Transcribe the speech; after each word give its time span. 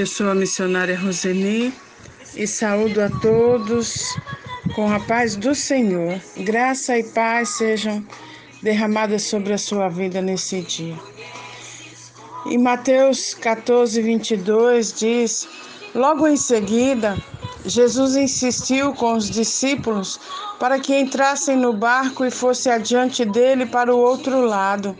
Eu 0.00 0.06
sou 0.06 0.30
a 0.30 0.34
missionária 0.34 0.98
Roseni 0.98 1.74
e 2.34 2.46
saúdo 2.46 3.02
a 3.02 3.10
todos 3.20 4.16
com 4.74 4.90
a 4.90 4.98
paz 4.98 5.36
do 5.36 5.54
Senhor. 5.54 6.18
Graça 6.38 6.98
e 6.98 7.04
paz 7.04 7.50
sejam 7.50 8.02
derramadas 8.62 9.24
sobre 9.24 9.52
a 9.52 9.58
sua 9.58 9.90
vida 9.90 10.22
nesse 10.22 10.62
dia. 10.62 10.96
Em 12.46 12.56
Mateus 12.56 13.34
14, 13.34 14.00
22 14.00 14.94
diz: 14.94 15.46
Logo 15.94 16.26
em 16.26 16.36
seguida, 16.38 17.18
Jesus 17.66 18.16
insistiu 18.16 18.94
com 18.94 19.12
os 19.12 19.28
discípulos 19.28 20.18
para 20.58 20.80
que 20.80 20.98
entrassem 20.98 21.58
no 21.58 21.74
barco 21.74 22.24
e 22.24 22.30
fosse 22.30 22.70
adiante 22.70 23.22
dele 23.26 23.66
para 23.66 23.94
o 23.94 23.98
outro 23.98 24.40
lado, 24.46 24.96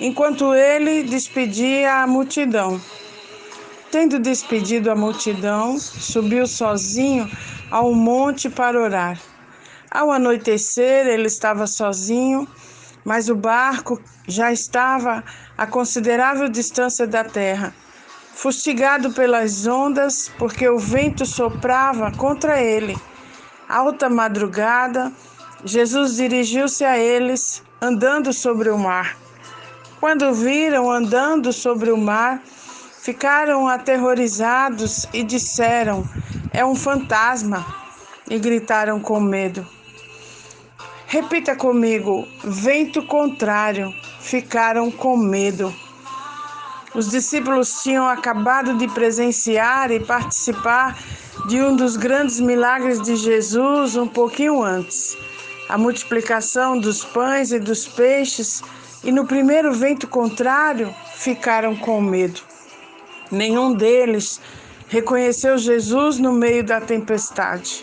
enquanto 0.00 0.54
ele 0.54 1.02
despedia 1.02 1.96
a 1.96 2.06
multidão. 2.06 2.80
Tendo 3.92 4.18
despedido 4.18 4.90
a 4.90 4.96
multidão, 4.96 5.78
subiu 5.78 6.46
sozinho 6.46 7.30
ao 7.70 7.92
monte 7.92 8.48
para 8.48 8.80
orar. 8.80 9.20
Ao 9.90 10.10
anoitecer, 10.10 11.06
ele 11.06 11.26
estava 11.26 11.66
sozinho, 11.66 12.48
mas 13.04 13.28
o 13.28 13.36
barco 13.36 14.02
já 14.26 14.50
estava 14.50 15.22
a 15.58 15.66
considerável 15.66 16.48
distância 16.48 17.06
da 17.06 17.22
terra, 17.22 17.74
fustigado 18.34 19.12
pelas 19.12 19.66
ondas, 19.66 20.32
porque 20.38 20.66
o 20.66 20.78
vento 20.78 21.26
soprava 21.26 22.10
contra 22.10 22.62
ele. 22.62 22.96
Alta 23.68 24.08
madrugada, 24.08 25.12
Jesus 25.66 26.16
dirigiu-se 26.16 26.82
a 26.82 26.96
eles, 26.96 27.62
andando 27.78 28.32
sobre 28.32 28.70
o 28.70 28.78
mar. 28.78 29.18
Quando 30.00 30.32
viram 30.32 30.90
andando 30.90 31.52
sobre 31.52 31.90
o 31.90 31.96
mar, 31.98 32.42
Ficaram 33.02 33.66
aterrorizados 33.66 35.08
e 35.12 35.24
disseram: 35.24 36.08
É 36.52 36.64
um 36.64 36.76
fantasma! 36.76 37.66
E 38.30 38.38
gritaram 38.38 39.00
com 39.00 39.18
medo. 39.18 39.66
Repita 41.08 41.56
comigo: 41.56 42.28
vento 42.44 43.04
contrário. 43.06 43.92
Ficaram 44.20 44.88
com 44.88 45.16
medo. 45.16 45.74
Os 46.94 47.10
discípulos 47.10 47.82
tinham 47.82 48.06
acabado 48.06 48.78
de 48.78 48.86
presenciar 48.86 49.90
e 49.90 49.98
participar 49.98 50.96
de 51.48 51.60
um 51.60 51.74
dos 51.74 51.96
grandes 51.96 52.38
milagres 52.38 53.02
de 53.02 53.16
Jesus 53.16 53.96
um 53.96 54.06
pouquinho 54.06 54.62
antes 54.62 55.16
a 55.68 55.78
multiplicação 55.78 56.78
dos 56.78 57.02
pães 57.02 57.50
e 57.50 57.58
dos 57.58 57.88
peixes, 57.88 58.62
e 59.02 59.10
no 59.10 59.26
primeiro 59.26 59.72
vento 59.72 60.06
contrário 60.06 60.94
ficaram 61.16 61.74
com 61.74 61.98
medo. 61.98 62.51
Nenhum 63.32 63.72
deles 63.72 64.38
reconheceu 64.88 65.56
Jesus 65.56 66.18
no 66.18 66.34
meio 66.34 66.62
da 66.62 66.82
tempestade. 66.82 67.82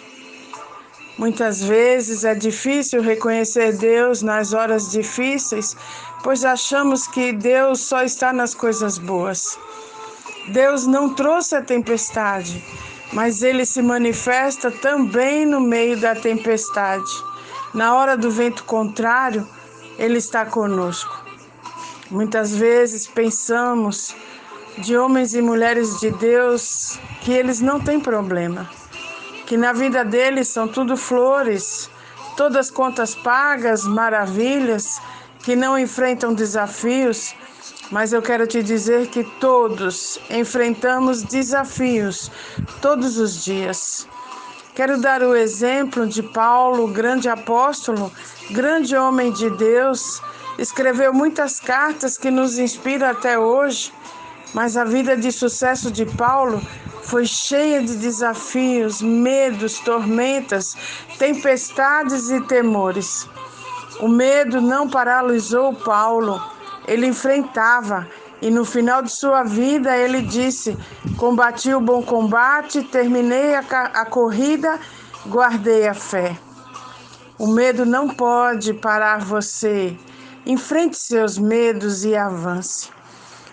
Muitas 1.18 1.64
vezes 1.64 2.24
é 2.24 2.36
difícil 2.36 3.02
reconhecer 3.02 3.76
Deus 3.76 4.22
nas 4.22 4.54
horas 4.54 4.92
difíceis, 4.92 5.76
pois 6.24 6.46
achamos 6.46 7.08
que 7.08 7.34
Deus 7.34 7.82
só 7.82 8.04
está 8.04 8.32
nas 8.32 8.54
coisas 8.54 9.00
boas. 9.00 9.58
Deus 10.50 10.86
não 10.86 11.16
trouxe 11.16 11.56
a 11.56 11.64
tempestade, 11.64 12.64
mas 13.12 13.42
ele 13.42 13.66
se 13.66 13.82
manifesta 13.82 14.70
também 14.70 15.48
no 15.48 15.60
meio 15.60 16.00
da 16.00 16.14
tempestade. 16.14 17.12
Na 17.74 17.96
hora 17.96 18.16
do 18.16 18.30
vento 18.30 18.64
contrário, 18.66 19.48
ele 19.98 20.20
está 20.20 20.46
conosco. 20.46 21.26
Muitas 22.12 22.56
vezes 22.56 23.08
pensamos 23.08 24.16
de 24.80 24.98
homens 24.98 25.34
e 25.34 25.42
mulheres 25.42 26.00
de 26.00 26.10
Deus 26.12 26.98
que 27.22 27.34
eles 27.34 27.60
não 27.60 27.80
têm 27.80 28.00
problema, 28.00 28.70
que 29.46 29.58
na 29.58 29.74
vida 29.74 30.06
deles 30.06 30.48
são 30.48 30.68
tudo 30.68 30.96
flores, 30.96 31.90
todas 32.38 32.72
contas 32.72 33.14
pagas, 33.14 33.86
maravilhas, 33.86 35.02
que 35.40 35.56
não 35.56 35.78
enfrentam 35.78 36.34
desafios, 36.34 37.36
mas 37.92 38.14
eu 38.14 38.22
quero 38.22 38.48
te 38.48 38.64
dizer 38.64 39.08
que 39.08 39.24
todos 39.40 40.20
enfrentamos 40.30 41.24
desafios 41.24 42.32
todos 42.82 43.18
os 43.18 43.44
dias. 43.44 44.08
Quero 44.76 45.02
dar 45.02 45.22
o 45.24 45.36
exemplo 45.36 46.08
de 46.08 46.24
Paulo, 46.24 46.88
grande 46.88 47.28
apóstolo, 47.28 48.12
grande 48.52 48.96
homem 48.96 49.32
de 49.34 49.50
Deus, 49.58 50.22
escreveu 50.58 51.14
muitas 51.14 51.60
cartas 51.60 52.18
que 52.18 52.32
nos 52.32 52.58
inspiram 52.58 53.10
até 53.10 53.38
hoje 53.38 53.92
mas 54.54 54.78
a 54.78 54.84
vida 54.84 55.16
de 55.16 55.32
sucesso 55.32 55.92
de 55.92 56.06
Paulo 56.06 56.62
foi 57.04 57.26
cheia 57.26 57.82
de 57.82 57.96
desafios, 57.98 59.02
medos, 59.02 59.80
tormentas, 59.80 60.76
tempestades 61.18 62.30
e 62.30 62.42
temores. 62.42 63.28
O 64.00 64.08
medo 64.08 64.62
não 64.62 64.88
paralisou 64.88 65.74
Paulo, 65.74 66.42
ele 66.88 67.08
enfrentava 67.08 68.08
e 68.42 68.50
no 68.50 68.64
final 68.64 69.02
de 69.02 69.12
sua 69.12 69.44
vida 69.44 69.96
ele 69.98 70.22
disse: 70.22 70.78
Combati 71.18 71.74
o 71.74 71.82
bom 71.82 72.02
combate, 72.02 72.84
terminei 72.84 73.56
a, 73.56 73.60
a 73.60 74.06
corrida, 74.06 74.80
guardei 75.28 75.88
a 75.88 75.94
fé. 75.94 76.38
O 77.38 77.48
medo 77.48 77.86
não 77.86 78.08
pode 78.08 78.74
parar 78.74 79.20
você. 79.20 79.98
Enfrente 80.46 80.98
seus 80.98 81.38
medos 81.38 82.06
e 82.06 82.16
avance. 82.16 82.90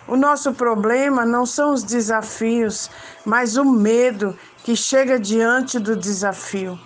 O 0.09 0.17
nosso 0.17 0.53
problema 0.55 1.27
não 1.27 1.45
são 1.45 1.73
os 1.73 1.83
desafios, 1.83 2.91
mas 3.25 3.57
o 3.57 3.65
medo 3.65 4.39
que 4.63 4.77
chega 4.77 5.19
diante 5.19 5.79
do 5.81 5.97
desafio. 5.97 6.79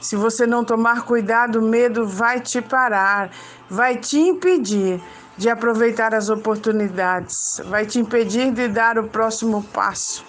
Se 0.00 0.16
você 0.16 0.46
não 0.46 0.64
tomar 0.64 1.02
cuidado, 1.02 1.58
o 1.58 1.62
medo 1.62 2.06
vai 2.06 2.40
te 2.40 2.62
parar, 2.62 3.30
vai 3.68 3.96
te 3.96 4.18
impedir 4.18 5.02
de 5.36 5.50
aproveitar 5.50 6.14
as 6.14 6.30
oportunidades, 6.30 7.60
vai 7.66 7.84
te 7.84 7.98
impedir 7.98 8.50
de 8.52 8.68
dar 8.68 8.98
o 8.98 9.08
próximo 9.08 9.62
passo. 9.62 10.24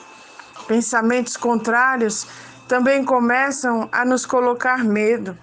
Pensamentos 0.68 1.38
contrários 1.38 2.28
também 2.68 3.06
começam 3.06 3.88
a 3.92 4.04
nos 4.04 4.26
colocar 4.26 4.84
medo, 4.84 5.38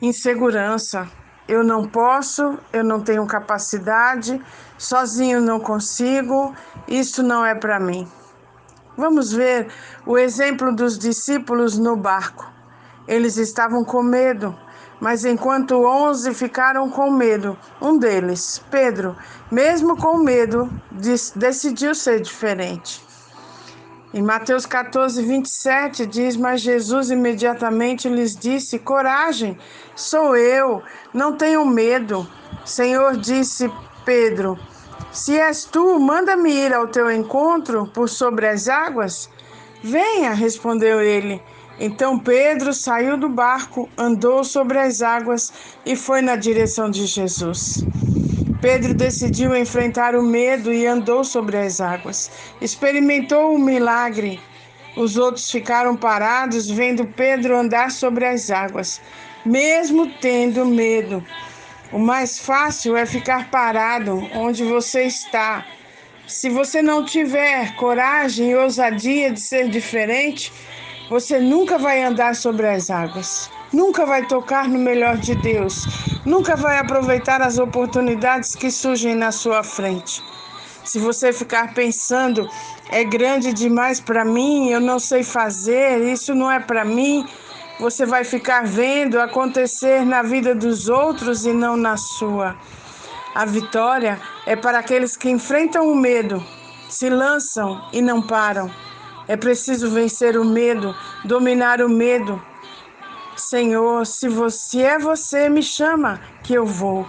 insegurança, 0.00 1.08
eu 1.48 1.62
não 1.62 1.86
posso, 1.86 2.58
eu 2.72 2.82
não 2.82 3.00
tenho 3.00 3.24
capacidade, 3.26 4.40
sozinho 4.76 5.40
não 5.40 5.60
consigo, 5.60 6.54
isso 6.88 7.22
não 7.22 7.44
é 7.44 7.54
para 7.54 7.78
mim. 7.78 8.06
Vamos 8.96 9.32
ver 9.32 9.68
o 10.04 10.18
exemplo 10.18 10.74
dos 10.74 10.98
discípulos 10.98 11.78
no 11.78 11.94
barco. 11.94 12.50
Eles 13.06 13.36
estavam 13.36 13.84
com 13.84 14.02
medo, 14.02 14.58
mas 14.98 15.24
enquanto 15.24 15.84
onze 15.86 16.34
ficaram 16.34 16.90
com 16.90 17.10
medo, 17.10 17.56
um 17.80 17.98
deles, 17.98 18.60
Pedro, 18.70 19.14
mesmo 19.50 19.96
com 19.96 20.16
medo, 20.16 20.68
decidiu 21.36 21.94
ser 21.94 22.20
diferente. 22.20 23.05
Em 24.16 24.22
Mateus 24.22 24.64
14, 24.64 25.20
27 25.22 26.06
diz: 26.06 26.38
Mas 26.38 26.62
Jesus 26.62 27.10
imediatamente 27.10 28.08
lhes 28.08 28.34
disse: 28.34 28.78
Coragem, 28.78 29.58
sou 29.94 30.34
eu, 30.34 30.82
não 31.12 31.36
tenho 31.36 31.66
medo. 31.66 32.26
Senhor 32.64 33.18
disse 33.18 33.70
Pedro: 34.06 34.58
Se 35.12 35.38
és 35.38 35.66
tu, 35.66 36.00
manda-me 36.00 36.50
ir 36.50 36.72
ao 36.72 36.88
teu 36.88 37.10
encontro 37.10 37.86
por 37.88 38.08
sobre 38.08 38.48
as 38.48 38.70
águas. 38.70 39.28
Venha, 39.82 40.32
respondeu 40.32 40.98
ele. 41.02 41.42
Então 41.78 42.18
Pedro 42.18 42.72
saiu 42.72 43.18
do 43.18 43.28
barco, 43.28 43.86
andou 43.98 44.42
sobre 44.42 44.78
as 44.78 45.02
águas 45.02 45.52
e 45.84 45.94
foi 45.94 46.22
na 46.22 46.36
direção 46.36 46.90
de 46.90 47.04
Jesus. 47.04 47.84
Pedro 48.60 48.94
decidiu 48.94 49.54
enfrentar 49.54 50.14
o 50.14 50.22
medo 50.22 50.72
e 50.72 50.86
andou 50.86 51.24
sobre 51.24 51.56
as 51.58 51.80
águas. 51.80 52.30
Experimentou 52.60 53.54
o 53.54 53.58
milagre. 53.58 54.40
Os 54.96 55.18
outros 55.18 55.50
ficaram 55.50 55.94
parados 55.94 56.70
vendo 56.70 57.04
Pedro 57.04 57.56
andar 57.56 57.90
sobre 57.90 58.24
as 58.24 58.50
águas, 58.50 59.00
mesmo 59.44 60.06
tendo 60.20 60.64
medo. 60.64 61.22
O 61.92 61.98
mais 61.98 62.38
fácil 62.38 62.96
é 62.96 63.04
ficar 63.04 63.50
parado 63.50 64.28
onde 64.34 64.64
você 64.64 65.02
está. 65.02 65.64
Se 66.26 66.48
você 66.48 66.80
não 66.82 67.04
tiver 67.04 67.76
coragem 67.76 68.50
e 68.50 68.56
ousadia 68.56 69.30
de 69.30 69.40
ser 69.40 69.68
diferente, 69.68 70.52
você 71.08 71.38
nunca 71.38 71.78
vai 71.78 72.02
andar 72.02 72.34
sobre 72.34 72.66
as 72.66 72.90
águas, 72.90 73.48
nunca 73.76 74.06
vai 74.06 74.26
tocar 74.26 74.66
no 74.66 74.78
melhor 74.78 75.18
de 75.18 75.34
Deus, 75.34 75.84
nunca 76.24 76.56
vai 76.56 76.78
aproveitar 76.78 77.42
as 77.42 77.58
oportunidades 77.58 78.54
que 78.54 78.70
surgem 78.70 79.14
na 79.14 79.30
sua 79.30 79.62
frente. 79.62 80.24
Se 80.82 80.98
você 80.98 81.30
ficar 81.30 81.74
pensando, 81.74 82.48
é 82.90 83.04
grande 83.04 83.52
demais 83.52 84.00
para 84.00 84.24
mim, 84.24 84.70
eu 84.70 84.80
não 84.80 84.98
sei 84.98 85.22
fazer, 85.22 86.00
isso 86.10 86.34
não 86.34 86.50
é 86.50 86.58
para 86.58 86.84
mim, 86.84 87.26
você 87.78 88.06
vai 88.06 88.24
ficar 88.24 88.64
vendo 88.64 89.20
acontecer 89.20 90.06
na 90.06 90.22
vida 90.22 90.54
dos 90.54 90.88
outros 90.88 91.44
e 91.44 91.52
não 91.52 91.76
na 91.76 91.98
sua. 91.98 92.56
A 93.34 93.44
vitória 93.44 94.18
é 94.46 94.56
para 94.56 94.78
aqueles 94.78 95.16
que 95.16 95.28
enfrentam 95.28 95.92
o 95.92 95.94
medo 95.94 96.42
se 96.88 97.10
lançam 97.10 97.86
e 97.92 98.00
não 98.00 98.22
param. 98.22 98.70
É 99.28 99.36
preciso 99.36 99.90
vencer 99.90 100.36
o 100.38 100.44
medo, 100.44 100.94
dominar 101.24 101.82
o 101.82 101.88
medo. 101.88 102.40
Senhor, 103.36 104.06
se 104.06 104.28
você 104.28 104.82
é 104.82 104.98
você, 104.98 105.48
me 105.48 105.62
chama 105.62 106.20
que 106.42 106.54
eu 106.54 106.64
vou. 106.64 107.06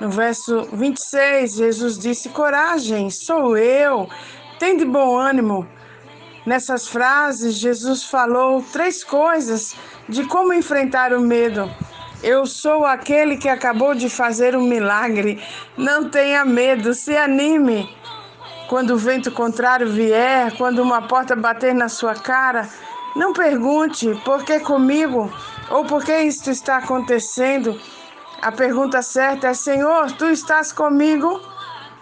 No 0.00 0.10
verso 0.10 0.68
26, 0.72 1.54
Jesus 1.54 1.98
disse: 1.98 2.28
Coragem, 2.28 3.08
sou 3.08 3.56
eu. 3.56 4.08
Tem 4.58 4.76
de 4.76 4.84
bom 4.84 5.16
ânimo. 5.16 5.66
Nessas 6.44 6.88
frases, 6.88 7.54
Jesus 7.54 8.02
falou 8.04 8.62
três 8.72 9.04
coisas 9.04 9.76
de 10.08 10.24
como 10.26 10.52
enfrentar 10.52 11.12
o 11.12 11.20
medo. 11.20 11.70
Eu 12.22 12.46
sou 12.46 12.84
aquele 12.84 13.36
que 13.36 13.48
acabou 13.48 13.94
de 13.94 14.08
fazer 14.08 14.56
um 14.56 14.62
milagre. 14.62 15.42
Não 15.76 16.10
tenha 16.10 16.44
medo, 16.44 16.92
se 16.92 17.16
anime. 17.16 17.88
Quando 18.68 18.94
o 18.94 18.98
vento 18.98 19.30
contrário 19.30 19.88
vier, 19.88 20.56
quando 20.56 20.82
uma 20.82 21.02
porta 21.02 21.36
bater 21.36 21.74
na 21.74 21.88
sua 21.88 22.14
cara, 22.14 22.68
não 23.14 23.32
pergunte 23.32 24.14
por 24.24 24.44
que 24.44 24.60
comigo 24.60 25.32
ou 25.70 25.84
por 25.84 26.04
que 26.04 26.16
isto 26.22 26.50
está 26.50 26.78
acontecendo. 26.78 27.80
A 28.42 28.50
pergunta 28.50 29.02
certa 29.02 29.48
é: 29.48 29.54
Senhor, 29.54 30.10
tu 30.12 30.26
estás 30.26 30.72
comigo? 30.72 31.40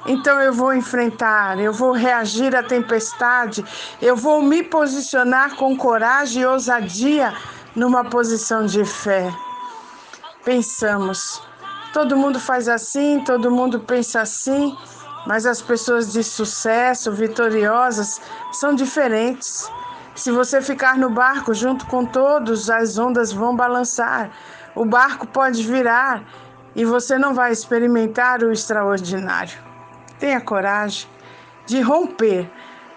Então 0.04 0.40
eu 0.40 0.52
vou 0.52 0.74
enfrentar, 0.74 1.60
eu 1.60 1.72
vou 1.72 1.92
reagir 1.92 2.56
à 2.56 2.62
tempestade, 2.62 3.64
eu 4.00 4.16
vou 4.16 4.42
me 4.42 4.62
posicionar 4.62 5.54
com 5.54 5.76
coragem 5.76 6.42
e 6.42 6.46
ousadia 6.46 7.32
numa 7.76 8.04
posição 8.04 8.66
de 8.66 8.84
fé. 8.84 9.32
Pensamos, 10.44 11.40
todo 11.92 12.16
mundo 12.16 12.40
faz 12.40 12.68
assim, 12.68 13.22
todo 13.24 13.48
mundo 13.48 13.78
pensa 13.78 14.22
assim, 14.22 14.76
mas 15.24 15.46
as 15.46 15.62
pessoas 15.62 16.12
de 16.12 16.24
sucesso, 16.24 17.12
vitoriosas, 17.12 18.20
são 18.50 18.74
diferentes. 18.74 19.70
Se 20.14 20.30
você 20.30 20.60
ficar 20.60 20.96
no 20.98 21.10
barco 21.10 21.54
junto 21.54 21.86
com 21.86 22.04
todos, 22.04 22.68
as 22.68 22.98
ondas 22.98 23.32
vão 23.32 23.56
balançar 23.56 24.30
o 24.74 24.86
barco 24.86 25.26
pode 25.26 25.62
virar 25.62 26.24
e 26.74 26.84
você 26.84 27.18
não 27.18 27.34
vai 27.34 27.52
experimentar 27.52 28.42
o 28.42 28.50
extraordinário. 28.50 29.58
Tenha 30.18 30.40
coragem 30.40 31.06
de 31.66 31.80
romper 31.82 32.50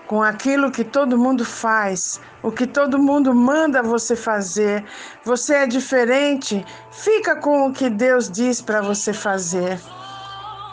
com 0.07 0.23
aquilo 0.23 0.71
que 0.71 0.83
todo 0.83 1.17
mundo 1.17 1.43
faz, 1.43 2.21
o 2.41 2.51
que 2.51 2.65
todo 2.65 2.97
mundo 2.97 3.33
manda 3.33 3.83
você 3.83 4.15
fazer. 4.15 4.85
Você 5.25 5.55
é 5.55 5.67
diferente, 5.67 6.65
fica 6.91 7.35
com 7.35 7.67
o 7.67 7.73
que 7.73 7.89
Deus 7.89 8.31
diz 8.31 8.61
para 8.61 8.81
você 8.81 9.11
fazer. 9.11 9.79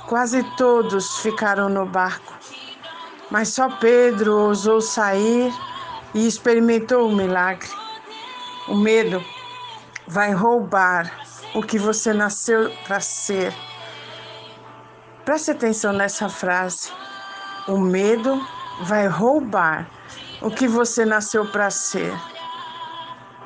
Quase 0.07 0.45
todos 0.57 1.19
ficaram 1.19 1.69
no 1.69 1.87
barco, 1.87 2.33
mas 3.31 3.49
só 3.49 3.69
Pedro 3.69 4.37
ousou 4.39 4.81
sair 4.81 5.53
e 6.15 6.27
experimentou 6.27 7.09
o 7.09 7.15
milagre. 7.15 7.69
O 8.69 8.75
medo 8.75 9.23
vai 10.07 10.33
roubar 10.33 11.11
o 11.55 11.63
que 11.63 11.79
você 11.79 12.13
nasceu 12.13 12.71
para 12.85 13.01
ser. 13.01 13.53
Preste 15.25 15.51
atenção 15.51 15.93
nessa 15.93 16.29
frase. 16.29 16.91
O 17.69 17.79
medo 17.79 18.41
vai 18.85 19.07
roubar 19.07 19.89
o 20.41 20.51
que 20.51 20.67
você 20.67 21.05
nasceu 21.05 21.47
para 21.47 21.71
ser. 21.71 22.13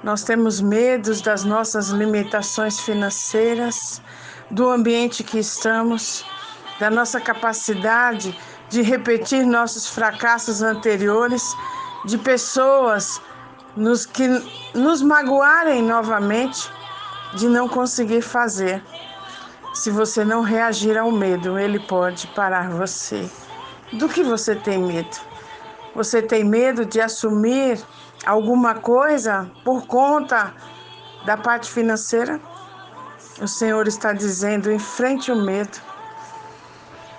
Nós 0.02 0.22
temos 0.22 0.60
medos 0.60 1.20
das 1.20 1.44
nossas 1.44 1.88
limitações 1.88 2.80
financeiras, 2.80 4.00
do 4.50 4.70
ambiente 4.70 5.24
que 5.24 5.38
estamos, 5.38 6.24
da 6.78 6.90
nossa 6.90 7.20
capacidade 7.20 8.38
de 8.68 8.82
repetir 8.82 9.44
nossos 9.44 9.88
fracassos 9.88 10.62
anteriores, 10.62 11.42
de 12.06 12.16
pessoas 12.16 13.20
nos 13.76 14.06
que 14.06 14.26
nos 14.74 15.02
magoarem 15.02 15.82
novamente 15.82 16.70
de 17.34 17.48
não 17.48 17.68
conseguir 17.68 18.22
fazer. 18.22 18.82
Se 19.74 19.90
você 19.90 20.24
não 20.24 20.40
reagir 20.40 20.96
ao 20.96 21.12
medo, 21.12 21.58
ele 21.58 21.78
pode 21.78 22.26
parar 22.28 22.70
você. 22.70 23.28
Do 23.92 24.08
que 24.08 24.22
você 24.22 24.54
tem 24.54 24.78
medo? 24.78 25.16
Você 25.94 26.22
tem 26.22 26.44
medo 26.44 26.84
de 26.86 27.00
assumir 27.00 27.78
alguma 28.24 28.74
coisa 28.76 29.50
por 29.64 29.86
conta 29.86 30.54
da 31.26 31.36
parte 31.36 31.70
financeira? 31.70 32.40
O 33.40 33.46
Senhor 33.46 33.86
está 33.86 34.12
dizendo: 34.12 34.72
enfrente 34.72 35.30
o 35.30 35.36
medo. 35.36 35.78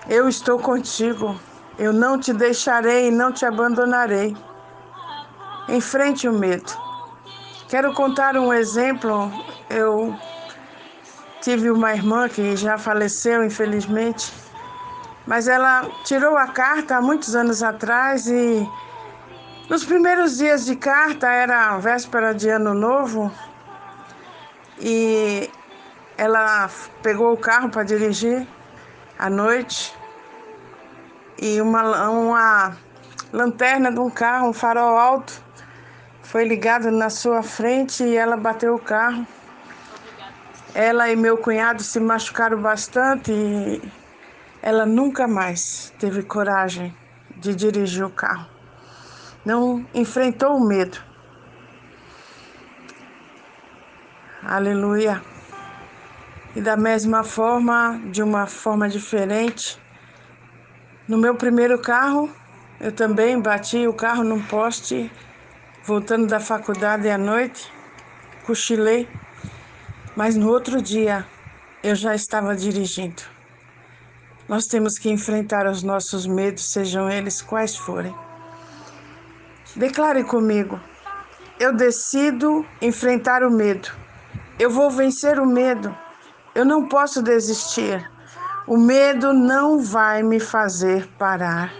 Eu 0.09 0.27
estou 0.27 0.57
contigo. 0.57 1.39
Eu 1.77 1.93
não 1.93 2.19
te 2.19 2.33
deixarei 2.33 3.09
e 3.09 3.11
não 3.11 3.31
te 3.31 3.45
abandonarei. 3.45 4.35
Enfrente 5.69 6.27
o 6.27 6.33
medo. 6.33 6.71
Quero 7.67 7.93
contar 7.93 8.37
um 8.37 8.53
exemplo. 8.53 9.31
Eu 9.69 10.15
tive 11.41 11.69
uma 11.69 11.93
irmã 11.93 12.29
que 12.29 12.55
já 12.55 12.77
faleceu, 12.77 13.43
infelizmente, 13.43 14.33
mas 15.25 15.47
ela 15.47 15.85
tirou 16.05 16.37
a 16.37 16.47
carta 16.47 16.97
há 16.97 17.01
muitos 17.01 17.35
anos 17.35 17.61
atrás 17.61 18.27
e 18.27 18.67
nos 19.69 19.83
primeiros 19.83 20.37
dias 20.37 20.65
de 20.65 20.77
carta 20.77 21.27
era 21.27 21.77
véspera 21.77 22.33
de 22.33 22.47
ano 22.49 22.73
novo 22.73 23.29
e 24.79 25.49
ela 26.17 26.69
pegou 27.03 27.33
o 27.33 27.37
carro 27.37 27.69
para 27.69 27.83
dirigir 27.83 28.47
à 29.19 29.29
noite 29.29 29.93
e 31.37 31.61
uma, 31.61 32.09
uma 32.09 32.77
lanterna 33.33 33.91
de 33.91 33.99
um 33.99 34.09
carro, 34.09 34.49
um 34.49 34.53
farol 34.53 34.97
alto, 34.97 35.46
foi 36.27 36.43
ligado 36.43 36.91
na 36.91 37.09
sua 37.09 37.41
frente 37.41 38.03
e 38.03 38.17
ela 38.17 38.35
bateu 38.35 38.75
o 38.75 38.79
carro. 38.79 39.25
Ela 40.75 41.09
e 41.09 41.15
meu 41.15 41.37
cunhado 41.37 41.81
se 41.81 42.01
machucaram 42.01 42.61
bastante 42.61 43.31
e 43.31 43.81
ela 44.61 44.85
nunca 44.85 45.25
mais 45.25 45.93
teve 45.97 46.21
coragem 46.23 46.93
de 47.37 47.55
dirigir 47.55 48.03
o 48.03 48.09
carro. 48.09 48.45
Não 49.45 49.85
enfrentou 49.93 50.57
o 50.57 50.67
medo. 50.67 50.99
Aleluia. 54.43 55.21
E 56.53 56.59
da 56.59 56.75
mesma 56.75 57.23
forma, 57.23 58.01
de 58.11 58.21
uma 58.21 58.47
forma 58.47 58.89
diferente, 58.89 59.81
no 61.07 61.17
meu 61.17 61.35
primeiro 61.35 61.79
carro, 61.79 62.29
eu 62.81 62.91
também 62.91 63.39
bati 63.39 63.87
o 63.87 63.93
carro 63.93 64.25
num 64.25 64.41
poste 64.41 65.09
Voltando 65.87 66.27
da 66.27 66.41
faculdade 66.41 67.09
à 67.09 67.17
noite, 67.17 67.71
cochilei, 68.45 69.07
mas 70.17 70.35
no 70.35 70.49
outro 70.49 70.81
dia 70.81 71.25
eu 71.81 71.95
já 71.95 72.13
estava 72.13 72.53
dirigindo. 72.53 73.23
Nós 74.49 74.67
temos 74.67 74.99
que 74.99 75.09
enfrentar 75.09 75.65
os 75.65 75.83
nossos 75.83 76.27
medos, 76.27 76.73
sejam 76.73 77.09
eles 77.09 77.41
quais 77.41 77.77
forem. 77.77 78.13
Declare 79.77 80.25
comigo: 80.25 80.77
eu 81.57 81.73
decido 81.73 82.65
enfrentar 82.81 83.41
o 83.41 83.49
medo. 83.49 83.89
Eu 84.59 84.69
vou 84.69 84.91
vencer 84.91 85.39
o 85.39 85.45
medo. 85.45 85.97
Eu 86.53 86.65
não 86.65 86.89
posso 86.89 87.23
desistir. 87.23 88.11
O 88.67 88.75
medo 88.75 89.31
não 89.31 89.79
vai 89.79 90.21
me 90.21 90.41
fazer 90.41 91.07
parar. 91.17 91.73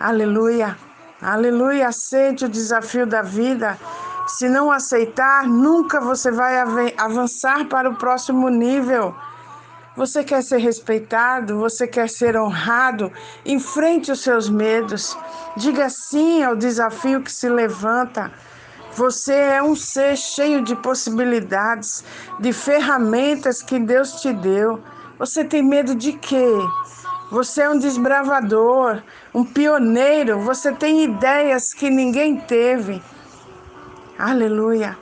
Aleluia. 0.00 0.89
Aleluia, 1.22 1.88
aceite 1.88 2.46
o 2.46 2.48
desafio 2.48 3.06
da 3.06 3.20
vida. 3.20 3.78
Se 4.26 4.48
não 4.48 4.70
aceitar, 4.70 5.46
nunca 5.46 6.00
você 6.00 6.30
vai 6.30 6.56
avançar 6.96 7.66
para 7.66 7.90
o 7.90 7.96
próximo 7.96 8.48
nível. 8.48 9.14
Você 9.96 10.24
quer 10.24 10.42
ser 10.42 10.56
respeitado, 10.58 11.58
você 11.58 11.86
quer 11.86 12.08
ser 12.08 12.38
honrado, 12.38 13.12
enfrente 13.44 14.10
os 14.10 14.22
seus 14.22 14.48
medos. 14.48 15.14
Diga 15.58 15.90
sim 15.90 16.42
ao 16.42 16.56
desafio 16.56 17.20
que 17.20 17.30
se 17.30 17.50
levanta. 17.50 18.32
Você 18.94 19.34
é 19.34 19.62
um 19.62 19.76
ser 19.76 20.16
cheio 20.16 20.62
de 20.62 20.74
possibilidades, 20.74 22.02
de 22.38 22.50
ferramentas 22.52 23.62
que 23.62 23.78
Deus 23.78 24.22
te 24.22 24.32
deu. 24.32 24.80
Você 25.18 25.44
tem 25.44 25.62
medo 25.62 25.94
de 25.94 26.14
quê? 26.14 26.48
Você 27.30 27.62
é 27.62 27.70
um 27.70 27.78
desbravador, 27.78 29.02
um 29.32 29.44
pioneiro. 29.44 30.40
Você 30.40 30.72
tem 30.72 31.04
ideias 31.04 31.72
que 31.72 31.88
ninguém 31.88 32.36
teve. 32.36 33.00
Aleluia. 34.18 34.98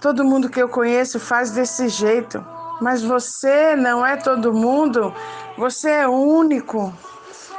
Todo 0.00 0.24
mundo 0.24 0.48
que 0.48 0.62
eu 0.62 0.68
conheço 0.68 1.20
faz 1.20 1.50
desse 1.50 1.88
jeito, 1.88 2.42
mas 2.80 3.02
você 3.02 3.76
não 3.76 4.04
é 4.04 4.16
todo 4.16 4.54
mundo. 4.54 5.12
Você 5.58 5.90
é 5.90 6.08
único. 6.08 6.90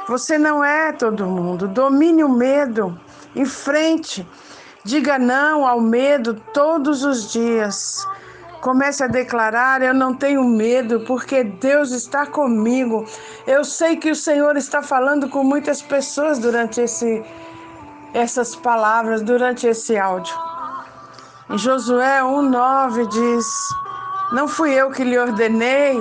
Você 0.08 0.36
não 0.36 0.64
é 0.64 0.92
todo 0.92 1.24
mundo. 1.24 1.68
Domine 1.68 2.24
o 2.24 2.28
medo. 2.28 2.98
Em 3.36 3.44
frente. 3.44 4.26
Diga 4.84 5.20
não 5.20 5.64
ao 5.64 5.80
medo 5.80 6.34
todos 6.52 7.04
os 7.04 7.30
dias. 7.30 8.04
Comece 8.62 9.02
a 9.02 9.08
declarar: 9.08 9.82
Eu 9.82 9.92
não 9.92 10.14
tenho 10.14 10.44
medo, 10.44 11.00
porque 11.00 11.42
Deus 11.42 11.90
está 11.90 12.24
comigo. 12.24 13.04
Eu 13.44 13.64
sei 13.64 13.96
que 13.96 14.12
o 14.12 14.14
Senhor 14.14 14.56
está 14.56 14.80
falando 14.80 15.28
com 15.28 15.42
muitas 15.42 15.82
pessoas 15.82 16.38
durante 16.38 16.80
esse, 16.80 17.24
essas 18.14 18.54
palavras, 18.54 19.20
durante 19.20 19.66
esse 19.66 19.98
áudio. 19.98 20.32
Em 21.50 21.58
Josué 21.58 22.20
1,9 22.20 23.08
diz: 23.08 23.46
Não 24.30 24.46
fui 24.46 24.72
eu 24.72 24.92
que 24.92 25.02
lhe 25.02 25.18
ordenei. 25.18 26.00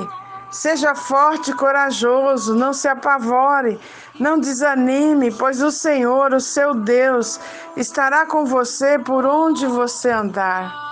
Seja 0.51 0.94
forte 0.94 1.50
e 1.50 1.56
corajoso, 1.56 2.53
não 2.53 2.74
se 2.74 2.88
apavore, 2.88 3.80
não 4.20 4.38
desanime, 4.38 5.32
pois 5.32 5.63
o 5.63 5.72
Senhor, 5.72 6.32
o 6.34 6.41
seu 6.41 6.75
Deus, 6.75 7.39
estará 7.75 8.25
com 8.25 8.46
você 8.46 9.00
por 9.00 9.25
onde 9.25 9.65
você 9.65 10.12
andar. 10.12 10.91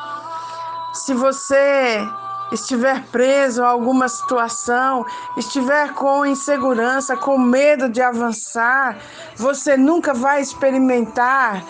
Se 0.94 1.14
você 1.14 2.08
estiver 2.52 3.04
preso 3.12 3.64
a 3.64 3.68
alguma 3.68 4.08
situação, 4.08 5.06
estiver 5.38 5.94
com 5.94 6.26
insegurança, 6.26 7.16
com 7.16 7.38
medo 7.38 7.88
de 7.90 8.02
avançar, 8.02 8.98
você 9.36 9.78
nunca 9.78 10.14
vai 10.14 10.42
experimentar 10.42 11.64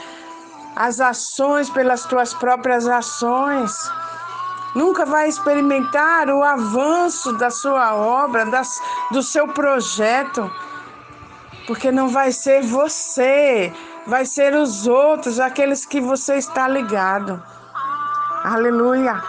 as 0.76 1.02
ações 1.02 1.70
pelas 1.70 2.06
tuas 2.06 2.34
próprias 2.34 2.88
ações. 2.88 3.92
Nunca 4.74 5.06
vai 5.06 5.28
experimentar 5.28 6.30
o 6.30 6.44
avanço 6.44 7.34
da 7.34 7.50
sua 7.50 7.96
obra, 7.96 8.46
das, 8.46 8.82
do 9.12 9.22
seu 9.22 9.48
projeto, 9.48 10.50
porque 11.68 11.92
não 11.92 12.08
vai 12.08 12.32
ser 12.32 12.62
você, 12.62 13.74
vai 14.08 14.26
ser 14.26 14.56
os 14.56 14.88
outros, 14.88 15.40
aqueles 15.40 15.86
que 15.86 16.00
você 16.00 16.36
está 16.36 16.68
ligado. 16.68 17.44
Aleluia. 18.44 19.22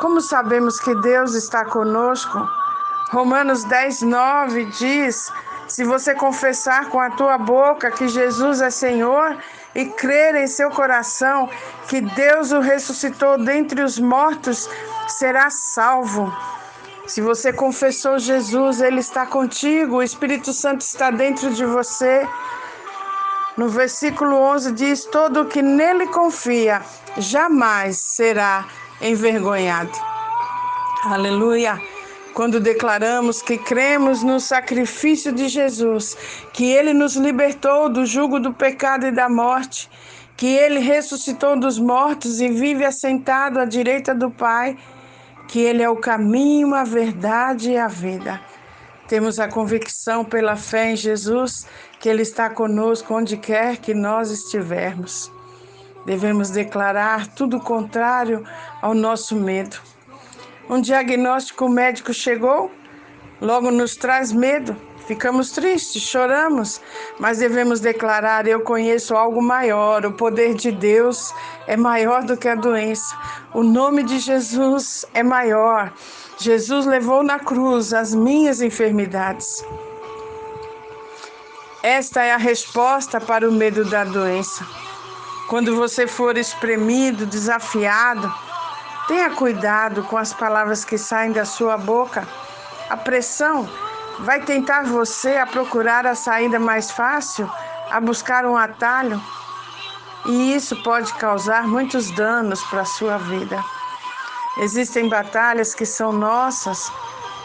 Como 0.00 0.20
sabemos 0.20 0.80
que 0.80 0.92
Deus 0.96 1.34
está 1.34 1.64
conosco? 1.64 2.48
Romanos 3.10 3.62
10, 3.62 4.02
9 4.02 4.64
diz: 4.64 5.32
Se 5.68 5.84
você 5.84 6.14
confessar 6.16 6.88
com 6.88 6.98
a 6.98 7.10
tua 7.10 7.38
boca 7.38 7.92
que 7.92 8.08
Jesus 8.08 8.60
é 8.60 8.68
Senhor 8.68 9.38
e 9.72 9.86
crer 9.86 10.34
em 10.34 10.48
seu 10.48 10.68
coração 10.70 11.48
que 11.86 12.00
Deus 12.00 12.50
o 12.50 12.58
ressuscitou 12.58 13.38
dentre 13.38 13.82
os 13.82 14.00
mortos, 14.00 14.68
será 15.06 15.48
salvo. 15.48 16.34
Se 17.06 17.20
você 17.20 17.52
confessou 17.52 18.18
Jesus, 18.18 18.80
Ele 18.80 18.98
está 18.98 19.26
contigo, 19.26 19.96
o 19.96 20.02
Espírito 20.02 20.52
Santo 20.52 20.80
está 20.80 21.12
dentro 21.12 21.52
de 21.54 21.64
você. 21.64 22.26
No 23.60 23.68
versículo 23.68 24.36
11 24.36 24.72
diz: 24.72 25.04
Todo 25.04 25.42
o 25.42 25.44
que 25.44 25.60
nele 25.60 26.06
confia 26.06 26.80
jamais 27.18 27.98
será 27.98 28.66
envergonhado. 29.02 29.92
Aleluia! 31.04 31.78
Quando 32.32 32.58
declaramos 32.58 33.42
que 33.42 33.58
cremos 33.58 34.22
no 34.22 34.40
sacrifício 34.40 35.30
de 35.30 35.46
Jesus, 35.46 36.16
que 36.54 36.72
ele 36.72 36.94
nos 36.94 37.16
libertou 37.16 37.90
do 37.90 38.06
jugo 38.06 38.40
do 38.40 38.50
pecado 38.50 39.06
e 39.06 39.10
da 39.10 39.28
morte, 39.28 39.90
que 40.38 40.46
ele 40.46 40.78
ressuscitou 40.78 41.54
dos 41.54 41.78
mortos 41.78 42.40
e 42.40 42.48
vive 42.48 42.86
assentado 42.86 43.60
à 43.60 43.66
direita 43.66 44.14
do 44.14 44.30
Pai, 44.30 44.78
que 45.48 45.60
ele 45.60 45.82
é 45.82 45.90
o 45.90 45.96
caminho, 45.96 46.74
a 46.74 46.82
verdade 46.82 47.72
e 47.72 47.76
a 47.76 47.88
vida. 47.88 48.40
Temos 49.06 49.38
a 49.38 49.48
convicção 49.48 50.24
pela 50.24 50.56
fé 50.56 50.92
em 50.92 50.96
Jesus 50.96 51.66
que 52.00 52.08
Ele 52.08 52.22
está 52.22 52.48
conosco 52.48 53.14
onde 53.14 53.36
quer 53.36 53.76
que 53.76 53.92
nós 53.92 54.30
estivermos. 54.30 55.30
Devemos 56.06 56.48
declarar 56.48 57.26
tudo 57.28 57.58
o 57.58 57.60
contrário 57.60 58.42
ao 58.80 58.94
nosso 58.94 59.36
medo. 59.36 59.76
Um 60.68 60.80
diagnóstico 60.80 61.68
médico 61.68 62.14
chegou, 62.14 62.70
logo 63.40 63.70
nos 63.70 63.96
traz 63.96 64.32
medo. 64.32 64.74
Ficamos 65.06 65.50
tristes, 65.50 66.02
choramos, 66.02 66.80
mas 67.18 67.38
devemos 67.38 67.80
declarar: 67.80 68.46
Eu 68.46 68.60
conheço 68.60 69.14
algo 69.14 69.42
maior. 69.42 70.06
O 70.06 70.12
poder 70.12 70.54
de 70.54 70.70
Deus 70.70 71.34
é 71.66 71.76
maior 71.76 72.22
do 72.22 72.36
que 72.36 72.48
a 72.48 72.54
doença. 72.54 73.14
O 73.52 73.62
nome 73.62 74.04
de 74.04 74.20
Jesus 74.20 75.04
é 75.12 75.22
maior. 75.22 75.92
Jesus 76.38 76.86
levou 76.86 77.22
na 77.22 77.38
cruz 77.38 77.92
as 77.92 78.14
minhas 78.14 78.62
enfermidades. 78.62 79.64
Esta 81.82 82.22
é 82.22 82.34
a 82.34 82.36
resposta 82.36 83.18
para 83.18 83.48
o 83.48 83.52
medo 83.52 83.86
da 83.86 84.04
doença. 84.04 84.66
Quando 85.48 85.74
você 85.74 86.06
for 86.06 86.36
espremido, 86.36 87.24
desafiado, 87.24 88.30
tenha 89.08 89.30
cuidado 89.30 90.02
com 90.04 90.18
as 90.18 90.34
palavras 90.34 90.84
que 90.84 90.98
saem 90.98 91.32
da 91.32 91.46
sua 91.46 91.78
boca. 91.78 92.28
A 92.90 92.98
pressão 92.98 93.66
vai 94.18 94.42
tentar 94.42 94.84
você 94.84 95.38
a 95.38 95.46
procurar 95.46 96.06
a 96.06 96.14
saída 96.14 96.58
mais 96.58 96.90
fácil, 96.90 97.50
a 97.90 97.98
buscar 97.98 98.44
um 98.44 98.58
atalho, 98.58 99.18
e 100.26 100.54
isso 100.54 100.76
pode 100.82 101.14
causar 101.14 101.66
muitos 101.66 102.10
danos 102.10 102.62
para 102.64 102.82
a 102.82 102.84
sua 102.84 103.16
vida. 103.16 103.64
Existem 104.58 105.08
batalhas 105.08 105.74
que 105.74 105.86
são 105.86 106.12
nossas, 106.12 106.92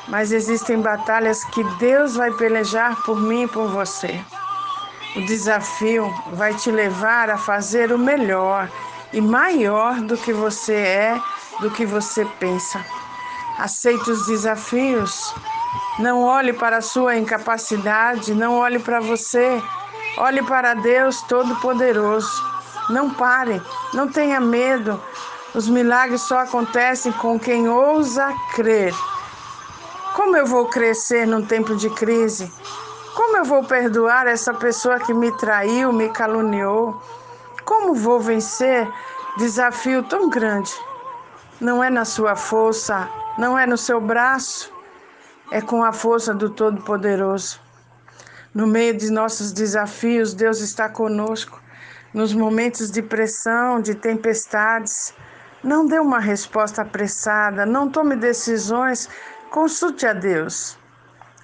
mas 0.07 0.31
existem 0.31 0.81
batalhas 0.81 1.43
que 1.45 1.63
Deus 1.79 2.15
vai 2.15 2.31
pelejar 2.31 3.01
por 3.03 3.19
mim 3.19 3.43
e 3.43 3.47
por 3.47 3.67
você. 3.67 4.23
O 5.15 5.21
desafio 5.21 6.13
vai 6.33 6.53
te 6.53 6.69
levar 6.69 7.29
a 7.29 7.37
fazer 7.37 7.91
o 7.91 7.97
melhor 7.97 8.69
e 9.13 9.21
maior 9.21 10.01
do 10.01 10.17
que 10.17 10.33
você 10.33 10.73
é, 10.73 11.21
do 11.61 11.71
que 11.71 11.85
você 11.85 12.25
pensa. 12.39 12.85
Aceite 13.57 14.11
os 14.11 14.27
desafios. 14.27 15.33
Não 15.99 16.21
olhe 16.21 16.51
para 16.51 16.77
a 16.77 16.81
sua 16.81 17.15
incapacidade, 17.15 18.33
não 18.33 18.59
olhe 18.59 18.79
para 18.79 18.99
você. 18.99 19.61
Olhe 20.17 20.43
para 20.43 20.73
Deus 20.73 21.21
Todo-Poderoso. 21.23 22.43
Não 22.89 23.09
pare, 23.09 23.61
não 23.93 24.09
tenha 24.09 24.39
medo. 24.39 25.01
Os 25.53 25.69
milagres 25.69 26.21
só 26.21 26.39
acontecem 26.39 27.13
com 27.13 27.39
quem 27.39 27.69
ousa 27.69 28.33
crer. 28.53 28.93
Como 30.15 30.37
eu 30.37 30.45
vou 30.45 30.67
crescer 30.69 31.27
num 31.27 31.45
tempo 31.45 31.75
de 31.75 31.89
crise? 31.89 32.49
Como 33.13 33.35
eu 33.35 33.43
vou 33.43 33.65
perdoar 33.65 34.27
essa 34.27 34.53
pessoa 34.53 34.97
que 34.97 35.13
me 35.13 35.29
traiu, 35.35 35.91
me 35.91 36.07
caluniou? 36.07 37.03
Como 37.65 37.93
vou 37.93 38.21
vencer 38.21 38.89
desafio 39.37 40.03
tão 40.03 40.29
grande? 40.29 40.73
Não 41.59 41.83
é 41.83 41.89
na 41.89 42.05
sua 42.05 42.33
força, 42.33 43.09
não 43.37 43.59
é 43.59 43.67
no 43.67 43.77
seu 43.77 43.99
braço, 43.99 44.71
é 45.51 45.59
com 45.59 45.83
a 45.83 45.91
força 45.91 46.33
do 46.33 46.49
Todo-Poderoso. 46.49 47.59
No 48.53 48.65
meio 48.65 48.95
de 48.95 49.11
nossos 49.11 49.51
desafios, 49.51 50.33
Deus 50.33 50.61
está 50.61 50.87
conosco. 50.87 51.61
Nos 52.13 52.33
momentos 52.33 52.89
de 52.89 53.01
pressão, 53.01 53.81
de 53.81 53.93
tempestades, 53.93 55.13
não 55.61 55.85
dê 55.85 55.99
uma 55.99 56.19
resposta 56.19 56.83
apressada, 56.83 57.65
não 57.65 57.89
tome 57.89 58.15
decisões, 58.15 59.09
consulte 59.49 60.05
a 60.05 60.13
Deus. 60.13 60.77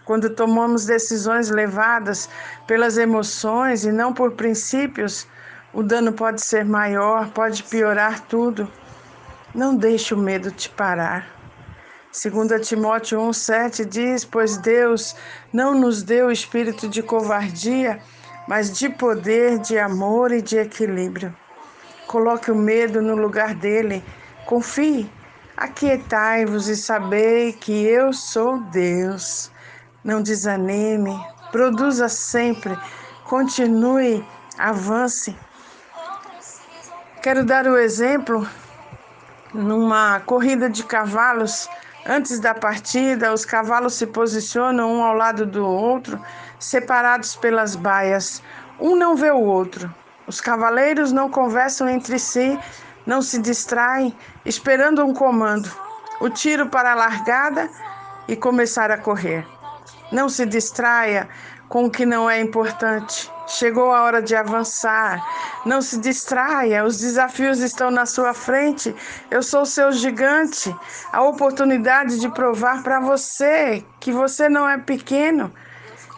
Quando 0.06 0.30
tomamos 0.30 0.86
decisões 0.86 1.50
levadas 1.50 2.30
pelas 2.68 2.98
emoções 2.98 3.86
e 3.86 3.92
não 3.92 4.14
por 4.14 4.32
princípios, 4.34 5.28
o 5.74 5.82
dano 5.82 6.12
pode 6.12 6.42
ser 6.42 6.66
maior, 6.66 7.30
pode 7.30 7.64
piorar 7.64 8.20
tudo. 8.22 8.70
Não 9.54 9.76
deixe 9.76 10.14
o 10.14 10.18
medo 10.18 10.52
te 10.52 10.70
parar. 10.70 11.28
2 12.12 12.68
Timóteo 12.68 13.20
1,7 13.20 13.86
diz: 13.86 14.26
Pois 14.26 14.58
Deus 14.58 15.16
não 15.54 15.74
nos 15.74 16.04
deu 16.04 16.30
espírito 16.30 16.90
de 16.90 17.02
covardia, 17.02 18.02
mas 18.48 18.78
de 18.78 18.90
poder, 18.90 19.60
de 19.60 19.80
amor 19.80 20.34
e 20.34 20.42
de 20.42 20.58
equilíbrio. 20.58 21.34
Coloque 22.08 22.52
o 22.52 22.56
medo 22.56 23.02
no 23.02 23.16
lugar 23.16 23.54
dele. 23.54 24.04
Confie. 24.46 25.10
Aquietai-vos 25.58 26.68
e 26.68 26.76
sabei 26.76 27.54
que 27.54 27.86
eu 27.86 28.14
sou 28.14 28.60
Deus. 28.72 29.52
Não 30.04 30.22
desanime. 30.22 31.20
Produza 31.52 32.08
sempre. 32.08 32.78
Continue. 33.26 34.26
Avance. 34.58 35.36
Quero 37.22 37.46
dar 37.46 37.68
o 37.68 37.78
exemplo 37.78 38.48
numa 39.54 40.20
corrida 40.22 40.70
de 40.70 40.84
cavalos. 40.84 41.70
Antes 42.06 42.40
da 42.40 42.54
partida, 42.54 43.32
os 43.32 43.46
cavalos 43.46 43.94
se 43.94 44.08
posicionam 44.08 44.92
um 44.92 45.04
ao 45.04 45.14
lado 45.14 45.46
do 45.46 45.66
outro, 45.66 46.20
separados 46.60 47.36
pelas 47.36 47.76
baias. 47.76 48.42
Um 48.80 48.96
não 48.96 49.16
vê 49.16 49.30
o 49.30 49.40
outro. 49.40 49.94
Os 50.26 50.42
cavaleiros 50.42 51.12
não 51.12 51.30
conversam 51.30 51.88
entre 51.88 52.18
si, 52.18 52.58
não 53.06 53.22
se 53.22 53.40
distraem, 53.40 54.16
esperando 54.46 55.06
um 55.06 55.14
comando, 55.14 55.72
o 56.20 56.30
tiro 56.30 56.68
para 56.68 56.92
a 56.92 56.96
largada 56.96 57.70
e 58.28 58.36
começar 58.36 58.92
a 58.92 58.98
correr. 58.98 59.46
Não 60.12 60.28
se 60.28 60.46
distraia 60.46 61.30
com 61.72 61.86
o 61.86 61.90
que 61.90 62.06
não 62.06 62.30
é 62.30 62.40
importante. 62.40 63.32
Chegou 63.48 63.94
a 63.94 64.02
hora 64.02 64.22
de 64.22 64.36
avançar. 64.36 65.26
Não 65.66 65.82
se 65.82 65.98
distraia, 66.00 66.84
os 66.84 67.00
desafios 67.00 67.60
estão 67.60 67.90
na 67.90 68.06
sua 68.06 68.34
frente. 68.34 68.94
Eu 69.30 69.42
sou 69.42 69.66
seu 69.66 69.92
gigante. 69.92 70.76
A 71.14 71.22
oportunidade 71.22 72.20
de 72.20 72.30
provar 72.30 72.84
para 72.84 73.00
você 73.00 73.86
que 74.02 74.12
você 74.12 74.50
não 74.50 74.68
é 74.68 74.78
pequeno. 74.78 75.52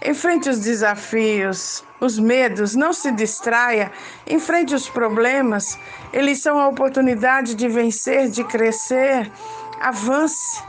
Enfrente 0.05 0.49
os 0.49 0.59
desafios, 0.59 1.81
os 2.01 2.19
medos, 2.19 2.75
não 2.75 2.91
se 2.91 3.09
distraia. 3.11 3.89
Enfrente 4.27 4.75
os 4.75 4.89
problemas. 4.89 5.79
Eles 6.11 6.41
são 6.41 6.59
a 6.59 6.67
oportunidade 6.67 7.55
de 7.55 7.69
vencer, 7.69 8.29
de 8.29 8.43
crescer. 8.43 9.31
Avance. 9.79 10.61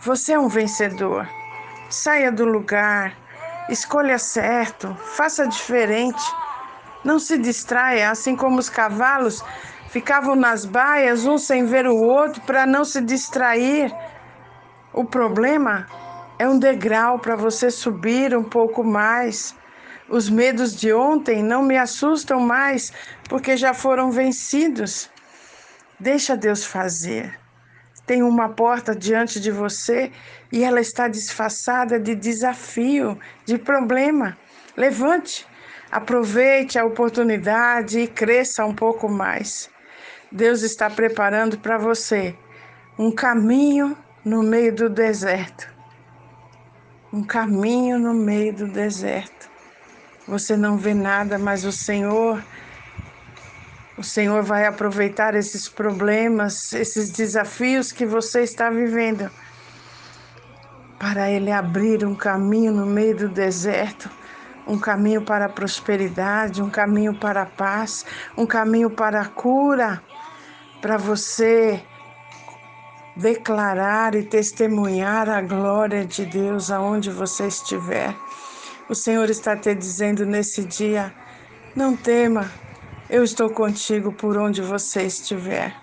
Você 0.00 0.32
é 0.32 0.38
um 0.38 0.48
vencedor. 0.48 1.28
Saia 1.90 2.32
do 2.32 2.46
lugar. 2.46 3.14
Escolha 3.68 4.18
certo, 4.18 4.96
faça 5.16 5.46
diferente. 5.46 6.22
Não 7.04 7.18
se 7.18 7.36
distraia, 7.36 8.10
assim 8.10 8.34
como 8.34 8.58
os 8.58 8.70
cavalos 8.70 9.44
ficavam 9.90 10.34
nas 10.34 10.64
baias, 10.64 11.26
um 11.26 11.36
sem 11.36 11.66
ver 11.66 11.86
o 11.86 11.96
outro, 11.96 12.40
para 12.42 12.64
não 12.64 12.84
se 12.84 13.02
distrair. 13.02 13.92
O 14.92 15.04
problema 15.04 15.86
é 16.40 16.48
um 16.48 16.58
degrau 16.58 17.18
para 17.18 17.36
você 17.36 17.70
subir 17.70 18.34
um 18.34 18.42
pouco 18.42 18.82
mais. 18.82 19.54
Os 20.08 20.30
medos 20.30 20.74
de 20.74 20.90
ontem 20.90 21.42
não 21.42 21.62
me 21.62 21.76
assustam 21.76 22.40
mais, 22.40 22.90
porque 23.28 23.58
já 23.58 23.74
foram 23.74 24.10
vencidos. 24.10 25.10
Deixa 25.98 26.34
Deus 26.34 26.64
fazer. 26.64 27.38
Tem 28.06 28.22
uma 28.22 28.48
porta 28.48 28.96
diante 28.96 29.38
de 29.38 29.50
você 29.50 30.10
e 30.50 30.64
ela 30.64 30.80
está 30.80 31.08
disfarçada 31.08 32.00
de 32.00 32.14
desafio, 32.14 33.18
de 33.44 33.58
problema. 33.58 34.34
Levante, 34.74 35.46
aproveite 35.92 36.78
a 36.78 36.86
oportunidade 36.86 38.00
e 38.00 38.08
cresça 38.08 38.64
um 38.64 38.74
pouco 38.74 39.10
mais. 39.10 39.68
Deus 40.32 40.62
está 40.62 40.88
preparando 40.88 41.58
para 41.58 41.76
você 41.76 42.34
um 42.98 43.12
caminho 43.12 43.94
no 44.24 44.42
meio 44.42 44.74
do 44.74 44.88
deserto. 44.88 45.79
Um 47.12 47.22
caminho 47.22 47.98
no 47.98 48.14
meio 48.14 48.52
do 48.52 48.66
deserto. 48.66 49.50
Você 50.28 50.56
não 50.56 50.76
vê 50.76 50.94
nada, 50.94 51.38
mas 51.38 51.64
o 51.64 51.72
Senhor 51.72 52.42
o 54.00 54.02
Senhor 54.02 54.42
vai 54.42 54.64
aproveitar 54.64 55.34
esses 55.34 55.68
problemas, 55.68 56.72
esses 56.72 57.10
desafios 57.10 57.92
que 57.92 58.06
você 58.06 58.40
está 58.40 58.70
vivendo, 58.70 59.30
para 60.98 61.30
Ele 61.30 61.52
abrir 61.52 62.02
um 62.06 62.14
caminho 62.14 62.72
no 62.72 62.86
meio 62.86 63.14
do 63.14 63.28
deserto, 63.28 64.08
um 64.66 64.78
caminho 64.78 65.20
para 65.20 65.44
a 65.44 65.48
prosperidade, 65.50 66.62
um 66.62 66.70
caminho 66.70 67.12
para 67.12 67.42
a 67.42 67.46
paz, 67.46 68.06
um 68.38 68.46
caminho 68.46 68.88
para 68.88 69.20
a 69.20 69.26
cura, 69.26 70.02
para 70.80 70.96
você 70.96 71.84
declarar 73.20 74.14
e 74.14 74.22
testemunhar 74.22 75.28
a 75.28 75.42
glória 75.42 76.04
de 76.04 76.24
Deus 76.24 76.70
aonde 76.70 77.10
você 77.10 77.46
estiver. 77.46 78.16
O 78.88 78.94
Senhor 78.94 79.28
está 79.28 79.56
te 79.56 79.74
dizendo 79.74 80.24
nesse 80.24 80.64
dia: 80.64 81.14
não 81.76 81.94
tema, 81.94 82.50
eu 83.08 83.22
estou 83.22 83.50
contigo 83.50 84.10
por 84.10 84.36
onde 84.38 84.62
você 84.62 85.02
estiver. 85.02 85.76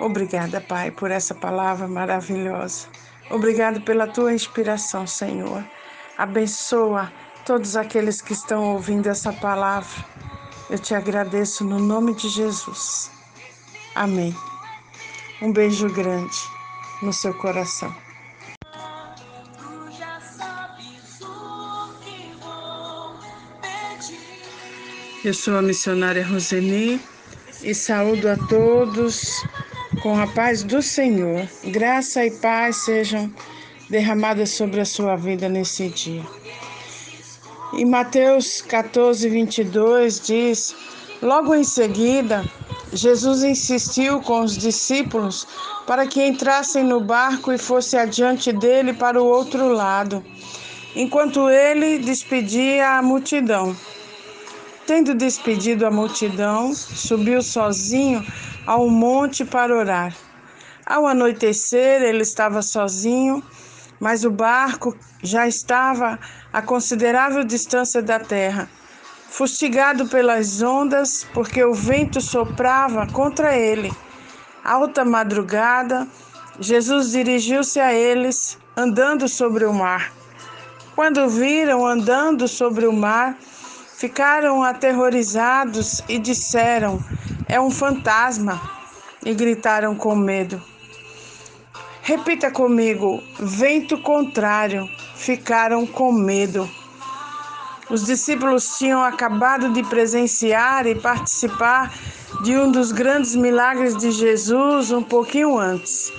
Obrigada, 0.00 0.60
Pai, 0.60 0.90
por 0.90 1.10
essa 1.10 1.34
palavra 1.34 1.88
maravilhosa. 1.88 2.86
Obrigado 3.30 3.80
pela 3.80 4.06
tua 4.06 4.32
inspiração, 4.32 5.06
Senhor. 5.06 5.64
Abençoa 6.16 7.12
todos 7.44 7.76
aqueles 7.76 8.20
que 8.20 8.32
estão 8.32 8.72
ouvindo 8.72 9.08
essa 9.08 9.32
palavra. 9.32 10.04
Eu 10.70 10.78
te 10.78 10.94
agradeço 10.94 11.64
no 11.64 11.78
nome 11.78 12.14
de 12.14 12.28
Jesus. 12.28 13.10
Amém. 13.94 14.34
Um 15.42 15.52
beijo 15.52 15.88
grande 15.88 16.36
no 17.02 17.12
seu 17.12 17.34
coração. 17.34 17.94
Eu 25.24 25.34
sou 25.34 25.56
a 25.56 25.62
missionária 25.62 26.24
Roseni 26.24 27.00
e 27.62 27.74
saúdo 27.74 28.28
a 28.28 28.36
todos 28.36 29.42
com 30.02 30.18
a 30.20 30.26
paz 30.26 30.62
do 30.62 30.82
Senhor. 30.82 31.48
Graça 31.64 32.24
e 32.24 32.30
paz 32.30 32.84
sejam 32.84 33.32
derramadas 33.90 34.50
sobre 34.50 34.80
a 34.80 34.84
sua 34.84 35.16
vida 35.16 35.48
nesse 35.48 35.88
dia. 35.88 36.22
Em 37.72 37.84
Mateus 37.84 38.62
14, 38.62 39.28
22 39.28 40.20
diz: 40.20 40.76
Logo 41.20 41.54
em 41.54 41.64
seguida, 41.64 42.44
Jesus 42.94 43.42
insistiu 43.42 44.20
com 44.20 44.40
os 44.42 44.56
discípulos 44.56 45.46
para 45.84 46.06
que 46.06 46.24
entrassem 46.24 46.84
no 46.84 47.00
barco 47.00 47.52
e 47.52 47.58
fosse 47.58 47.96
adiante 47.96 48.52
dele 48.52 48.92
para 48.92 49.20
o 49.20 49.26
outro 49.26 49.68
lado, 49.68 50.24
enquanto 50.94 51.50
ele 51.50 51.98
despedia 51.98 52.98
a 52.98 53.02
multidão. 53.02 53.76
Tendo 54.86 55.12
despedido 55.12 55.84
a 55.84 55.90
multidão, 55.90 56.72
subiu 56.72 57.42
sozinho 57.42 58.24
ao 58.64 58.88
monte 58.88 59.44
para 59.44 59.74
orar. 59.74 60.14
Ao 60.86 61.06
anoitecer, 61.06 62.00
ele 62.00 62.22
estava 62.22 62.62
sozinho, 62.62 63.42
mas 63.98 64.24
o 64.24 64.30
barco 64.30 64.96
já 65.20 65.48
estava 65.48 66.18
a 66.52 66.62
considerável 66.62 67.42
distância 67.42 68.00
da 68.00 68.20
terra, 68.20 68.68
fustigado 69.36 70.06
pelas 70.06 70.62
ondas, 70.62 71.26
porque 71.34 71.62
o 71.64 71.74
vento 71.74 72.20
soprava 72.20 73.06
contra 73.06 73.56
ele. 73.56 73.92
Alta 74.64 75.04
madrugada, 75.04 76.08
Jesus 76.58 77.10
dirigiu-se 77.10 77.80
a 77.80 77.92
eles, 77.92 78.58
andando 78.76 79.28
sobre 79.28 79.64
o 79.64 79.72
mar. 79.72 80.12
Quando 80.94 81.28
viram 81.28 81.86
andando 81.86 82.46
sobre 82.46 82.86
o 82.86 82.92
mar, 82.92 83.36
Ficaram 84.04 84.62
aterrorizados 84.62 86.02
e 86.08 86.18
disseram: 86.18 87.02
É 87.48 87.60
um 87.60 87.70
fantasma, 87.70 88.60
e 89.24 89.32
gritaram 89.32 89.94
com 89.94 90.14
medo. 90.14 90.60
Repita 92.02 92.50
comigo: 92.50 93.22
vento 93.38 93.96
contrário. 93.98 94.86
Ficaram 95.14 95.86
com 95.86 96.12
medo. 96.12 96.68
Os 97.90 98.06
discípulos 98.06 98.78
tinham 98.78 99.02
acabado 99.02 99.72
de 99.72 99.82
presenciar 99.82 100.86
e 100.86 100.94
participar 100.94 101.92
de 102.42 102.56
um 102.56 102.70
dos 102.70 102.92
grandes 102.92 103.34
milagres 103.34 103.96
de 103.96 104.10
Jesus 104.10 104.90
um 104.90 105.02
pouquinho 105.02 105.58
antes 105.58 106.12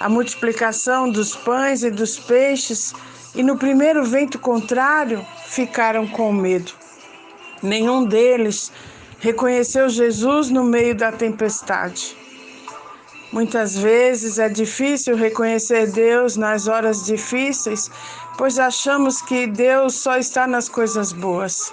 a 0.00 0.08
multiplicação 0.08 1.10
dos 1.10 1.36
pães 1.36 1.82
e 1.82 1.90
dos 1.90 2.18
peixes, 2.18 2.94
e 3.34 3.42
no 3.42 3.58
primeiro 3.58 4.02
vento 4.02 4.38
contrário 4.38 5.24
ficaram 5.46 6.06
com 6.06 6.32
medo. 6.32 6.72
Nenhum 7.62 8.06
deles 8.06 8.72
reconheceu 9.18 9.90
Jesus 9.90 10.48
no 10.48 10.64
meio 10.64 10.94
da 10.94 11.12
tempestade. 11.12 12.16
Muitas 13.30 13.76
vezes 13.76 14.38
é 14.38 14.48
difícil 14.48 15.14
reconhecer 15.14 15.92
Deus 15.92 16.34
nas 16.34 16.66
horas 16.66 17.04
difíceis, 17.04 17.90
pois 18.40 18.58
achamos 18.58 19.20
que 19.20 19.46
Deus 19.46 19.96
só 19.96 20.16
está 20.16 20.46
nas 20.46 20.66
coisas 20.66 21.12
boas. 21.12 21.70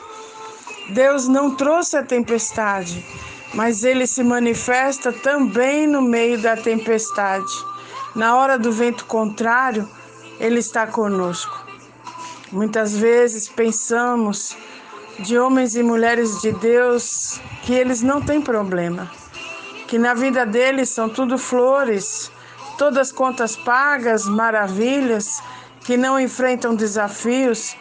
Deus 0.90 1.26
não 1.26 1.56
trouxe 1.56 1.96
a 1.96 2.04
tempestade, 2.04 3.06
mas 3.54 3.86
ele 3.86 4.06
se 4.06 4.22
manifesta 4.22 5.14
também 5.14 5.88
no 5.88 6.02
meio 6.02 6.42
da 6.42 6.58
tempestade. 6.58 7.50
Na 8.14 8.36
hora 8.36 8.60
do 8.60 8.70
vento 8.70 9.06
contrário, 9.06 9.88
ele 10.42 10.60
está 10.60 10.86
conosco. 10.86 11.66
Muitas 12.52 12.98
vezes 12.98 13.48
pensamos 13.48 14.54
de 15.20 15.40
homens 15.40 15.74
e 15.74 15.82
mulheres 15.82 16.42
de 16.42 16.52
Deus 16.52 17.40
que 17.64 17.74
eles 17.74 18.02
não 18.02 18.22
têm 18.22 18.42
problema, 18.42 19.10
que 19.88 19.98
na 19.98 20.14
vida 20.14 20.46
deles 20.46 20.90
são 20.90 21.08
tudo 21.08 21.38
flores, 21.38 22.30
todas 22.78 23.10
contas 23.10 23.56
pagas, 23.56 24.26
maravilhas, 24.26 25.42
que 25.88 25.96
não 25.96 26.20
enfrentam 26.20 26.76
desafios, 26.76 27.74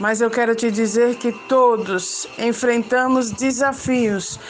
mas 0.00 0.20
eu 0.20 0.28
quero 0.28 0.56
te 0.56 0.72
dizer 0.72 1.14
que 1.14 1.30
todos 1.48 2.28
enfrentamos 2.36 3.30
desafios 3.30 4.40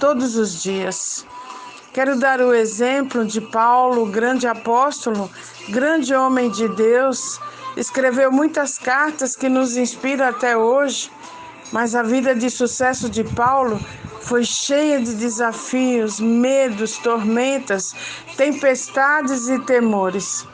todos 0.00 0.34
os 0.34 0.62
dias. 0.62 1.26
Quero 1.92 2.18
dar 2.18 2.40
o 2.40 2.54
exemplo 2.54 3.22
de 3.26 3.38
Paulo, 3.40 4.06
grande 4.06 4.46
apóstolo, 4.46 5.30
grande 5.68 6.14
homem 6.14 6.50
de 6.50 6.66
Deus, 6.70 7.38
escreveu 7.76 8.32
muitas 8.32 8.78
cartas 8.78 9.36
que 9.36 9.48
nos 9.48 9.76
inspiram 9.76 10.26
até 10.26 10.56
hoje 10.56 11.10
mas 11.74 11.94
a 11.96 12.04
vida 12.04 12.36
de 12.36 12.48
sucesso 12.48 13.10
de 13.10 13.24
Paulo 13.24 13.80
foi 14.20 14.44
cheia 14.44 15.00
de 15.00 15.12
desafios, 15.14 16.20
medos, 16.20 16.98
tormentas, 16.98 17.92
tempestades 18.36 19.48
e 19.48 19.58
temores. 19.58 20.46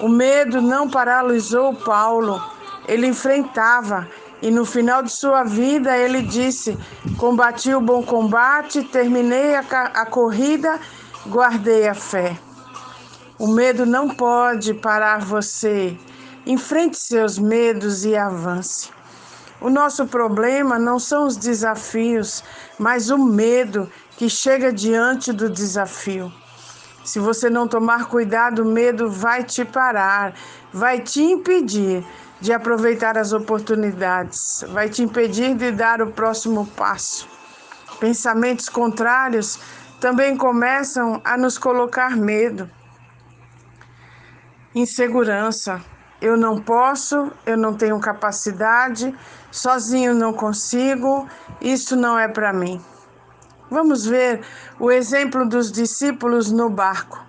O 0.00 0.08
medo 0.08 0.60
não 0.60 0.88
paralisou 0.88 1.74
Paulo. 1.74 2.42
Ele 2.86 3.06
enfrentava, 3.06 4.08
E 4.42 4.50
no 4.50 4.66
final 4.66 5.02
de 5.02 5.10
sua 5.10 5.44
vida, 5.44 5.96
ele 5.96 6.20
disse: 6.22 6.76
Combati 7.16 7.74
o 7.74 7.80
bom 7.80 8.02
combate, 8.02 8.84
terminei 8.84 9.54
a, 9.54 9.60
a 9.60 10.04
corrida, 10.04 10.78
guardei 11.26 11.88
a 11.88 11.94
fé. 11.94 12.36
O 13.38 13.46
medo 13.46 13.86
não 13.86 14.08
pode 14.08 14.74
parar 14.74 15.20
você. 15.20 15.96
Enfrente 16.46 16.98
seus 16.98 17.38
medos 17.38 18.04
e 18.04 18.14
avance. 18.14 18.90
O 19.60 19.70
nosso 19.70 20.06
problema 20.06 20.78
não 20.78 20.98
são 20.98 21.26
os 21.26 21.36
desafios, 21.36 22.44
mas 22.78 23.10
o 23.10 23.18
medo 23.18 23.90
que 24.18 24.28
chega 24.28 24.70
diante 24.72 25.32
do 25.32 25.48
desafio. 25.48 26.30
Se 27.06 27.20
você 27.20 27.48
não 27.48 27.68
tomar 27.68 28.06
cuidado, 28.06 28.62
o 28.62 28.64
medo 28.64 29.08
vai 29.08 29.44
te 29.44 29.64
parar, 29.64 30.34
vai 30.72 30.98
te 31.00 31.22
impedir 31.22 32.04
de 32.40 32.52
aproveitar 32.52 33.16
as 33.16 33.32
oportunidades, 33.32 34.64
vai 34.72 34.88
te 34.88 35.04
impedir 35.04 35.54
de 35.54 35.70
dar 35.70 36.02
o 36.02 36.10
próximo 36.10 36.66
passo. 36.66 37.28
Pensamentos 38.00 38.68
contrários 38.68 39.56
também 40.00 40.36
começam 40.36 41.20
a 41.24 41.36
nos 41.38 41.56
colocar 41.56 42.16
medo, 42.16 42.68
insegurança. 44.74 45.80
Eu 46.20 46.36
não 46.36 46.60
posso, 46.60 47.30
eu 47.46 47.56
não 47.56 47.72
tenho 47.74 48.00
capacidade, 48.00 49.14
sozinho 49.52 50.12
não 50.12 50.32
consigo, 50.32 51.28
isso 51.60 51.94
não 51.94 52.18
é 52.18 52.26
para 52.26 52.52
mim. 52.52 52.84
Vamos 53.70 54.06
ver 54.06 54.42
o 54.78 54.90
exemplo 54.90 55.48
dos 55.48 55.72
discípulos 55.72 56.52
no 56.52 56.70
barco. 56.70 57.24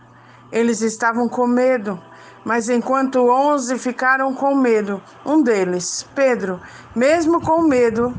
Eles 0.51 0.81
estavam 0.81 1.27
com 1.27 1.47
medo, 1.47 1.99
mas 2.45 2.69
enquanto 2.69 3.27
onze 3.29 3.77
ficaram 3.77 4.33
com 4.33 4.55
medo, 4.55 5.01
um 5.25 5.41
deles, 5.41 6.07
Pedro, 6.13 6.61
mesmo 6.95 7.41
com 7.41 7.61
medo, 7.63 8.15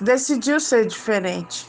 decidiu 0.00 0.60
ser 0.60 0.86
diferente. 0.86 1.68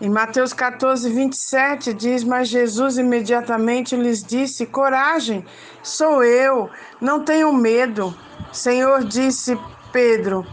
Em 0.00 0.08
Mateus 0.08 0.54
14, 0.54 1.10
27 1.10 1.92
diz: 1.92 2.24
Mas 2.24 2.48
Jesus 2.48 2.96
imediatamente 2.96 3.94
lhes 3.94 4.24
disse: 4.24 4.64
Coragem, 4.64 5.44
sou 5.82 6.24
eu, 6.24 6.70
não 6.98 7.22
tenham 7.22 7.52
medo. 7.52 8.14
Senhor 8.50 9.04
disse 9.04 9.58
Pedro: 9.92 10.46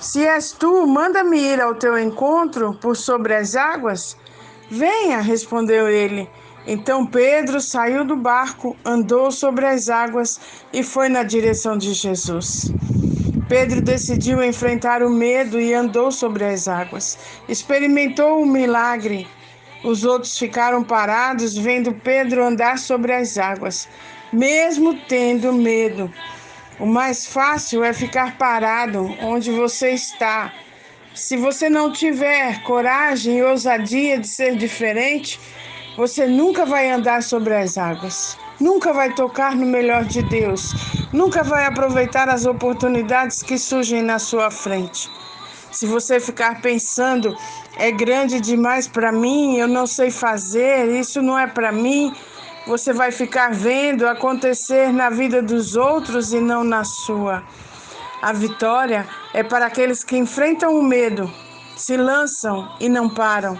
se 0.00 0.26
és 0.26 0.52
tu, 0.52 0.86
manda-me 0.86 1.38
ir 1.38 1.60
ao 1.60 1.74
teu 1.74 1.98
encontro 1.98 2.74
por 2.80 2.96
sobre 2.96 3.34
as 3.34 3.54
águas. 3.54 4.16
Venha, 4.70 5.20
respondeu 5.20 5.88
ele. 5.88 6.28
Então 6.66 7.06
Pedro 7.06 7.60
saiu 7.60 8.04
do 8.04 8.16
barco, 8.16 8.76
andou 8.84 9.30
sobre 9.30 9.66
as 9.66 9.88
águas 9.90 10.40
e 10.72 10.82
foi 10.82 11.08
na 11.08 11.22
direção 11.22 11.76
de 11.76 11.92
Jesus. 11.92 12.72
Pedro 13.48 13.82
decidiu 13.82 14.42
enfrentar 14.42 15.02
o 15.02 15.10
medo 15.10 15.60
e 15.60 15.74
andou 15.74 16.10
sobre 16.10 16.44
as 16.44 16.66
águas. 16.68 17.18
Experimentou 17.48 18.40
o 18.40 18.46
milagre. 18.46 19.26
Os 19.82 20.04
outros 20.04 20.38
ficaram 20.38 20.84
parados 20.84 21.56
vendo 21.56 21.92
Pedro 21.92 22.44
andar 22.44 22.78
sobre 22.78 23.12
as 23.12 23.36
águas, 23.36 23.88
mesmo 24.32 24.94
tendo 25.08 25.52
medo. 25.52 26.10
O 26.80 26.86
mais 26.86 27.26
fácil 27.26 27.84
é 27.84 27.92
ficar 27.92 28.38
parado 28.38 29.14
onde 29.20 29.50
você 29.50 29.90
está. 29.90 30.50
Se 31.14 31.36
você 31.36 31.68
não 31.68 31.92
tiver 31.92 32.62
coragem 32.62 33.36
e 33.36 33.42
ousadia 33.42 34.18
de 34.18 34.26
ser 34.26 34.56
diferente, 34.56 35.38
você 35.94 36.26
nunca 36.26 36.64
vai 36.64 36.90
andar 36.90 37.22
sobre 37.22 37.54
as 37.54 37.76
águas, 37.76 38.38
nunca 38.58 38.94
vai 38.94 39.12
tocar 39.12 39.54
no 39.54 39.66
melhor 39.66 40.06
de 40.06 40.22
Deus, 40.22 40.72
nunca 41.12 41.44
vai 41.44 41.66
aproveitar 41.66 42.30
as 42.30 42.46
oportunidades 42.46 43.42
que 43.42 43.58
surgem 43.58 44.00
na 44.00 44.18
sua 44.18 44.50
frente. 44.50 45.10
Se 45.70 45.84
você 45.86 46.18
ficar 46.18 46.62
pensando, 46.62 47.36
é 47.76 47.92
grande 47.92 48.40
demais 48.40 48.88
para 48.88 49.12
mim, 49.12 49.56
eu 49.56 49.68
não 49.68 49.86
sei 49.86 50.10
fazer, 50.10 50.88
isso 50.98 51.20
não 51.20 51.38
é 51.38 51.46
para 51.46 51.70
mim, 51.70 52.10
você 52.66 52.92
vai 52.92 53.10
ficar 53.10 53.52
vendo 53.52 54.06
acontecer 54.06 54.92
na 54.92 55.10
vida 55.10 55.42
dos 55.42 55.76
outros 55.76 56.32
e 56.32 56.40
não 56.40 56.62
na 56.62 56.84
sua. 56.84 57.42
A 58.22 58.32
vitória 58.32 59.06
é 59.32 59.42
para 59.42 59.66
aqueles 59.66 60.04
que 60.04 60.16
enfrentam 60.16 60.78
o 60.78 60.82
medo, 60.82 61.30
se 61.76 61.96
lançam 61.96 62.70
e 62.78 62.88
não 62.88 63.08
param. 63.08 63.58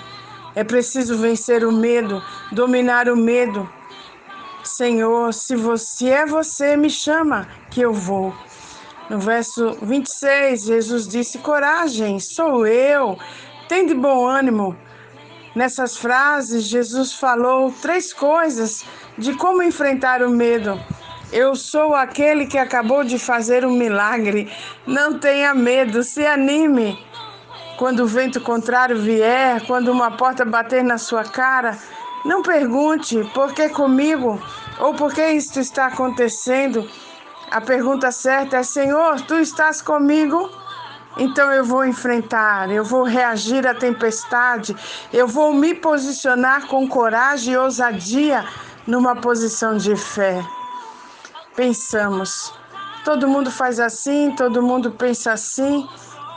É 0.54 0.62
preciso 0.62 1.16
vencer 1.16 1.64
o 1.64 1.72
medo, 1.72 2.22
dominar 2.52 3.08
o 3.08 3.16
medo. 3.16 3.68
Senhor, 4.62 5.32
se 5.32 5.56
você 5.56 6.08
é 6.10 6.26
você, 6.26 6.76
me 6.76 6.90
chama 6.90 7.48
que 7.70 7.80
eu 7.80 7.92
vou. 7.92 8.34
No 9.08 9.18
verso 9.18 9.72
26, 9.82 10.64
Jesus 10.64 11.08
disse: 11.08 11.38
Coragem, 11.38 12.20
sou 12.20 12.66
eu. 12.66 13.18
Tem 13.68 13.86
de 13.86 13.94
bom 13.94 14.26
ânimo. 14.26 14.76
Nessas 15.54 15.96
frases, 15.96 16.64
Jesus 16.64 17.12
falou 17.12 17.74
três 17.82 18.12
coisas 18.12 18.84
de 19.18 19.34
como 19.34 19.62
enfrentar 19.62 20.22
o 20.22 20.30
medo. 20.30 20.80
Eu 21.32 21.56
sou 21.56 21.94
aquele 21.94 22.46
que 22.46 22.56
acabou 22.56 23.02
de 23.02 23.18
fazer 23.18 23.64
um 23.64 23.72
milagre. 23.72 24.50
Não 24.86 25.18
tenha 25.18 25.52
medo, 25.52 26.02
se 26.04 26.24
anime. 26.24 27.04
Quando 27.76 28.00
o 28.00 28.06
vento 28.06 28.40
contrário 28.40 29.00
vier, 29.00 29.64
quando 29.66 29.88
uma 29.88 30.16
porta 30.16 30.44
bater 30.44 30.84
na 30.84 30.98
sua 30.98 31.24
cara, 31.24 31.78
não 32.24 32.42
pergunte 32.42 33.18
por 33.34 33.52
que 33.52 33.68
comigo 33.70 34.40
ou 34.78 34.94
por 34.94 35.12
que 35.12 35.26
isto 35.32 35.58
está 35.58 35.86
acontecendo. 35.86 36.88
A 37.50 37.60
pergunta 37.60 38.12
certa 38.12 38.58
é: 38.58 38.62
Senhor, 38.62 39.20
tu 39.22 39.34
estás 39.34 39.82
comigo? 39.82 40.59
Então 41.16 41.50
eu 41.50 41.64
vou 41.64 41.84
enfrentar, 41.84 42.70
eu 42.70 42.84
vou 42.84 43.02
reagir 43.02 43.66
à 43.66 43.74
tempestade, 43.74 44.76
eu 45.12 45.26
vou 45.26 45.52
me 45.52 45.74
posicionar 45.74 46.68
com 46.68 46.88
coragem 46.88 47.54
e 47.54 47.56
ousadia 47.56 48.44
numa 48.86 49.16
posição 49.16 49.76
de 49.76 49.96
fé. 49.96 50.44
Pensamos, 51.56 52.54
todo 53.04 53.28
mundo 53.28 53.50
faz 53.50 53.80
assim, 53.80 54.32
todo 54.36 54.62
mundo 54.62 54.92
pensa 54.92 55.32
assim, 55.32 55.86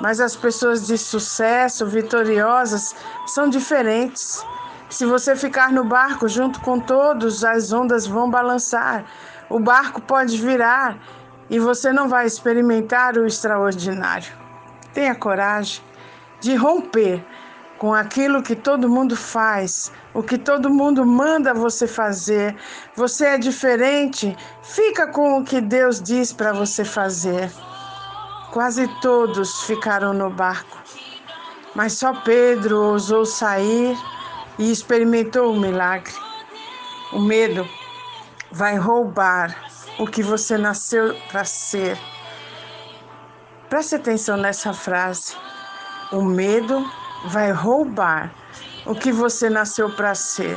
mas 0.02 0.20
as 0.20 0.36
pessoas 0.36 0.88
de 0.88 0.98
sucesso, 0.98 1.86
vitoriosas, 1.86 2.96
são 3.28 3.48
diferentes. 3.48 4.44
Se 4.90 5.06
você 5.06 5.36
ficar 5.36 5.72
no 5.72 5.84
barco 5.84 6.28
junto 6.28 6.60
com 6.62 6.80
todos, 6.80 7.44
as 7.44 7.72
ondas 7.72 8.06
vão 8.06 8.30
balançar, 8.30 9.06
o 9.50 9.60
barco 9.60 10.02
pode 10.02 10.36
virar 10.38 10.98
e 11.50 11.60
você 11.60 11.94
não 11.94 12.10
vai 12.10 12.26
experimentar 12.26 13.18
o 13.18 13.26
extraordinário. 13.26 14.43
Tenha 14.94 15.16
coragem 15.16 15.84
de 16.40 16.56
romper 16.56 17.24
com 17.78 17.94
aquilo 17.94 18.42
que 18.42 18.56
todo 18.56 18.88
mundo 18.88 19.16
faz, 19.16 19.92
o 20.14 20.24
que 20.24 20.38
todo 20.38 20.70
mundo 20.70 21.06
manda 21.06 21.54
você 21.54 21.88
fazer. 21.88 22.56
Você 22.96 23.26
é 23.26 23.38
diferente, 23.38 24.38
fica 24.62 25.08
com 25.08 25.40
o 25.40 25.44
que 25.44 25.60
Deus 25.60 26.02
diz 26.02 26.32
para 26.32 26.54
você 26.54 26.86
fazer. 26.86 27.52
Quase 28.52 28.88
todos 29.02 29.64
ficaram 29.64 30.14
no 30.14 30.30
barco, 30.30 30.78
mas 31.76 31.94
só 31.94 32.14
Pedro 32.22 32.80
ousou 32.80 33.26
sair 33.26 33.98
e 34.60 34.72
experimentou 34.72 35.52
o 35.52 35.60
milagre. 35.60 36.14
O 37.12 37.20
medo 37.20 37.68
vai 38.52 38.78
roubar 38.78 39.56
o 40.00 40.08
que 40.08 40.24
você 40.24 40.58
nasceu 40.58 41.16
para 41.30 41.44
ser. 41.44 42.13
Preste 43.74 43.96
atenção 43.96 44.38
nessa 44.38 44.72
frase. 44.72 45.36
O 46.12 46.22
medo 46.22 46.88
vai 47.26 47.52
roubar 47.52 48.32
o 48.86 48.94
que 48.94 49.12
você 49.12 49.50
nasceu 49.50 49.90
para 49.90 50.14
ser. 50.14 50.56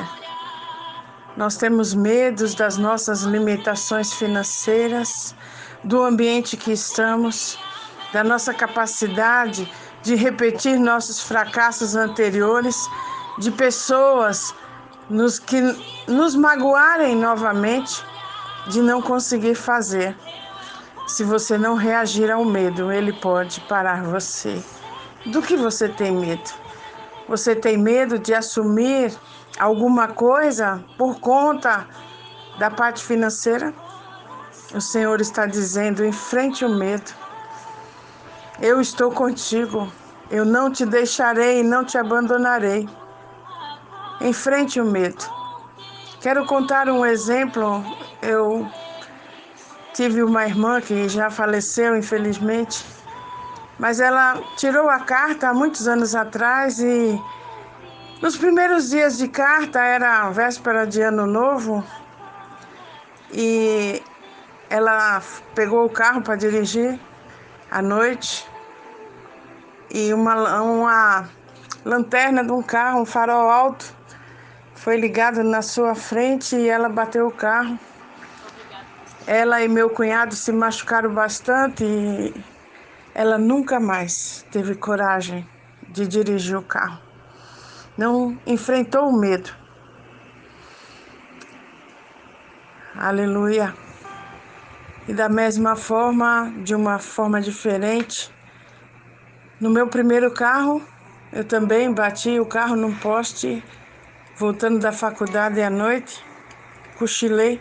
Nós 1.35 1.57
temos 1.57 1.95
medos 1.95 2.55
das 2.55 2.77
nossas 2.77 3.23
limitações 3.23 4.13
financeiras, 4.13 5.35
do 5.83 6.03
ambiente 6.03 6.59
que 6.59 6.73
estamos, 6.73 7.59
da 8.13 8.23
nossa 8.23 8.53
capacidade 8.53 9.67
de 10.03 10.15
repetir 10.15 10.79
nossos 10.79 11.23
fracassos 11.23 11.97
anteriores, 11.97 12.77
de 13.39 13.51
pessoas 13.51 14.55
nos 15.09 15.39
que 15.39 15.63
nos 16.07 16.35
magoarem 16.35 17.17
novamente, 17.17 18.05
de 18.69 18.83
não 18.83 19.01
conseguir 19.01 19.55
fazer. 19.55 20.15
Se 21.07 21.23
você 21.23 21.57
não 21.57 21.77
reagir 21.77 22.33
ao 22.33 22.45
medo, 22.45 22.91
ele 22.91 23.13
pode 23.13 23.61
parar 23.63 24.03
você. 24.03 24.61
Do 25.27 25.41
que 25.41 25.57
você 25.57 25.89
tem 25.89 26.11
medo? 26.11 26.51
Você 27.29 27.55
tem 27.55 27.77
medo 27.77 28.19
de 28.19 28.35
assumir 28.35 29.13
alguma 29.59 30.09
coisa 30.09 30.85
por 30.99 31.21
conta 31.21 31.87
da 32.59 32.71
parte 32.71 33.05
financeira? 33.05 33.73
O 34.75 34.81
Senhor 34.81 35.21
está 35.21 35.47
dizendo: 35.47 36.05
enfrente 36.05 36.65
o 36.65 36.69
medo. 36.69 37.13
Eu 38.61 38.81
estou 38.81 39.13
contigo. 39.13 39.91
Eu 40.29 40.45
não 40.45 40.73
te 40.73 40.85
deixarei 40.85 41.61
e 41.61 41.63
não 41.63 41.85
te 41.85 41.97
abandonarei. 41.97 42.89
Enfrente 44.21 44.81
o 44.81 44.85
medo. 44.85 45.25
Quero 46.21 46.45
contar 46.47 46.89
um 46.89 47.07
exemplo. 47.07 47.85
Eu 48.21 48.69
Tive 49.97 50.23
uma 50.23 50.45
irmã 50.45 50.79
que 50.79 51.09
já 51.09 51.31
faleceu, 51.31 51.97
infelizmente, 51.97 52.85
mas 53.79 53.99
ela 53.99 54.43
tirou 54.55 54.91
a 54.91 55.01
carta 55.01 55.49
há 55.49 55.55
muitos 55.55 55.89
anos 55.89 56.15
atrás 56.15 56.79
e 56.81 57.19
nos 58.21 58.37
primeiros 58.37 58.91
dias 58.91 59.17
de 59.17 59.27
carta 59.27 59.81
era 59.81 60.29
véspera 60.29 60.87
de 60.87 61.01
ano 61.01 61.27
novo 61.27 61.83
e 63.33 64.03
ela 64.69 65.23
pegou 65.55 65.87
o 65.87 65.89
carro 65.89 66.21
para 66.21 66.37
dirigir 66.37 67.01
à 67.71 67.81
noite 67.81 68.47
e 69.91 70.13
uma, 70.13 70.61
uma 70.61 71.31
lanterna 71.87 72.45
de 72.45 72.53
um 72.53 72.63
carro, 72.63 73.01
um 73.01 73.07
farol 73.07 73.49
alto, 73.49 73.95
foi 74.75 75.01
ligado 75.01 75.43
na 75.43 75.63
sua 75.63 75.95
frente 75.95 76.55
e 76.55 76.69
ela 76.69 76.91
bateu 76.91 77.27
o 77.27 77.33
carro. 77.33 77.79
Ela 79.27 79.61
e 79.61 79.69
meu 79.69 79.91
cunhado 79.91 80.37
se 80.37 80.53
machucaram 80.53 81.13
bastante 81.13 81.83
e 81.85 82.33
ela 83.13 83.37
nunca 83.37 83.81
mais 83.81 84.47
teve 84.53 84.77
coragem 84.77 85.45
de 85.89 86.07
dirigir 86.07 86.57
o 86.57 86.63
carro. 86.63 87.01
Não 87.99 88.39
enfrentou 88.47 89.09
o 89.09 89.19
medo. 89.19 89.51
Aleluia. 92.95 93.75
E 95.09 95.13
da 95.13 95.29
mesma 95.29 95.75
forma, 95.75 96.53
de 96.63 96.75
uma 96.75 96.99
forma 96.99 97.41
diferente, 97.41 98.33
no 99.61 99.71
meu 99.71 99.89
primeiro 99.89 100.31
carro, 100.31 100.81
eu 101.33 101.45
também 101.45 101.93
bati 101.93 102.39
o 102.39 102.47
carro 102.47 102.77
num 102.77 102.95
poste, 102.95 103.65
voltando 104.37 104.79
da 104.79 104.93
faculdade 104.93 105.61
à 105.61 105.71
noite, 105.71 106.25
cochilei, 106.97 107.61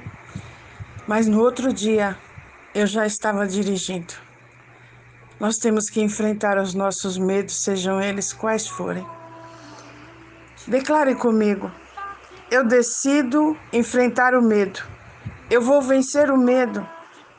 mas 1.07 1.27
no 1.27 1.39
outro 1.41 1.71
dia 1.73 2.17
eu 2.73 2.85
já 2.87 3.05
estava 3.05 3.47
dirigindo. 3.47 4.13
Nós 5.39 5.57
temos 5.57 5.89
que 5.89 6.01
enfrentar 6.01 6.57
os 6.57 6.73
nossos 6.73 7.17
medos, 7.17 7.61
sejam 7.63 8.01
eles 8.01 8.31
quais 8.33 8.67
forem. 8.67 9.05
Declare 10.67 11.15
comigo: 11.15 11.71
eu 12.49 12.63
decido 12.63 13.57
enfrentar 13.73 14.33
o 14.33 14.41
medo. 14.41 14.81
Eu 15.49 15.61
vou 15.61 15.81
vencer 15.81 16.31
o 16.31 16.37
medo. 16.37 16.87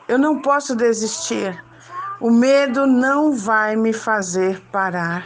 Eu 0.07 0.17
não 0.17 0.41
posso 0.41 0.75
desistir. 0.75 1.63
O 2.19 2.31
medo 2.31 2.87
não 2.87 3.33
vai 3.33 3.75
me 3.75 3.93
fazer 3.93 4.61
parar. 4.71 5.25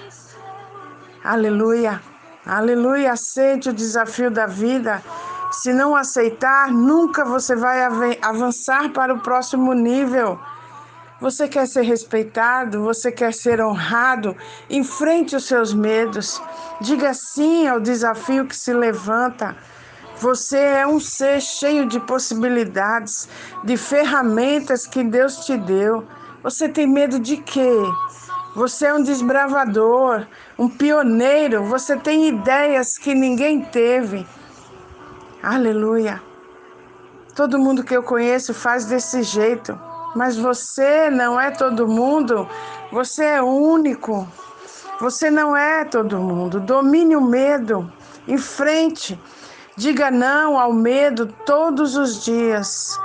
Aleluia. 1.24 2.02
Aleluia. 2.46 3.12
Aceite 3.12 3.70
o 3.70 3.74
desafio 3.74 4.32
da 4.32 4.46
vida. 4.46 5.02
Se 5.52 5.74
não 5.74 5.96
aceitar, 5.96 6.72
nunca 6.72 7.26
você 7.26 7.56
vai 7.56 7.84
avançar 8.22 8.90
para 8.94 9.14
o 9.14 9.20
próximo 9.20 9.74
nível. 9.74 10.40
Você 11.20 11.48
quer 11.48 11.68
ser 11.68 11.82
respeitado, 11.82 12.82
você 12.82 13.12
quer 13.12 13.34
ser 13.34 13.62
honrado, 13.62 14.36
enfrente 14.70 15.36
os 15.36 15.46
seus 15.46 15.74
medos. 15.74 16.42
Diga 16.80 17.14
sim 17.14 17.68
ao 17.68 17.80
desafio 17.80 18.48
que 18.48 18.56
se 18.56 18.74
levanta. 18.74 19.56
Você 20.20 20.58
é 20.58 20.88
um 20.88 21.00
ser 21.00 21.42
cheio 21.42 21.86
de 21.86 22.00
possibilidades, 22.00 23.28
de 23.64 23.76
ferramentas 23.76 24.88
que 24.88 25.04
Deus 25.04 25.46
te 25.46 25.58
deu. 25.58 26.08
Você 26.42 26.70
tem 26.70 26.88
medo 26.88 27.20
de 27.20 27.38
quê? 27.38 27.76
Você 28.56 28.86
é 28.86 28.94
um 28.94 29.04
desbravador, 29.04 30.26
um 30.58 30.70
pioneiro. 30.70 31.66
Você 31.66 31.98
tem 31.98 32.30
ideias 32.30 32.98
que 32.98 33.14
ninguém 33.14 33.62
teve. 33.62 34.26
Aleluia. 35.44 36.22
Todo 37.36 37.58
mundo 37.58 37.84
que 37.84 37.98
eu 37.98 38.04
conheço 38.04 38.54
faz 38.54 38.86
desse 38.86 39.24
jeito, 39.24 39.80
mas 40.16 40.38
você 40.38 41.10
não 41.10 41.40
é 41.40 41.50
todo 41.50 41.88
mundo. 41.88 42.48
Você 42.92 43.24
é 43.24 43.42
único. 43.42 44.28
Você 45.00 45.32
não 45.32 45.58
é 45.58 45.84
todo 45.84 46.20
mundo. 46.20 46.60
Domine 46.60 47.16
o 47.16 47.22
medo. 47.22 47.92
Em 48.28 48.38
frente. 48.38 49.20
Diga 49.76 50.12
não 50.12 50.60
ao 50.60 50.72
medo 50.72 51.26
todos 51.44 51.96
os 51.96 52.24
dias. 52.24 53.00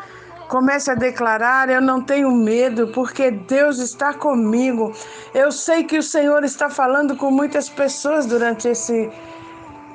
Comece 0.48 0.90
a 0.90 0.94
declarar: 0.94 1.70
Eu 1.70 1.80
não 1.80 2.02
tenho 2.02 2.30
medo, 2.30 2.88
porque 2.88 3.30
Deus 3.30 3.78
está 3.78 4.12
comigo. 4.12 4.92
Eu 5.32 5.50
sei 5.50 5.84
que 5.84 5.96
o 5.96 6.02
Senhor 6.02 6.44
está 6.44 6.68
falando 6.68 7.16
com 7.16 7.30
muitas 7.30 7.70
pessoas 7.70 8.26
durante 8.26 8.68
esse, 8.68 9.10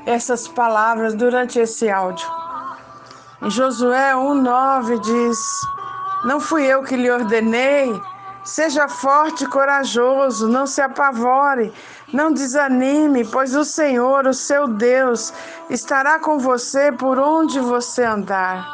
essas 0.05 0.47
palavras, 0.47 1.13
durante 1.13 1.59
esse 1.59 1.89
áudio. 1.89 2.27
Em 3.41 3.49
Josué 3.49 4.13
1,9 4.13 4.99
diz: 4.99 5.39
Não 6.23 6.39
fui 6.39 6.65
eu 6.65 6.83
que 6.83 6.95
lhe 6.95 7.09
ordenei. 7.09 7.99
Seja 8.43 8.87
forte 8.87 9.43
e 9.43 9.47
corajoso, 9.47 10.47
não 10.47 10.65
se 10.65 10.81
apavore, 10.81 11.71
não 12.11 12.33
desanime, 12.33 13.23
pois 13.23 13.55
o 13.55 13.63
Senhor, 13.63 14.25
o 14.25 14.33
seu 14.33 14.67
Deus, 14.67 15.31
estará 15.69 16.17
com 16.17 16.39
você 16.39 16.91
por 16.91 17.19
onde 17.19 17.59
você 17.59 18.03
andar. 18.03 18.67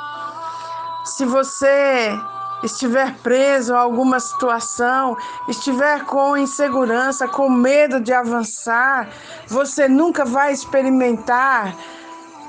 Se 1.04 1.26
você 1.26 2.18
estiver 2.64 3.16
preso 3.24 3.76
a 3.76 3.80
alguma 3.80 4.20
situação, 4.20 5.16
estiver 5.48 6.04
com 6.06 6.38
insegurança, 6.38 7.28
com 7.28 7.50
medo 7.50 8.00
de 8.00 8.14
avançar, 8.14 9.08
você 9.48 9.88
nunca 9.88 10.26
vai 10.26 10.52
experimentar 10.52 11.76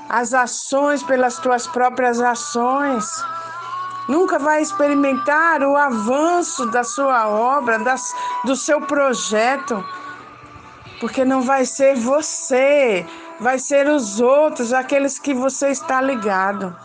as 0.09 0.33
ações 0.33 1.03
pelas 1.03 1.37
tuas 1.37 1.67
próprias 1.67 2.19
ações. 2.19 3.05
Nunca 4.07 4.39
vai 4.39 4.61
experimentar 4.61 5.61
o 5.61 5.77
avanço 5.77 6.65
da 6.67 6.83
sua 6.83 7.29
obra, 7.29 7.77
das, 7.77 8.01
do 8.43 8.55
seu 8.55 8.81
projeto 8.81 9.85
porque 10.99 11.23
não 11.23 11.41
vai 11.41 11.65
ser 11.65 11.95
você, 11.95 13.05
vai 13.39 13.57
ser 13.57 13.87
os 13.87 14.19
outros, 14.19 14.73
aqueles 14.73 15.17
que 15.17 15.33
você 15.33 15.69
está 15.69 16.01
ligado. 16.01 16.75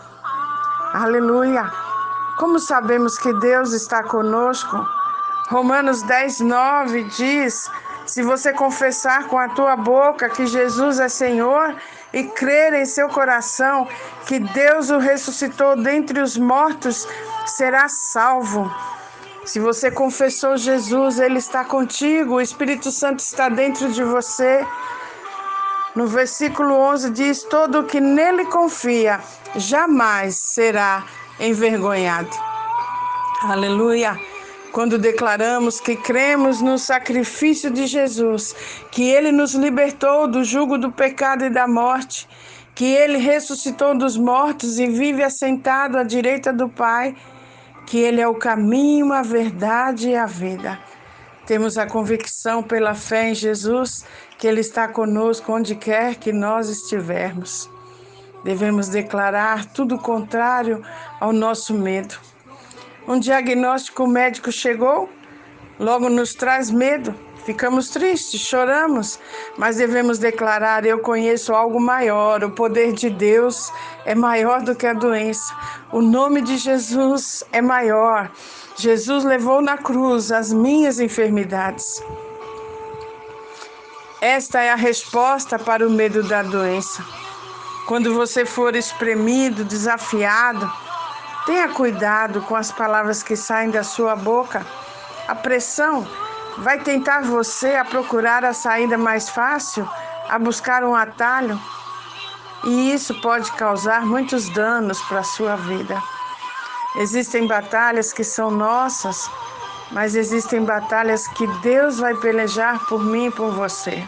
Aleluia. 0.93 1.84
Como 2.37 2.59
sabemos 2.59 3.17
que 3.17 3.31
Deus 3.31 3.71
está 3.71 4.03
conosco? 4.03 4.85
Romanos 5.47 6.01
10, 6.01 6.41
9 6.41 7.03
diz: 7.05 7.71
Se 8.05 8.21
você 8.23 8.51
confessar 8.51 9.27
com 9.27 9.37
a 9.37 9.47
tua 9.49 9.77
boca 9.77 10.29
que 10.29 10.45
Jesus 10.45 10.99
é 10.99 11.07
Senhor 11.07 11.75
e 12.11 12.23
crer 12.23 12.73
em 12.73 12.85
seu 12.85 13.07
coração 13.07 13.87
que 14.25 14.39
Deus 14.39 14.89
o 14.89 14.97
ressuscitou 14.97 15.77
dentre 15.77 16.19
os 16.19 16.37
mortos, 16.37 17.07
será 17.45 17.87
salvo. 17.87 18.69
Se 19.45 19.59
você 19.59 19.89
confessou 19.89 20.57
Jesus, 20.57 21.19
Ele 21.19 21.37
está 21.37 21.63
contigo, 21.63 22.35
o 22.35 22.41
Espírito 22.41 22.91
Santo 22.91 23.19
está 23.19 23.47
dentro 23.47 23.89
de 23.93 24.03
você. 24.03 24.67
No 25.95 26.05
versículo 26.05 26.75
11 26.75 27.11
diz: 27.11 27.43
Todo 27.43 27.85
que 27.85 28.01
nele 28.01 28.43
confia 28.47 29.21
jamais 29.55 30.35
será 30.35 31.05
envergonhado. 31.39 32.29
Aleluia. 33.41 34.19
Quando 34.71 34.97
declaramos 34.97 35.79
que 35.79 35.95
cremos 35.95 36.61
no 36.61 36.77
sacrifício 36.77 37.71
de 37.71 37.87
Jesus, 37.87 38.55
que 38.91 39.03
ele 39.03 39.31
nos 39.31 39.53
libertou 39.53 40.27
do 40.27 40.43
jugo 40.43 40.77
do 40.77 40.91
pecado 40.91 41.45
e 41.45 41.49
da 41.49 41.67
morte, 41.67 42.27
que 42.73 42.85
ele 42.85 43.17
ressuscitou 43.17 43.97
dos 43.97 44.17
mortos 44.17 44.79
e 44.79 44.87
vive 44.87 45.23
assentado 45.23 45.97
à 45.97 46.03
direita 46.03 46.51
do 46.51 46.67
Pai 46.67 47.15
que 47.85 47.99
Ele 47.99 48.19
é 48.19 48.27
o 48.27 48.35
caminho, 48.35 49.13
a 49.13 49.21
verdade 49.21 50.09
e 50.09 50.15
a 50.15 50.25
vida. 50.25 50.79
Temos 51.45 51.77
a 51.77 51.85
convicção 51.85 52.63
pela 52.63 52.95
fé 52.95 53.29
em 53.29 53.35
Jesus 53.35 54.03
que 54.37 54.47
Ele 54.47 54.61
está 54.61 54.87
conosco 54.87 55.53
onde 55.53 55.75
quer 55.75 56.15
que 56.15 56.33
nós 56.33 56.69
estivermos. 56.69 57.69
Devemos 58.45 58.89
declarar 58.89 59.65
tudo 59.65 59.97
contrário 59.97 60.83
ao 61.19 61.33
nosso 61.33 61.73
medo. 61.73 62.15
Um 63.07 63.19
diagnóstico 63.19 64.05
médico 64.05 64.51
chegou, 64.51 65.09
logo 65.79 66.09
nos 66.09 66.35
traz 66.35 66.69
medo. 66.69 67.15
Ficamos 67.43 67.89
tristes, 67.89 68.41
choramos, 68.41 69.19
mas 69.57 69.77
devemos 69.77 70.19
declarar: 70.19 70.85
Eu 70.85 70.99
conheço 70.99 71.55
algo 71.55 71.79
maior. 71.79 72.43
O 72.43 72.51
poder 72.51 72.93
de 72.93 73.09
Deus 73.09 73.73
é 74.05 74.13
maior 74.13 74.61
do 74.61 74.75
que 74.75 74.85
a 74.85 74.93
doença. 74.93 75.51
O 75.91 75.99
nome 75.99 76.39
de 76.41 76.57
Jesus 76.57 77.43
é 77.51 77.63
maior. 77.63 78.31
Jesus 78.75 79.23
levou 79.23 79.59
na 79.59 79.75
cruz 79.75 80.31
as 80.31 80.53
minhas 80.53 80.99
enfermidades. 80.99 81.99
Esta 84.21 84.61
é 84.61 84.69
a 84.71 84.75
resposta 84.75 85.57
para 85.57 85.87
o 85.87 85.89
medo 85.89 86.21
da 86.21 86.43
doença. 86.43 87.24
Quando 87.87 88.13
você 88.13 88.45
for 88.45 88.75
espremido, 88.75 89.63
desafiado, 89.63 90.71
tenha 91.45 91.69
cuidado 91.69 92.41
com 92.41 92.55
as 92.55 92.71
palavras 92.71 93.21
que 93.21 93.35
saem 93.35 93.69
da 93.69 93.83
sua 93.83 94.15
boca. 94.15 94.65
A 95.27 95.35
pressão 95.35 96.07
vai 96.57 96.79
tentar 96.79 97.21
você 97.21 97.75
a 97.75 97.85
procurar 97.85 98.43
a 98.43 98.53
saída 98.53 98.97
mais 98.97 99.29
fácil, 99.29 99.87
a 100.29 100.39
buscar 100.39 100.83
um 100.83 100.95
atalho, 100.95 101.59
e 102.63 102.93
isso 102.93 103.13
pode 103.21 103.51
causar 103.51 104.05
muitos 104.05 104.49
danos 104.49 104.99
para 105.03 105.19
a 105.19 105.23
sua 105.23 105.55
vida. 105.55 106.01
Existem 106.97 107.45
batalhas 107.45 108.11
que 108.11 108.23
são 108.23 108.49
nossas 108.49 109.29
mas 109.91 110.15
existem 110.15 110.63
batalhas 110.63 111.27
que 111.27 111.45
Deus 111.61 111.99
vai 111.99 112.15
pelejar 112.15 112.85
por 112.87 113.03
mim 113.03 113.27
e 113.27 113.31
por 113.31 113.51
você. 113.51 114.03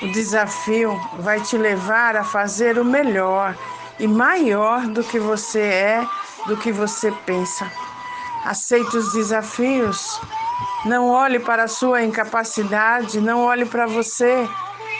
O 0.00 0.06
desafio 0.06 0.96
vai 1.18 1.40
te 1.40 1.58
levar 1.58 2.16
a 2.16 2.22
fazer 2.22 2.78
o 2.78 2.84
melhor 2.84 3.56
e 3.98 4.06
maior 4.06 4.86
do 4.86 5.02
que 5.02 5.18
você 5.18 5.60
é, 5.60 6.06
do 6.46 6.56
que 6.56 6.70
você 6.70 7.10
pensa. 7.26 7.68
Aceite 8.44 8.96
os 8.96 9.12
desafios. 9.12 10.20
Não 10.84 11.08
olhe 11.08 11.40
para 11.40 11.64
a 11.64 11.68
sua 11.68 12.04
incapacidade, 12.04 13.20
não 13.20 13.42
olhe 13.42 13.64
para 13.64 13.86
você. 13.86 14.48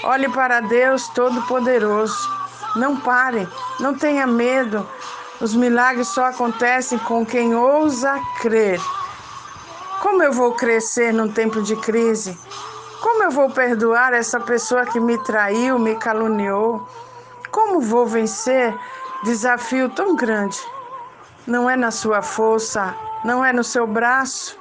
Olhe 0.02 0.28
para 0.28 0.60
Deus 0.60 1.06
Todo-Poderoso. 1.08 2.28
Não 2.74 2.96
pare, 2.96 3.48
não 3.78 3.94
tenha 3.94 4.26
medo. 4.26 4.84
Os 5.40 5.54
milagres 5.54 6.08
só 6.08 6.26
acontecem 6.26 6.98
com 6.98 7.24
quem 7.24 7.54
ousa 7.54 8.20
crer. 8.40 8.80
Como 10.00 10.24
eu 10.24 10.32
vou 10.32 10.54
crescer 10.54 11.12
num 11.12 11.28
tempo 11.28 11.62
de 11.62 11.76
crise? 11.76 12.36
Como 13.00 13.22
eu 13.22 13.30
vou 13.30 13.48
perdoar 13.48 14.12
essa 14.12 14.40
pessoa 14.40 14.84
que 14.84 14.98
me 14.98 15.16
traiu, 15.22 15.78
me 15.78 15.94
caluniou? 15.94 16.88
Como 17.48 17.80
vou 17.80 18.04
vencer 18.04 18.76
desafio 19.22 19.88
tão 19.88 20.16
grande? 20.16 20.58
Não 21.46 21.70
é 21.70 21.76
na 21.76 21.92
sua 21.92 22.22
força, 22.22 22.92
não 23.24 23.44
é 23.44 23.52
no 23.52 23.62
seu 23.62 23.86
braço, 23.86 24.58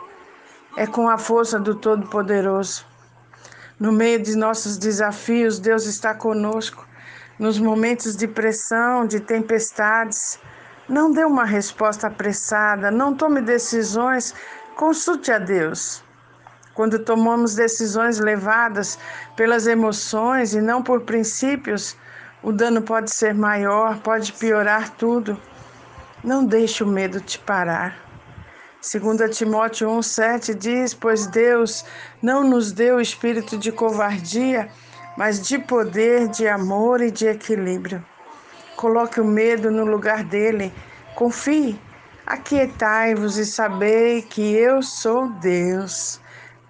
é 0.75 0.85
com 0.85 1.09
a 1.09 1.17
força 1.17 1.59
do 1.59 1.73
Todo-Poderoso. 1.73 2.85
No 3.79 3.91
meio 3.91 4.21
de 4.21 4.35
nossos 4.35 4.77
desafios, 4.77 5.57
Deus 5.57 5.85
está 5.85 6.13
conosco. 6.13 6.85
Nos 7.39 7.57
momentos 7.57 8.15
de 8.15 8.27
pressão, 8.27 9.07
de 9.07 9.19
tempestades, 9.19 10.39
não 10.87 11.11
dê 11.11 11.25
uma 11.25 11.43
resposta 11.43 12.05
apressada, 12.05 12.91
não 12.91 13.15
tome 13.15 13.41
decisões, 13.41 14.35
consulte 14.75 15.31
a 15.31 15.39
Deus. 15.39 16.05
Quando 16.77 16.99
tomamos 16.99 17.55
decisões 17.55 18.19
levadas 18.19 18.99
pelas 19.35 19.65
emoções 19.65 20.53
e 20.53 20.61
não 20.61 20.83
por 20.83 21.01
princípios, 21.01 21.97
o 22.43 22.51
dano 22.51 22.83
pode 22.83 23.09
ser 23.09 23.33
maior, 23.33 23.97
pode 23.97 24.31
piorar 24.33 24.91
tudo. 24.91 25.41
Não 26.23 26.45
deixe 26.45 26.83
o 26.83 26.87
medo 26.87 27.19
te 27.19 27.39
parar. 27.39 27.97
2 28.79 29.35
Timóteo 29.35 29.89
1,7 29.89 30.53
diz: 30.53 30.93
Pois 30.93 31.25
Deus 31.25 31.83
não 32.21 32.43
nos 32.43 32.71
deu 32.71 33.01
espírito 33.01 33.57
de 33.57 33.71
covardia, 33.71 34.69
mas 35.17 35.41
de 35.41 35.57
poder, 35.57 36.27
de 36.27 36.47
amor 36.47 37.01
e 37.01 37.09
de 37.09 37.25
equilíbrio. 37.25 38.05
Coloque 38.75 39.19
o 39.19 39.25
medo 39.25 39.71
no 39.71 39.83
lugar 39.83 40.23
dele. 40.23 40.71
Confie. 41.15 41.81
Aquietai-vos 42.23 43.35
e 43.39 43.47
sabei 43.47 44.21
que 44.21 44.55
eu 44.55 44.83
sou 44.83 45.27
Deus. 45.39 46.21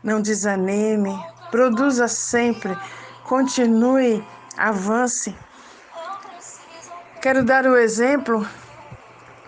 Não 0.08 0.22
desanime, 0.22 1.22
produza 1.52 2.08
sempre, 2.08 2.78
continue, 3.26 4.26
avance. 4.56 5.36
Quero 7.22 7.44
dar 7.44 7.66
o 7.66 7.76
exemplo 7.76 8.48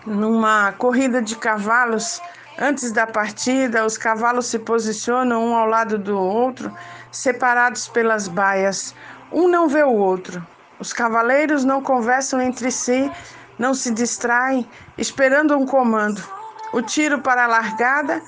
numa 0.04 0.70
corrida 0.72 1.22
de 1.22 1.34
cavalos. 1.34 2.20
Antes 2.58 2.92
da 2.92 3.06
partida, 3.06 3.86
os 3.86 3.96
cavalos 3.96 4.48
se 4.48 4.58
posicionam 4.58 5.46
um 5.46 5.54
ao 5.56 5.64
lado 5.64 5.96
do 5.98 6.18
outro, 6.18 6.70
separados 7.10 7.88
pelas 7.88 8.28
baias. 8.28 8.94
Um 9.32 9.48
não 9.48 9.66
vê 9.66 9.82
o 9.82 9.94
outro. 9.94 10.46
Os 10.78 10.92
cavaleiros 10.92 11.64
não 11.64 11.82
conversam 11.82 12.38
entre 12.38 12.70
si, 12.70 13.10
não 13.58 13.72
se 13.72 13.90
distraem, 13.90 14.68
esperando 14.98 15.56
um 15.56 15.64
comando, 15.64 16.22
o 16.70 16.82
tiro 16.82 17.18
para 17.18 17.44
a 17.44 17.48
largada 17.48 18.20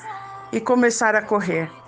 e 0.50 0.58
começar 0.58 1.14
a 1.14 1.20
correr. 1.20 1.81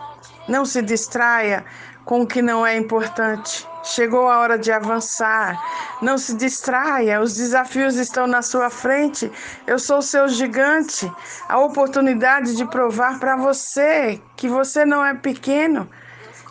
Não 0.49 0.65
se 0.65 0.83
distraia 0.83 1.65
com 2.05 2.21
o 2.21 2.27
que 2.27 2.43
não 2.43 2.67
é 2.67 2.77
importante. 2.77 3.67
Chegou 3.83 4.29
a 4.29 4.39
hora 4.39 4.59
de 4.59 4.71
avançar. 4.71 5.59
Não 6.03 6.19
se 6.19 6.35
distraia, 6.35 7.21
os 7.21 7.35
desafios 7.35 7.97
estão 7.97 8.27
na 8.27 8.43
sua 8.43 8.71
frente. 8.71 9.31
Eu 9.67 9.79
sou 9.79 10.03
seu 10.03 10.29
gigante. 10.29 11.11
A 11.49 11.59
oportunidade 11.59 12.57
de 12.57 12.65
provar 12.67 13.19
para 13.19 13.37
você 13.37 14.21
que 14.37 14.49
você 14.49 14.85
não 14.85 15.05
é 15.05 15.15
pequeno. 15.15 15.89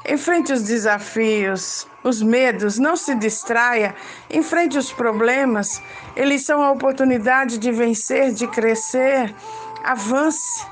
Enfrente 0.08 0.52
os 0.52 0.64
desafios, 0.64 1.88
os 2.04 2.22
medos, 2.22 2.78
não 2.78 2.96
se 2.96 3.16
distraia. 3.16 3.96
Enfrente 4.30 4.78
os 4.78 4.92
problemas. 4.92 5.82
Eles 6.16 6.46
são 6.46 6.62
a 6.62 6.72
oportunidade 6.72 7.58
de 7.58 7.72
vencer, 7.72 8.34
de 8.34 8.48
crescer. 8.48 9.34
Avance. 9.84 10.66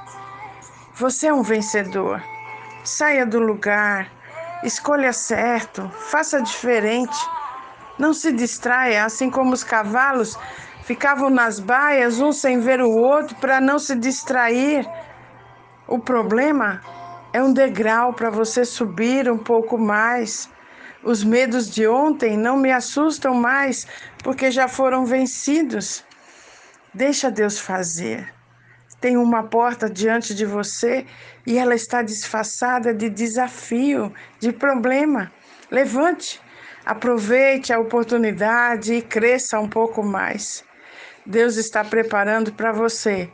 Você 0.95 1.27
é 1.27 1.33
um 1.33 1.41
vencedor. 1.41 2.21
Saia 2.83 3.27
do 3.27 3.39
lugar, 3.39 4.11
escolha 4.63 5.13
certo, 5.13 5.87
faça 6.09 6.41
diferente. 6.41 7.15
Não 7.99 8.11
se 8.11 8.31
distraia, 8.31 9.05
assim 9.05 9.29
como 9.29 9.53
os 9.53 9.63
cavalos 9.63 10.35
ficavam 10.83 11.29
nas 11.29 11.59
baias, 11.59 12.19
um 12.19 12.31
sem 12.31 12.59
ver 12.59 12.81
o 12.81 12.89
outro, 12.89 13.35
para 13.35 13.61
não 13.61 13.77
se 13.77 13.95
distrair. 13.95 14.89
O 15.87 15.99
problema 15.99 16.81
é 17.31 17.43
um 17.43 17.53
degrau 17.53 18.13
para 18.13 18.31
você 18.31 18.65
subir 18.65 19.31
um 19.31 19.37
pouco 19.37 19.77
mais. 19.77 20.49
Os 21.03 21.23
medos 21.23 21.69
de 21.69 21.87
ontem 21.87 22.35
não 22.35 22.57
me 22.57 22.71
assustam 22.71 23.35
mais, 23.35 23.85
porque 24.23 24.49
já 24.49 24.67
foram 24.67 25.05
vencidos. 25.05 26.03
Deixa 26.91 27.29
Deus 27.29 27.59
fazer. 27.59 28.40
Tem 29.01 29.17
uma 29.17 29.41
porta 29.41 29.89
diante 29.89 30.35
de 30.35 30.45
você 30.45 31.07
e 31.45 31.57
ela 31.57 31.73
está 31.73 32.03
disfarçada 32.03 32.93
de 32.93 33.09
desafio, 33.09 34.13
de 34.39 34.53
problema. 34.53 35.31
Levante, 35.71 36.39
aproveite 36.85 37.73
a 37.73 37.79
oportunidade 37.79 38.93
e 38.93 39.01
cresça 39.01 39.59
um 39.59 39.67
pouco 39.67 40.03
mais. 40.03 40.63
Deus 41.25 41.57
está 41.57 41.83
preparando 41.83 42.53
para 42.53 42.71
você 42.71 43.27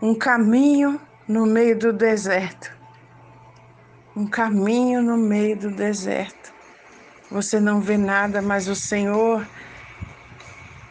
um 0.00 0.14
caminho 0.14 1.00
no 1.26 1.44
meio 1.44 1.76
do 1.76 1.92
deserto. 1.92 2.72
Um 4.16 4.28
caminho 4.28 5.02
no 5.02 5.16
meio 5.16 5.56
do 5.56 5.70
deserto. 5.72 6.52
Você 7.30 7.58
não 7.58 7.80
vê 7.80 7.96
nada, 7.96 8.40
mas 8.40 8.68
o 8.68 8.76
Senhor 8.76 9.44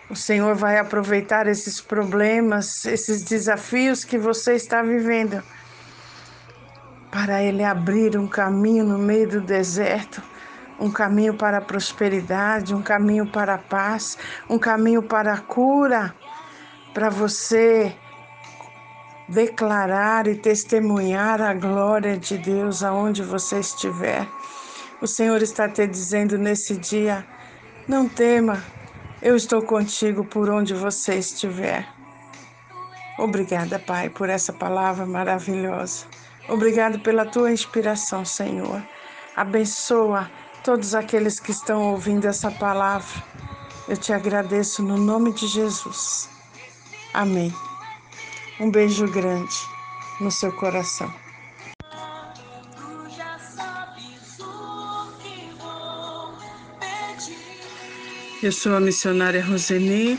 o 0.09 0.15
Senhor 0.15 0.55
vai 0.55 0.79
aproveitar 0.79 1.45
esses 1.47 1.79
problemas, 1.79 2.83
esses 2.85 3.21
desafios 3.21 4.03
que 4.03 4.17
você 4.17 4.55
está 4.55 4.81
vivendo, 4.81 5.43
para 7.11 7.43
Ele 7.43 7.63
abrir 7.63 8.17
um 8.17 8.27
caminho 8.27 8.83
no 8.83 8.97
meio 8.97 9.29
do 9.29 9.41
deserto, 9.41 10.21
um 10.79 10.89
caminho 10.89 11.35
para 11.35 11.57
a 11.57 11.61
prosperidade, 11.61 12.73
um 12.73 12.81
caminho 12.81 13.27
para 13.27 13.55
a 13.55 13.57
paz, 13.57 14.17
um 14.49 14.57
caminho 14.57 15.03
para 15.03 15.33
a 15.33 15.37
cura, 15.37 16.15
para 16.93 17.09
você 17.09 17.95
declarar 19.27 20.27
e 20.27 20.35
testemunhar 20.35 21.39
a 21.39 21.53
glória 21.53 22.17
de 22.17 22.37
Deus 22.37 22.81
aonde 22.81 23.21
você 23.21 23.59
estiver. 23.59 24.27
O 24.99 25.05
Senhor 25.05 25.41
está 25.43 25.69
te 25.69 25.85
dizendo 25.85 26.37
nesse 26.37 26.75
dia: 26.75 27.25
não 27.87 28.07
tema, 28.09 28.63
eu 29.21 29.36
estou 29.36 29.62
contigo 29.62 30.23
por 30.23 30.49
onde 30.49 30.73
você 30.73 31.15
estiver. 31.15 31.88
Obrigada, 33.17 33.77
Pai, 33.77 34.10
por 34.10 34.29
essa 34.29 34.53
palavra 34.53 35.05
maravilhosa. 35.05 36.05
Obrigado 36.47 36.99
pela 36.99 37.25
tua 37.25 37.51
inspiração, 37.51 38.23
Senhor. 38.23 38.82
Abençoa 39.36 40.32
todos 40.63 40.95
aqueles 40.95 41.39
que 41.39 41.51
estão 41.51 41.91
ouvindo 41.91 42.25
essa 42.25 42.49
palavra. 42.49 43.23
Eu 43.88 43.97
te 43.97 44.13
agradeço 44.13 44.82
no 44.82 44.97
nome 44.97 45.34
de 45.34 45.47
Jesus. 45.47 46.29
Amém. 47.13 47.53
Um 48.60 48.71
beijo 48.71 49.05
grande 49.12 49.55
no 50.19 50.32
seu 50.32 50.51
coração. 50.53 51.13
Eu 58.41 58.54
sou 58.54 58.73
a 58.73 58.79
missionária 58.79 59.44
Roseni 59.44 60.17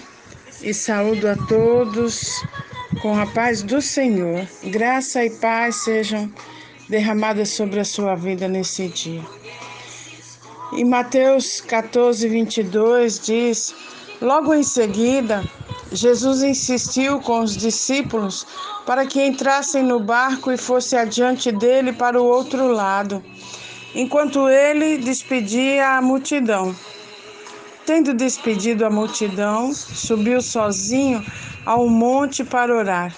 e 0.62 0.75
saúdo 0.75 1.27
a 1.27 1.35
todos 1.47 2.45
com 3.01 3.18
a 3.18 3.27
paz 3.27 3.62
do 3.62 3.81
Senhor. 3.81 4.47
Graça 4.64 5.25
e 5.25 5.31
paz 5.31 5.77
sejam 5.77 6.31
derramadas 6.87 7.49
sobre 7.49 7.81
a 7.81 7.85
sua 7.85 8.14
vida 8.14 8.47
nesse 8.47 8.89
dia. 8.89 9.23
Em 10.75 10.85
Mateus 10.85 11.62
14, 11.62 12.29
22 12.29 13.21
diz: 13.21 13.75
Logo 14.21 14.53
em 14.53 14.62
seguida, 14.62 15.43
Jesus 15.91 16.43
insistiu 16.43 17.21
com 17.21 17.41
os 17.41 17.57
discípulos 17.57 18.47
para 18.85 19.07
que 19.07 19.25
entrassem 19.25 19.83
no 19.83 19.99
barco 19.99 20.53
e 20.53 20.59
fosse 20.59 20.95
adiante 20.95 21.51
dele 21.51 21.91
para 21.91 22.21
o 22.21 22.27
outro 22.27 22.68
lado, 22.68 23.25
enquanto 23.95 24.47
ele 24.47 24.99
despedia 24.99 25.97
a 25.97 26.03
multidão. 26.03 26.77
Tendo 27.93 28.14
despedido 28.14 28.86
a 28.86 28.88
multidão, 28.88 29.74
subiu 29.74 30.41
sozinho 30.41 31.26
ao 31.66 31.88
monte 31.88 32.45
para 32.45 32.72
orar. 32.72 33.12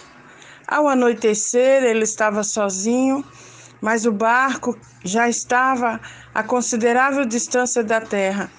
Ao 0.66 0.88
anoitecer, 0.88 1.84
ele 1.84 2.04
estava 2.04 2.42
sozinho, 2.42 3.22
mas 3.82 4.06
o 4.06 4.12
barco 4.12 4.74
já 5.04 5.28
estava 5.28 6.00
a 6.34 6.42
considerável 6.42 7.26
distância 7.26 7.84
da 7.84 8.00
terra, 8.00 8.50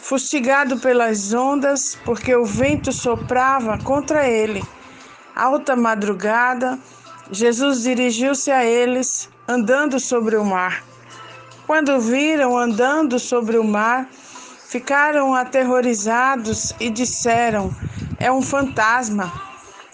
fustigado 0.00 0.80
pelas 0.80 1.32
ondas, 1.32 1.96
porque 2.04 2.34
o 2.34 2.44
vento 2.44 2.92
soprava 2.92 3.78
contra 3.78 4.28
ele. 4.28 4.64
Alta 5.32 5.76
madrugada, 5.76 6.76
Jesus 7.30 7.84
dirigiu-se 7.84 8.50
a 8.50 8.64
eles, 8.64 9.28
andando 9.46 10.00
sobre 10.00 10.34
o 10.34 10.44
mar. 10.44 10.82
Quando 11.68 12.00
viram 12.00 12.58
andando 12.58 13.16
sobre 13.20 13.56
o 13.58 13.62
mar, 13.62 14.08
ficaram 14.72 15.34
aterrorizados 15.34 16.72
e 16.80 16.88
disseram: 16.88 17.70
É 18.18 18.32
um 18.32 18.40
fantasma! 18.40 19.30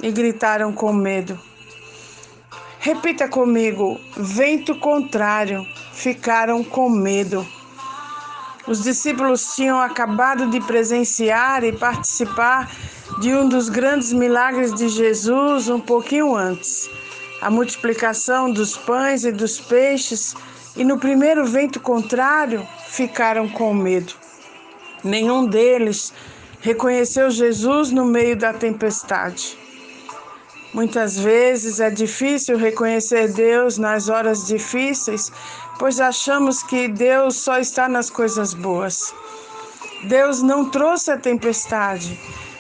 E 0.01 0.13
gritaram 0.13 0.73
com 0.73 0.93
medo. 0.93 1.37
Repita 2.79 3.27
comigo: 3.27 4.01
vento 4.17 4.79
contrário. 4.79 5.67
Ficaram 5.93 6.63
com 6.63 6.89
medo. 6.89 7.45
Os 8.69 8.85
discípulos 8.85 9.57
tinham 9.57 9.81
acabado 9.81 10.49
de 10.49 10.61
presenciar 10.61 11.65
e 11.65 11.73
participar 11.73 12.71
de 13.21 13.35
um 13.35 13.49
dos 13.49 13.69
grandes 13.69 14.13
milagres 14.13 14.73
de 14.73 14.89
Jesus 14.89 15.69
um 15.69 15.81
pouquinho 15.81 16.37
antes 16.37 16.89
a 17.41 17.51
multiplicação 17.51 18.53
dos 18.53 18.77
pães 18.77 19.25
e 19.25 19.31
dos 19.31 19.61
peixes, 19.61 20.35
e 20.77 20.85
no 20.85 20.99
primeiro 20.99 21.45
vento 21.47 21.81
contrário 21.81 22.67
ficaram 22.89 23.49
com 23.49 23.73
medo. 23.73 24.28
Nenhum 25.05 25.47
deles 25.47 26.13
reconheceu 26.61 27.31
Jesus 27.31 27.91
no 27.91 28.05
meio 28.05 28.37
da 28.37 28.53
tempestade. 28.53 29.57
Muitas 30.75 31.19
vezes 31.19 31.81
é 31.81 31.91
difícil 31.91 32.59
reconhecer 32.59 33.33
Deus 33.33 33.79
nas 33.79 34.09
horas 34.09 34.47
difíceis, 34.47 35.33
pois 35.79 35.99
achamos 35.99 36.63
que 36.63 36.89
Deus 36.89 37.37
só 37.37 37.59
está 37.59 37.89
nas 37.89 38.11
coisas 38.11 38.53
boas. 38.53 39.15
Deus 40.05 40.43
não 40.43 40.71
trouxe 40.71 41.11
a 41.11 41.17
tempestade, 41.17 42.19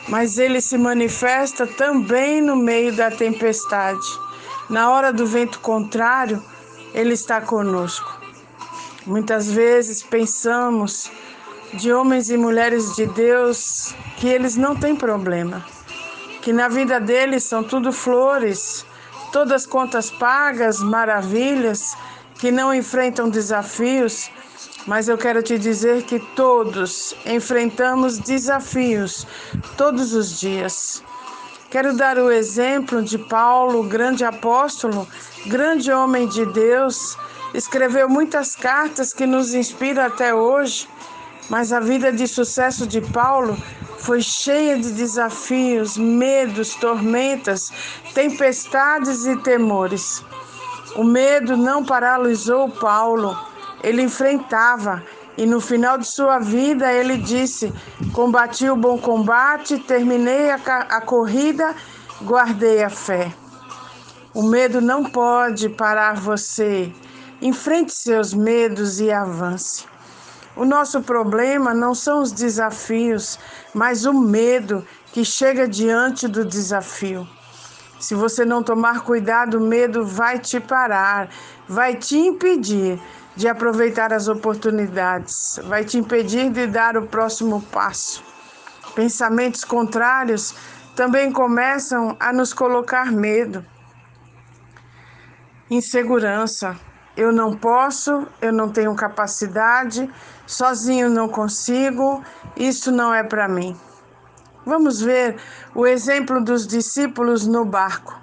mas 0.08 0.38
ele 0.38 0.60
se 0.60 0.78
manifesta 0.78 1.66
também 1.66 2.40
no 2.40 2.56
meio 2.56 2.92
da 2.94 3.10
tempestade. 3.10 4.06
Na 4.68 4.90
hora 4.90 5.12
do 5.12 5.26
vento 5.26 5.60
contrário, 5.60 6.42
Ele 6.92 7.14
está 7.14 7.40
conosco. 7.40 8.20
Muitas 9.06 9.50
vezes 9.50 10.02
pensamos 10.02 11.10
de 11.74 11.92
homens 11.92 12.30
e 12.30 12.36
mulheres 12.36 12.94
de 12.96 13.06
Deus 13.06 13.94
que 14.16 14.28
eles 14.28 14.56
não 14.56 14.74
têm 14.74 14.96
problema, 14.96 15.64
que 16.42 16.52
na 16.52 16.68
vida 16.68 16.98
deles 16.98 17.44
são 17.44 17.62
tudo 17.62 17.92
flores, 17.92 18.84
todas 19.32 19.66
contas 19.66 20.10
pagas, 20.10 20.80
maravilhas, 20.80 21.96
que 22.38 22.50
não 22.50 22.72
enfrentam 22.74 23.28
desafios, 23.28 24.30
mas 24.86 25.08
eu 25.08 25.18
quero 25.18 25.42
te 25.42 25.58
dizer 25.58 26.04
que 26.04 26.18
todos 26.34 27.14
enfrentamos 27.26 28.18
desafios 28.18 29.26
todos 29.76 30.14
os 30.14 30.40
dias. 30.40 31.02
Quero 31.70 31.94
dar 31.94 32.16
o 32.16 32.30
exemplo 32.30 33.02
de 33.02 33.18
Paulo, 33.18 33.82
grande 33.82 34.24
apóstolo, 34.24 35.06
grande 35.46 35.92
homem 35.92 36.26
de 36.26 36.46
Deus, 36.46 37.16
escreveu 37.52 38.08
muitas 38.08 38.56
cartas 38.56 39.12
que 39.12 39.26
nos 39.26 39.52
inspiram 39.52 40.04
até 40.04 40.34
hoje, 40.34 40.88
mas 41.48 41.72
a 41.72 41.80
vida 41.80 42.12
de 42.12 42.26
sucesso 42.26 42.86
de 42.86 43.00
Paulo 43.00 43.56
foi 43.98 44.20
cheia 44.20 44.78
de 44.78 44.92
desafios, 44.92 45.96
medos, 45.96 46.74
tormentas, 46.74 47.72
tempestades 48.14 49.26
e 49.26 49.36
temores. 49.36 50.24
O 50.96 51.04
medo 51.04 51.56
não 51.56 51.84
paralisou 51.84 52.68
Paulo, 52.68 53.36
ele 53.82 54.02
enfrentava 54.02 55.02
e 55.36 55.46
no 55.46 55.60
final 55.60 55.98
de 55.98 56.06
sua 56.06 56.38
vida 56.38 56.92
ele 56.92 57.16
disse: 57.16 57.72
Combati 58.12 58.68
o 58.68 58.76
bom 58.76 58.98
combate, 58.98 59.78
terminei 59.78 60.50
a, 60.50 60.56
a 60.56 61.00
corrida, 61.00 61.74
guardei 62.22 62.82
a 62.82 62.90
fé. 62.90 63.32
O 64.34 64.42
medo 64.42 64.80
não 64.80 65.04
pode 65.04 65.68
parar 65.68 66.16
você. 66.16 66.92
Enfrente 67.40 67.92
seus 67.92 68.34
medos 68.34 69.00
e 69.00 69.12
avance. 69.12 69.84
O 70.58 70.64
nosso 70.64 71.00
problema 71.02 71.72
não 71.72 71.94
são 71.94 72.20
os 72.20 72.32
desafios, 72.32 73.38
mas 73.72 74.04
o 74.04 74.12
medo 74.12 74.84
que 75.12 75.24
chega 75.24 75.68
diante 75.68 76.26
do 76.26 76.44
desafio. 76.44 77.24
Se 78.00 78.12
você 78.12 78.44
não 78.44 78.60
tomar 78.60 79.02
cuidado, 79.02 79.58
o 79.58 79.60
medo 79.60 80.04
vai 80.04 80.36
te 80.40 80.58
parar, 80.58 81.28
vai 81.68 81.94
te 81.94 82.18
impedir 82.18 83.00
de 83.36 83.46
aproveitar 83.46 84.12
as 84.12 84.26
oportunidades, 84.26 85.60
vai 85.62 85.84
te 85.84 85.96
impedir 85.96 86.50
de 86.50 86.66
dar 86.66 86.96
o 86.96 87.06
próximo 87.06 87.62
passo. 87.70 88.24
Pensamentos 88.96 89.62
contrários 89.62 90.56
também 90.96 91.30
começam 91.30 92.16
a 92.18 92.32
nos 92.32 92.52
colocar 92.52 93.12
medo, 93.12 93.64
insegurança. 95.70 96.76
Eu 97.18 97.32
não 97.32 97.52
posso, 97.52 98.28
eu 98.40 98.52
não 98.52 98.68
tenho 98.70 98.94
capacidade, 98.94 100.08
sozinho 100.46 101.10
não 101.10 101.28
consigo, 101.28 102.22
isso 102.56 102.92
não 102.92 103.12
é 103.12 103.24
para 103.24 103.48
mim. 103.48 103.76
Vamos 104.64 105.00
ver 105.00 105.34
o 105.74 105.84
exemplo 105.84 106.40
dos 106.40 106.64
discípulos 106.64 107.44
no 107.44 107.64
barco. 107.64 108.16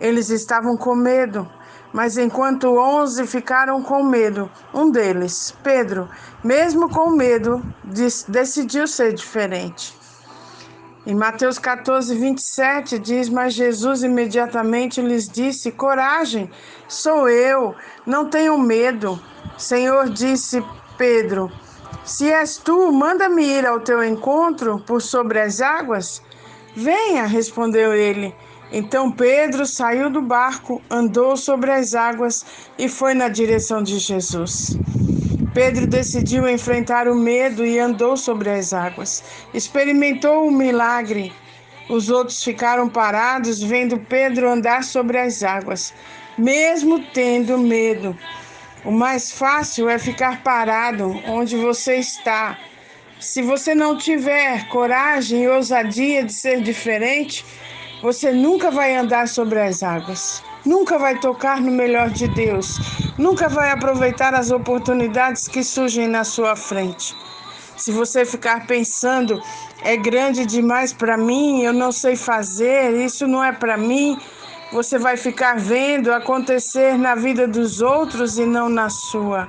Eles 0.00 0.28
estavam 0.28 0.76
com 0.76 0.96
medo, 0.96 1.48
mas 1.92 2.18
enquanto 2.18 2.76
onze 2.76 3.28
ficaram 3.28 3.80
com 3.80 4.02
medo, 4.02 4.50
um 4.74 4.90
deles, 4.90 5.56
Pedro, 5.62 6.10
mesmo 6.42 6.88
com 6.88 7.10
medo, 7.10 7.62
decidiu 8.26 8.88
ser 8.88 9.12
diferente. 9.12 9.96
Em 11.04 11.16
Mateus 11.16 11.58
14, 11.58 12.14
27 12.14 12.96
diz: 12.96 13.28
Mas 13.28 13.54
Jesus 13.54 14.04
imediatamente 14.04 15.00
lhes 15.00 15.28
disse: 15.28 15.72
Coragem, 15.72 16.48
sou 16.92 17.28
eu, 17.28 17.74
não 18.06 18.28
tenham 18.28 18.58
medo. 18.58 19.20
Senhor 19.56 20.08
disse 20.10 20.62
Pedro: 20.96 21.50
Se 22.04 22.30
és 22.30 22.56
tu, 22.56 22.92
manda-me 22.92 23.44
ir 23.44 23.66
ao 23.66 23.80
teu 23.80 24.04
encontro 24.04 24.78
por 24.86 25.00
sobre 25.00 25.40
as 25.40 25.60
águas. 25.60 26.22
Venha, 26.74 27.26
respondeu 27.26 27.92
ele. 27.92 28.34
Então 28.70 29.10
Pedro 29.10 29.66
saiu 29.66 30.08
do 30.08 30.22
barco, 30.22 30.80
andou 30.90 31.36
sobre 31.36 31.70
as 31.70 31.94
águas 31.94 32.44
e 32.78 32.88
foi 32.88 33.12
na 33.12 33.28
direção 33.28 33.82
de 33.82 33.98
Jesus. 33.98 34.76
Pedro 35.52 35.86
decidiu 35.86 36.48
enfrentar 36.48 37.06
o 37.06 37.14
medo 37.14 37.66
e 37.66 37.78
andou 37.78 38.16
sobre 38.16 38.48
as 38.48 38.72
águas. 38.72 39.22
Experimentou 39.52 40.46
o 40.46 40.50
milagre. 40.50 41.30
Os 41.90 42.08
outros 42.08 42.42
ficaram 42.42 42.88
parados 42.88 43.62
vendo 43.62 43.98
Pedro 43.98 44.48
andar 44.48 44.82
sobre 44.82 45.18
as 45.18 45.42
águas, 45.42 45.92
mesmo 46.36 47.00
tendo 47.12 47.58
medo. 47.58 48.16
O 48.84 48.90
mais 48.90 49.30
fácil 49.30 49.88
é 49.88 49.98
ficar 49.98 50.42
parado 50.42 51.22
onde 51.26 51.56
você 51.56 51.96
está. 51.96 52.58
Se 53.20 53.40
você 53.40 53.74
não 53.74 53.96
tiver 53.96 54.66
coragem 54.68 55.44
e 55.44 55.48
ousadia 55.48 56.24
de 56.24 56.32
ser 56.32 56.60
diferente, 56.60 57.44
você 58.02 58.32
nunca 58.32 58.68
vai 58.68 58.96
andar 58.96 59.28
sobre 59.28 59.60
as 59.60 59.80
águas, 59.84 60.42
nunca 60.66 60.98
vai 60.98 61.20
tocar 61.20 61.60
no 61.60 61.70
melhor 61.70 62.10
de 62.10 62.26
Deus, 62.26 62.78
nunca 63.16 63.48
vai 63.48 63.70
aproveitar 63.70 64.34
as 64.34 64.50
oportunidades 64.50 65.46
que 65.46 65.62
surgem 65.62 66.08
na 66.08 66.24
sua 66.24 66.56
frente. 66.56 67.14
Se 67.76 67.92
você 67.92 68.24
ficar 68.24 68.66
pensando, 68.66 69.40
é 69.84 69.96
grande 69.96 70.44
demais 70.44 70.92
para 70.92 71.16
mim, 71.16 71.62
eu 71.62 71.72
não 71.72 71.92
sei 71.92 72.16
fazer, 72.16 72.96
isso 72.96 73.28
não 73.28 73.42
é 73.42 73.52
para 73.52 73.76
mim, 73.76 74.18
você 74.72 74.98
vai 74.98 75.18
ficar 75.18 75.58
vendo 75.58 76.12
acontecer 76.12 76.96
na 76.96 77.14
vida 77.14 77.46
dos 77.46 77.82
outros 77.82 78.38
e 78.38 78.46
não 78.46 78.70
na 78.70 78.88
sua. 78.88 79.46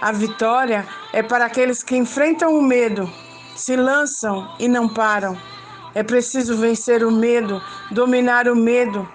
A 0.00 0.12
vitória 0.12 0.86
é 1.12 1.20
para 1.22 1.46
aqueles 1.46 1.82
que 1.82 1.96
enfrentam 1.96 2.56
o 2.56 2.62
medo, 2.62 3.10
se 3.56 3.74
lançam 3.74 4.48
e 4.60 4.68
não 4.68 4.88
param. 4.88 5.36
É 5.94 6.02
preciso 6.02 6.56
vencer 6.56 7.02
o 7.02 7.10
medo, 7.10 7.60
dominar 7.90 8.46
o 8.46 8.54
medo. 8.54 9.08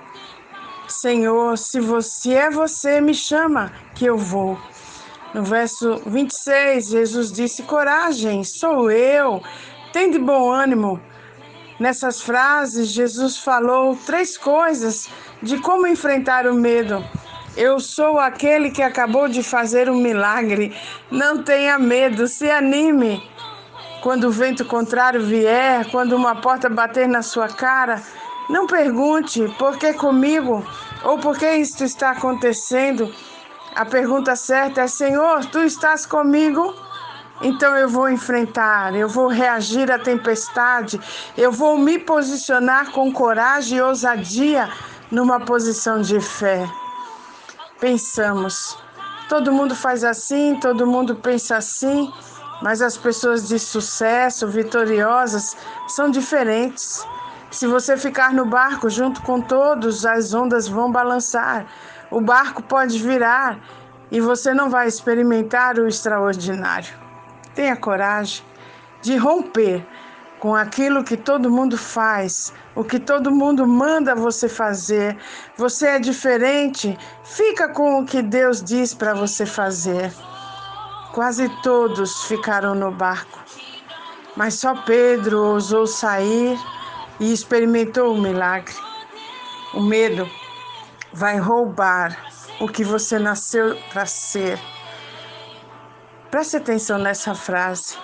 Senhor, 0.88 1.58
se 1.58 1.80
você 1.80 2.34
é 2.34 2.50
você, 2.50 3.00
me 3.00 3.14
chama 3.14 3.72
que 3.96 4.06
eu 4.06 4.18
vou. 4.18 4.58
No 5.34 5.44
verso 5.44 6.02
26, 6.08 6.90
Jesus 6.90 7.32
disse: 7.32 7.64
Coragem, 7.64 8.44
sou 8.44 8.92
eu, 8.92 9.42
tem 9.94 10.12
de 10.12 10.20
bom 10.20 10.52
ânimo. 10.52 11.00
Nessas 11.82 12.22
frases, 12.22 12.90
Jesus 12.90 13.38
falou 13.38 13.98
três 14.06 14.38
coisas 14.38 15.10
de 15.42 15.58
como 15.58 15.88
enfrentar 15.88 16.46
o 16.46 16.54
medo. 16.54 17.04
Eu 17.58 17.80
sou 17.80 18.20
aquele 18.20 18.70
que 18.70 18.84
acabou 18.84 19.28
de 19.28 19.42
fazer 19.42 19.90
um 19.90 19.96
milagre. 19.96 20.78
Não 21.10 21.42
tenha 21.42 21.80
medo, 21.80 22.28
se 22.28 22.52
anime. 22.52 23.28
Quando 24.04 24.26
o 24.26 24.32
vento 24.32 24.64
contrário 24.64 25.26
vier, 25.26 25.90
quando 25.90 26.16
uma 26.16 26.36
porta 26.36 26.70
bater 26.70 27.08
na 27.08 27.24
sua 27.24 27.48
cara, 27.48 28.00
Não 28.48 28.68
pergunte 28.68 29.48
por 29.58 29.78
que 29.80 29.94
comigo 29.94 30.64
ou 31.04 31.18
por 31.18 31.36
que 31.36 31.50
isto 31.54 31.84
está 31.84 32.12
acontecendo. 32.12 33.12
A 33.74 33.86
pergunta 33.86 34.36
certa 34.36 34.82
é: 34.82 34.88
Senhor, 34.88 35.46
tu 35.46 35.60
estás 35.64 36.06
comigo? 36.06 36.76
Então 37.44 37.76
eu 37.76 37.90
vou 37.90 38.08
enfrentar, 38.08 38.96
eu 38.96 39.10
vou 39.10 39.28
reagir 39.28 39.92
à 39.92 39.98
tempestade, 39.98 41.02
eu 41.36 41.52
vou 41.52 41.76
me 41.76 41.98
posicionar 41.98 42.92
com 42.92 43.12
coragem 43.12 43.80
e 43.80 43.82
ousadia 43.82 44.70
numa 45.10 45.40
posição 45.40 46.02
de 46.02 46.20
fé. 46.20 46.70
Pensamos, 47.80 48.78
todo 49.28 49.52
mundo 49.52 49.74
faz 49.74 50.04
assim, 50.04 50.56
todo 50.62 50.86
mundo 50.86 51.16
pensa 51.16 51.58
assim, 51.58 52.14
mas 52.62 52.80
as 52.80 52.96
pessoas 52.96 53.48
de 53.48 53.58
sucesso, 53.58 54.48
vitoriosas, 54.48 55.58
são 55.88 56.12
diferentes. 56.12 57.04
Se 57.50 57.66
você 57.66 57.98
ficar 57.98 58.34
no 58.34 58.46
barco 58.46 58.88
junto 58.88 59.20
com 59.24 59.42
todos, 59.42 60.06
as 60.06 60.32
ondas 60.32 60.68
vão 60.68 60.92
balançar, 60.92 61.66
o 62.12 62.22
barco 62.22 62.62
pode 62.62 63.00
virar 63.00 63.58
e 64.12 64.22
você 64.22 64.54
não 64.54 64.70
vai 64.70 64.88
experimentar 64.88 65.80
o 65.80 65.88
extraordinário. 65.88 67.01
Tenha 67.56 67.76
coragem 67.76 68.44
de 69.02 69.18
romper 69.18 69.86
com 70.40 70.56
aquilo 70.56 71.04
que 71.04 71.16
todo 71.16 71.52
mundo 71.52 71.78
faz, 71.78 72.52
o 72.76 72.84
que 72.84 73.00
todo 73.00 73.30
mundo 73.30 73.68
manda 73.68 74.16
você 74.16 74.50
fazer. 74.50 75.16
Você 75.56 75.88
é 75.88 76.00
diferente, 76.00 76.98
fica 77.24 77.70
com 77.70 78.00
o 78.00 78.06
que 78.06 78.24
Deus 78.24 78.64
diz 78.64 78.94
para 78.94 79.14
você 79.14 79.46
fazer. 79.46 80.12
Quase 81.14 81.48
todos 81.62 82.24
ficaram 82.24 82.74
no 82.74 82.90
barco, 82.90 83.40
mas 84.36 84.56
só 84.56 84.74
Pedro 84.84 85.44
ousou 85.44 85.86
sair 85.86 86.58
e 87.20 87.32
experimentou 87.32 88.16
o 88.16 88.22
milagre. 88.22 88.74
O 89.76 89.82
medo 89.82 90.28
vai 91.14 91.38
roubar 91.38 92.18
o 92.60 92.68
que 92.68 92.84
você 92.84 93.20
nasceu 93.20 93.78
para 93.92 94.06
ser. 94.06 94.60
Preste 96.32 96.56
atenção 96.56 96.98
nessa 96.98 97.36
frase. 97.36 97.98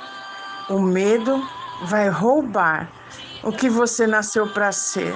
O 0.69 0.82
medo 0.82 1.41
vai 1.84 2.09
roubar 2.09 2.89
o 3.41 3.53
que 3.53 3.69
você 3.69 4.05
nasceu 4.05 4.45
para 4.49 4.69
ser. 4.73 5.15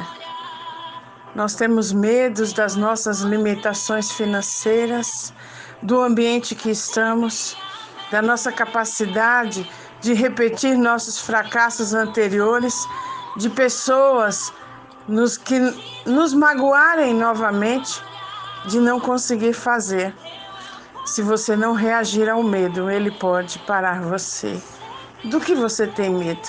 Nós 1.36 1.54
temos 1.54 1.92
medos 1.92 2.54
das 2.54 2.78
nossas 2.78 3.20
limitações 3.20 4.12
financeiras, 4.12 5.34
do 5.82 6.02
ambiente 6.02 6.56
que 6.56 6.70
estamos, 6.72 7.58
da 8.10 8.22
nossa 8.22 8.50
capacidade 8.50 9.70
de 10.00 10.14
repetir 10.14 10.78
nossos 10.78 11.20
fracassos 11.20 11.94
anteriores, 11.94 12.74
de 13.36 13.50
pessoas 13.50 14.54
nos 15.06 15.36
que 15.38 15.60
nos 16.06 16.34
magoarem 16.34 17.14
novamente, 17.14 18.02
de 18.68 18.80
não 18.80 19.02
conseguir 19.02 19.52
fazer. 19.52 20.16
Se 21.12 21.22
você 21.22 21.58
não 21.58 21.74
reagir 21.74 22.30
ao 22.30 22.42
medo, 22.42 22.90
ele 22.90 23.12
pode 23.12 23.60
parar 23.60 24.02
você. 24.02 24.58
Do 25.26 25.42
que 25.42 25.54
você 25.54 25.86
tem 25.86 26.10
medo? 26.10 26.48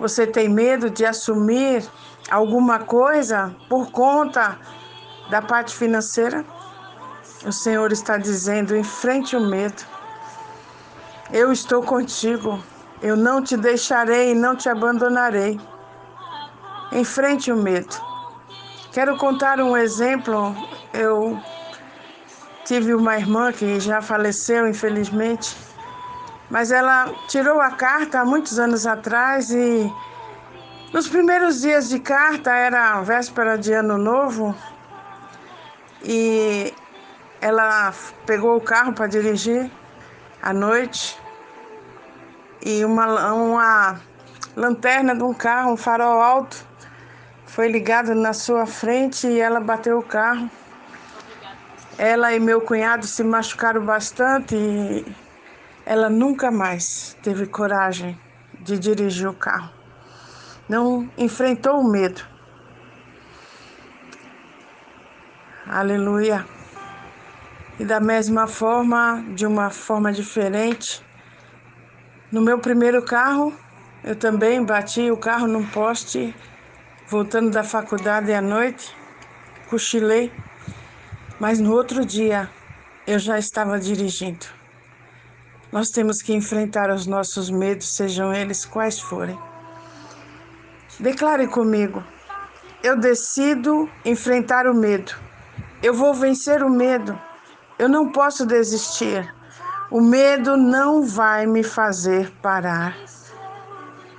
Você 0.00 0.26
tem 0.26 0.48
medo 0.48 0.88
de 0.88 1.04
assumir 1.04 1.84
alguma 2.30 2.78
coisa 2.78 3.54
por 3.68 3.90
conta 3.90 4.58
da 5.28 5.42
parte 5.42 5.76
financeira? 5.76 6.42
O 7.44 7.52
Senhor 7.52 7.92
está 7.92 8.16
dizendo: 8.16 8.74
enfrente 8.74 9.36
o 9.36 9.40
medo. 9.40 9.82
Eu 11.30 11.52
estou 11.52 11.82
contigo. 11.82 12.58
Eu 13.02 13.18
não 13.18 13.42
te 13.42 13.54
deixarei 13.54 14.30
e 14.30 14.34
não 14.34 14.56
te 14.56 14.66
abandonarei. 14.66 15.60
Enfrente 16.90 17.52
o 17.52 17.56
medo. 17.58 17.94
Quero 18.92 19.18
contar 19.18 19.60
um 19.60 19.76
exemplo. 19.76 20.56
Eu 20.94 21.38
Tive 22.64 22.94
uma 22.94 23.16
irmã 23.16 23.52
que 23.52 23.78
já 23.78 24.00
faleceu, 24.00 24.66
infelizmente, 24.66 25.56
mas 26.50 26.72
ela 26.72 27.12
tirou 27.28 27.60
a 27.60 27.70
carta 27.70 28.20
há 28.20 28.24
muitos 28.24 28.58
anos 28.58 28.86
atrás 28.86 29.50
e 29.50 29.92
nos 30.92 31.08
primeiros 31.08 31.60
dias 31.60 31.88
de 31.88 31.98
carta, 31.98 32.52
era 32.52 33.00
véspera 33.02 33.58
de 33.58 33.72
ano 33.72 33.98
novo, 33.98 34.54
e 36.02 36.72
ela 37.40 37.92
pegou 38.24 38.56
o 38.56 38.60
carro 38.60 38.92
para 38.92 39.08
dirigir 39.08 39.70
à 40.40 40.52
noite 40.52 41.18
e 42.64 42.84
uma, 42.84 43.34
uma 43.34 44.00
lanterna 44.56 45.14
de 45.14 45.22
um 45.22 45.34
carro, 45.34 45.72
um 45.72 45.76
farol 45.76 46.20
alto, 46.20 46.64
foi 47.46 47.68
ligado 47.68 48.14
na 48.14 48.32
sua 48.32 48.64
frente 48.64 49.26
e 49.26 49.38
ela 49.38 49.60
bateu 49.60 49.98
o 49.98 50.02
carro. 50.02 50.50
Ela 51.98 52.32
e 52.32 52.40
meu 52.40 52.60
cunhado 52.60 53.06
se 53.06 53.22
machucaram 53.22 53.84
bastante 53.84 54.56
e 54.56 55.04
ela 55.86 56.10
nunca 56.10 56.50
mais 56.50 57.16
teve 57.22 57.46
coragem 57.46 58.18
de 58.60 58.78
dirigir 58.78 59.28
o 59.28 59.34
carro. 59.34 59.70
Não 60.68 61.08
enfrentou 61.16 61.78
o 61.78 61.88
medo. 61.88 62.22
Aleluia. 65.66 66.44
E 67.78 67.84
da 67.84 68.00
mesma 68.00 68.46
forma, 68.46 69.24
de 69.34 69.46
uma 69.46 69.70
forma 69.70 70.12
diferente, 70.12 71.04
no 72.30 72.40
meu 72.40 72.58
primeiro 72.58 73.04
carro, 73.04 73.52
eu 74.02 74.16
também 74.16 74.64
bati 74.64 75.10
o 75.10 75.16
carro 75.16 75.46
num 75.46 75.64
poste, 75.66 76.34
voltando 77.06 77.50
da 77.50 77.62
faculdade 77.62 78.32
à 78.32 78.40
noite, 78.40 78.94
cochilei 79.68 80.32
mas 81.38 81.58
no 81.58 81.72
outro 81.72 82.04
dia 82.04 82.50
eu 83.06 83.18
já 83.18 83.38
estava 83.38 83.78
dirigindo. 83.78 84.46
Nós 85.72 85.90
temos 85.90 86.22
que 86.22 86.32
enfrentar 86.32 86.90
os 86.90 87.06
nossos 87.06 87.50
medos, 87.50 87.96
sejam 87.96 88.32
eles 88.32 88.64
quais 88.64 89.00
forem. 89.00 89.38
Declare 91.00 91.48
comigo: 91.48 92.02
eu 92.82 92.96
decido 92.98 93.88
enfrentar 94.04 94.66
o 94.66 94.74
medo. 94.74 95.14
Eu 95.82 95.94
vou 95.94 96.14
vencer 96.14 96.62
o 96.62 96.70
medo. 96.70 97.18
Eu 97.78 97.88
não 97.88 98.12
posso 98.12 98.46
desistir. 98.46 99.34
O 99.90 100.00
medo 100.00 100.56
não 100.56 101.02
vai 101.02 101.46
me 101.46 101.62
fazer 101.62 102.30
parar. 102.42 102.96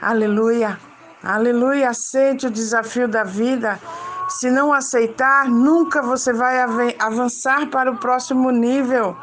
Aleluia. 0.02 0.78
Aleluia. 1.24 1.90
Aceite 1.90 2.48
o 2.48 2.52
desafio 2.52 3.08
da 3.08 3.24
vida 3.24 3.80
se 4.28 4.50
não 4.50 4.74
aceitar, 4.74 5.48
nunca 5.48 6.02
você 6.02 6.34
vai 6.34 6.60
avançar 7.00 7.68
para 7.68 7.92
o 7.92 7.98
próximo 7.98 8.50
nível. 8.52 9.16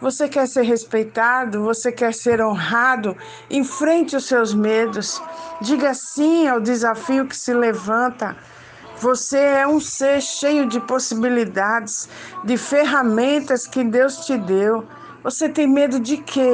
Você 0.00 0.28
quer 0.28 0.46
ser 0.46 0.62
respeitado, 0.62 1.64
você 1.64 1.90
quer 1.90 2.14
ser 2.14 2.40
honrado, 2.40 3.16
enfrente 3.50 4.14
os 4.14 4.26
seus 4.26 4.54
medos. 4.54 5.20
Diga 5.60 5.92
sim 5.92 6.46
ao 6.46 6.60
desafio 6.60 7.26
que 7.26 7.36
se 7.36 7.52
levanta. 7.52 8.36
Você 9.00 9.38
é 9.38 9.66
um 9.66 9.80
ser 9.80 10.20
cheio 10.20 10.66
de 10.66 10.78
possibilidades, 10.80 12.08
de 12.44 12.56
ferramentas 12.56 13.66
que 13.66 13.82
Deus 13.82 14.26
te 14.26 14.36
deu. 14.36 14.86
Você 15.24 15.48
tem 15.48 15.66
medo 15.66 15.98
de 15.98 16.18
quê? 16.18 16.52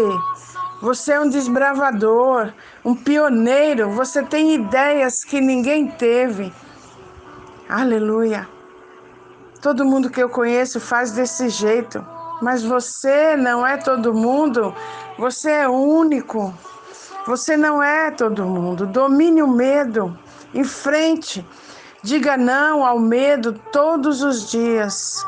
Você 0.81 1.12
é 1.12 1.20
um 1.20 1.29
desbravador, 1.29 2.53
um 2.85 2.95
pioneiro, 2.95 3.91
você 3.91 4.22
tem 4.22 4.55
ideias 4.55 5.25
que 5.25 5.41
ninguém 5.41 5.89
teve. 5.89 6.53
Aleluia. 7.69 8.49
Todo 9.62 9.85
mundo 9.85 10.11
que 10.11 10.23
eu 10.23 10.29
conheço 10.29 10.79
faz 10.79 11.12
desse 11.12 11.49
jeito, 11.49 12.05
mas 12.43 12.62
você 12.62 13.37
não 13.37 13.67
é 13.67 13.79
todo 13.79 14.12
mundo, 14.12 14.75
você 15.19 15.51
é 15.51 15.69
único. 15.69 16.53
Você 17.27 17.57
não 17.57 17.83
é 17.83 18.11
todo 18.11 18.45
mundo. 18.45 18.87
Domine 18.87 19.43
o 19.43 19.49
medo, 19.49 20.17
enfrente. 20.53 21.45
Diga 22.03 22.37
não 22.37 22.85
ao 22.85 22.99
medo 22.99 23.55
todos 23.73 24.23
os 24.23 24.51
dias. 24.51 25.27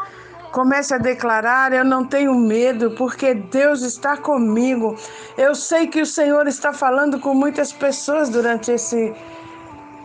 Comece 0.53 0.93
a 0.93 0.99
declarar: 0.99 1.73
Eu 1.73 1.87
não 1.87 2.05
tenho 2.05 2.35
medo, 2.35 2.91
porque 2.91 3.33
Deus 3.33 3.81
está 3.81 4.15
comigo. 4.15 4.95
Eu 5.39 5.55
sei 5.55 5.87
que 5.87 6.03
o 6.03 6.07
Senhor 6.07 6.47
está 6.47 6.71
falando 6.71 7.19
com 7.19 7.35
muitas 7.35 7.73
pessoas 7.73 8.29
durante 8.29 8.73
esse 8.73 9.15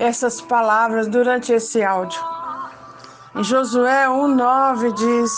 essas 0.01 0.41
palavras 0.41 1.07
durante 1.07 1.53
esse 1.53 1.83
áudio. 1.83 2.19
Em 3.35 3.43
Josué 3.43 4.07
1,9 4.07 4.93
diz: 4.93 5.31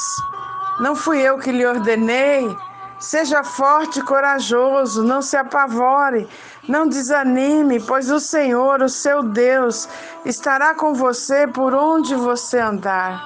Não 0.79 0.95
fui 0.95 1.19
eu 1.19 1.37
que 1.37 1.51
lhe 1.51 1.65
ordenei, 1.65 2.49
seja 2.97 3.43
forte 3.43 3.99
e 3.99 4.03
corajoso, 4.03 5.03
não 5.03 5.21
se 5.21 5.35
apavore, 5.35 6.27
não 6.67 6.87
desanime, 6.87 7.81
pois 7.81 8.09
o 8.09 8.21
Senhor, 8.21 8.81
o 8.81 8.87
seu 8.87 9.21
Deus, 9.21 9.89
estará 10.23 10.73
com 10.73 10.93
você 10.93 11.45
por 11.45 11.75
onde 11.75 12.15
você 12.15 12.57
andar. 12.57 13.21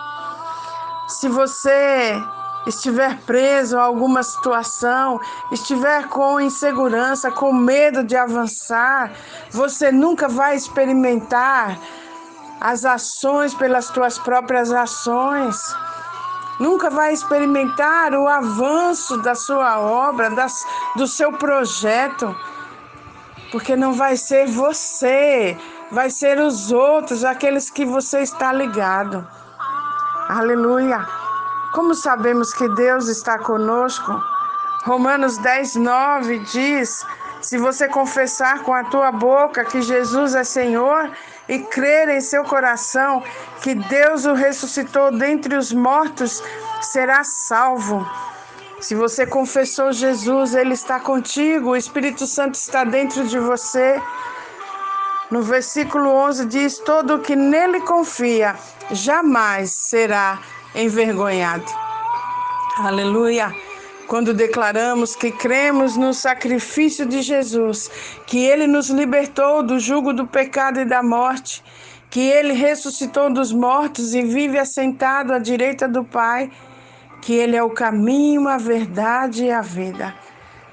Se 1.08 1.30
você 1.30 2.20
estiver 2.68 3.18
preso 3.22 3.78
a 3.78 3.84
alguma 3.84 4.22
situação, 4.22 5.20
estiver 5.52 6.08
com 6.10 6.40
insegurança, 6.40 7.32
com 7.32 7.54
medo 7.54 8.04
de 8.04 8.16
avançar, 8.16 9.12
você 9.52 9.92
nunca 9.92 10.28
vai 10.28 10.56
experimentar 10.56 11.80
as 12.60 12.86
ações 12.86 13.54
pelas 13.54 13.90
tuas 13.90 14.18
próprias 14.18 14.72
ações. 14.72 15.58
Nunca 16.60 16.90
vai 16.90 17.14
experimentar 17.14 18.14
o 18.14 18.28
avanço 18.28 19.18
da 19.18 19.36
sua 19.36 19.80
obra, 19.80 20.32
das, 20.32 20.66
do 20.96 21.06
seu 21.06 21.32
projeto, 21.34 22.36
porque 23.52 23.76
não 23.76 23.94
vai 23.94 24.18
ser 24.18 24.48
você, 24.48 25.56
vai 25.92 26.10
ser 26.10 26.40
os 26.40 26.72
outros, 26.72 27.24
aqueles 27.24 27.70
que 27.70 27.86
você 27.86 28.22
está 28.22 28.52
ligado. 28.52 29.26
Aleluia. 30.28 31.27
Como 31.78 31.94
sabemos 31.94 32.56
que 32.56 32.68
Deus 32.70 33.08
está 33.08 33.38
conosco? 33.38 34.20
Romanos 34.86 35.38
10, 35.38 35.76
9 35.76 36.40
diz: 36.40 37.06
Se 37.40 37.56
você 37.60 37.88
confessar 37.88 38.64
com 38.64 38.74
a 38.74 38.86
tua 38.86 39.12
boca 39.12 39.64
que 39.64 39.84
Jesus 39.84 40.34
é 40.34 40.44
Senhor 40.44 41.12
e 41.48 41.60
crer 41.60 42.10
em 42.10 42.20
seu 42.20 42.44
coração 42.44 43.22
que 43.62 43.76
Deus 43.76 44.26
o 44.26 44.34
ressuscitou 44.34 45.12
dentre 45.12 45.56
os 45.56 45.72
mortos, 45.72 46.44
será 46.82 47.24
salvo. 47.24 48.04
Se 48.82 48.96
você 48.96 49.28
confessou 49.28 49.92
Jesus, 49.92 50.56
Ele 50.56 50.74
está 50.74 51.00
contigo, 51.00 51.70
o 51.70 51.76
Espírito 51.76 52.26
Santo 52.26 52.56
está 52.56 52.84
dentro 52.84 53.28
de 53.28 53.38
você. 53.38 54.02
No 55.30 55.44
versículo 55.44 56.10
11 56.10 56.46
diz: 56.48 56.80
Todo 56.80 57.18
o 57.18 57.20
que 57.20 57.36
nele 57.36 57.82
confia 57.82 58.56
jamais 58.90 59.70
será 59.74 60.40
envergonhado. 60.76 61.66
Aleluia. 62.78 63.54
Quando 64.08 64.34
declaramos 64.34 65.16
que 65.16 65.32
cremos 65.32 65.98
no 65.98 66.14
sacrifício 66.14 67.06
de 67.06 67.22
Jesus, 67.22 67.92
que 68.26 68.40
ele 68.40 68.66
nos 68.66 68.90
libertou 68.90 69.62
do 69.62 69.80
jugo 69.80 70.14
do 70.14 70.26
pecado 70.26 70.80
e 70.80 70.86
da 70.86 71.04
morte, 71.04 71.64
que 72.10 72.22
ele 72.22 72.54
ressuscitou 72.54 73.32
dos 73.32 73.52
mortos 73.52 74.14
e 74.14 74.22
vive 74.22 74.58
assentado 74.58 75.34
à 75.34 75.40
direita 75.40 75.88
do 75.88 76.04
Pai, 76.06 76.50
que 77.22 77.34
ele 77.34 77.56
é 77.58 77.64
o 77.64 77.70
caminho, 77.70 78.48
a 78.48 78.58
verdade 78.58 79.46
e 79.46 79.52
a 79.52 79.62
vida. 79.62 80.16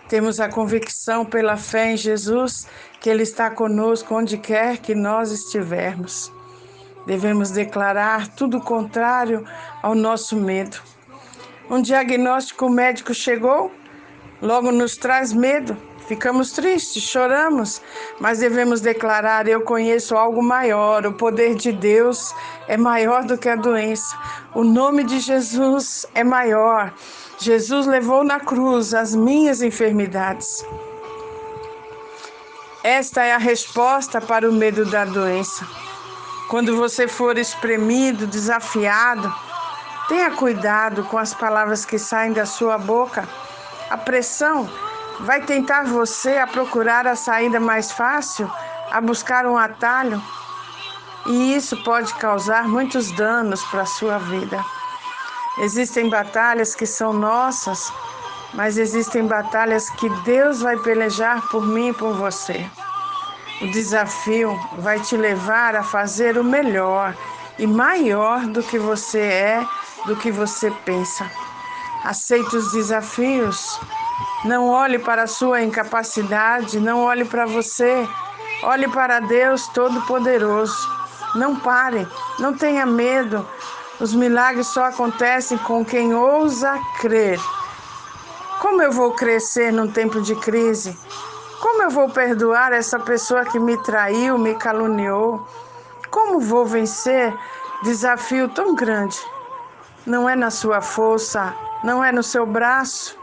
Temos 0.09 0.39
a 0.39 0.49
convicção 0.49 1.25
pela 1.25 1.57
fé 1.57 1.93
em 1.93 1.97
Jesus 1.97 2.67
que 3.01 3.09
Ele 3.09 3.23
está 3.23 3.51
conosco 3.51 4.15
onde 4.15 4.39
quer 4.39 4.79
que 4.79 4.95
nós 4.95 5.31
estivermos. 5.31 6.34
Devemos 7.07 7.51
declarar 7.51 8.29
tudo 8.29 8.61
contrário 8.61 9.45
ao 9.83 9.95
nosso 9.95 10.37
medo. 10.37 10.79
Um 11.71 11.81
diagnóstico 11.81 12.69
médico 12.69 13.13
chegou, 13.13 13.71
logo 14.41 14.71
nos 14.71 14.97
traz 14.97 15.33
medo. 15.33 15.77
Ficamos 16.07 16.53
tristes, 16.53 17.03
choramos, 17.03 17.81
mas 18.21 18.39
devemos 18.39 18.81
declarar: 18.83 19.49
Eu 19.49 19.63
conheço 19.63 20.15
algo 20.15 20.43
maior. 20.43 21.07
O 21.07 21.15
poder 21.15 21.55
de 21.55 21.73
Deus 21.73 22.35
é 22.69 22.77
maior 22.77 23.25
do 23.25 23.39
que 23.39 23.49
a 23.49 23.57
doença. 23.57 24.15
O 24.55 24.63
nome 24.63 25.05
de 25.05 25.19
Jesus 25.19 26.07
é 26.15 26.23
maior. 26.23 26.93
Jesus 27.39 27.87
levou 27.87 28.23
na 28.23 28.39
cruz 28.39 28.93
as 28.93 29.15
minhas 29.15 29.63
enfermidades. 29.63 30.65
Esta 32.83 33.25
é 33.25 33.33
a 33.33 33.39
resposta 33.39 34.21
para 34.21 34.49
o 34.49 34.53
medo 34.53 34.85
da 34.85 35.07
doença. 35.07 35.67
Quando 36.49 36.77
você 36.77 37.09
for 37.09 37.39
espremido, 37.39 38.27
desafiado, 38.27 39.33
Tenha 40.09 40.31
cuidado 40.33 41.05
com 41.05 41.17
as 41.17 41.33
palavras 41.33 41.87
que 41.87 41.99
saem 41.99 42.33
da 42.35 42.45
sua 42.45 42.77
boca. 42.77 43.27
A 43.89 43.97
pressão 43.97 44.69
vai 45.21 45.41
tentar 45.41 45.85
você 45.85 46.37
a 46.37 46.47
procurar 46.47 47.07
a 47.07 47.17
saída 47.17 47.59
mais 47.59 47.91
fácil, 47.91 48.51
a 48.91 49.01
buscar 49.01 49.47
um 49.47 49.57
atalho, 49.57 50.23
e 51.27 51.57
isso 51.57 51.83
pode 51.85 52.13
causar 52.15 52.69
muitos 52.69 53.11
danos 53.13 53.65
para 53.65 53.83
a 53.83 53.87
sua 53.87 54.19
vida. 54.19 54.63
Existem 55.59 56.11
batalhas 56.11 56.75
que 56.75 56.85
são 56.85 57.15
nossas, 57.15 57.91
mas 58.53 58.77
existem 58.77 59.27
batalhas 59.27 59.89
que 59.89 60.11
Deus 60.23 60.61
vai 60.61 60.77
pelejar 60.77 61.49
por 61.49 61.67
mim 61.67 61.89
e 61.89 61.95
por 61.95 62.13
você. 62.13 62.69
O 63.61 63.67
desafio 63.69 64.59
vai 64.79 65.01
te 65.01 65.17
levar 65.17 65.77
a 65.77 65.83
fazer 65.83 66.37
o 66.37 66.45
melhor 66.45 67.15
e 67.59 67.67
maior 67.67 68.47
do 68.47 68.63
que 68.63 68.79
você 68.79 69.21
é 69.21 69.67
do 70.07 70.17
que 70.17 70.31
você 70.31 70.71
pensa. 70.85 71.31
Aceite 72.05 72.57
os 72.57 72.73
desafios. 72.73 73.81
Não 74.45 74.69
olhe 74.69 74.99
para 74.99 75.23
a 75.23 75.27
sua 75.27 75.63
incapacidade, 75.63 76.79
não 76.79 77.01
olhe 77.01 77.25
para 77.25 77.47
você. 77.47 78.07
Olhe 78.63 78.89
para 78.89 79.21
Deus 79.21 79.67
Todo-Poderoso. 79.69 80.77
Não 81.35 81.57
pare, 81.57 82.07
não 82.39 82.53
tenha 82.55 82.85
medo. 82.85 83.47
Os 84.01 84.13
milagres 84.13 84.67
só 84.67 84.85
acontecem 84.85 85.57
com 85.59 85.85
quem 85.85 86.15
ousa 86.15 86.79
crer. 87.01 87.41
Como 88.61 88.83
eu 88.83 88.93
vou 88.93 89.13
crescer 89.13 89.73
num 89.73 89.91
tempo 89.91 90.21
de 90.21 90.35
crise? 90.37 90.97
Como 91.65 91.83
eu 91.83 91.89
vou 91.89 92.11
perdoar 92.11 92.75
essa 92.75 92.99
pessoa 92.99 93.43
que 93.47 93.59
me 93.59 93.83
traiu, 93.83 94.37
me 94.37 94.55
caluniou? 94.55 95.49
Como 96.11 96.39
vou 96.39 96.67
vencer 96.67 97.35
desafio 97.83 98.51
tão 98.51 98.75
grande? 98.75 99.19
Não 100.05 100.29
é 100.29 100.37
na 100.37 100.51
sua 100.51 100.83
força, 100.83 101.55
não 101.83 102.05
é 102.05 102.13
no 102.13 102.23
seu 102.23 102.45
braço, 102.45 103.19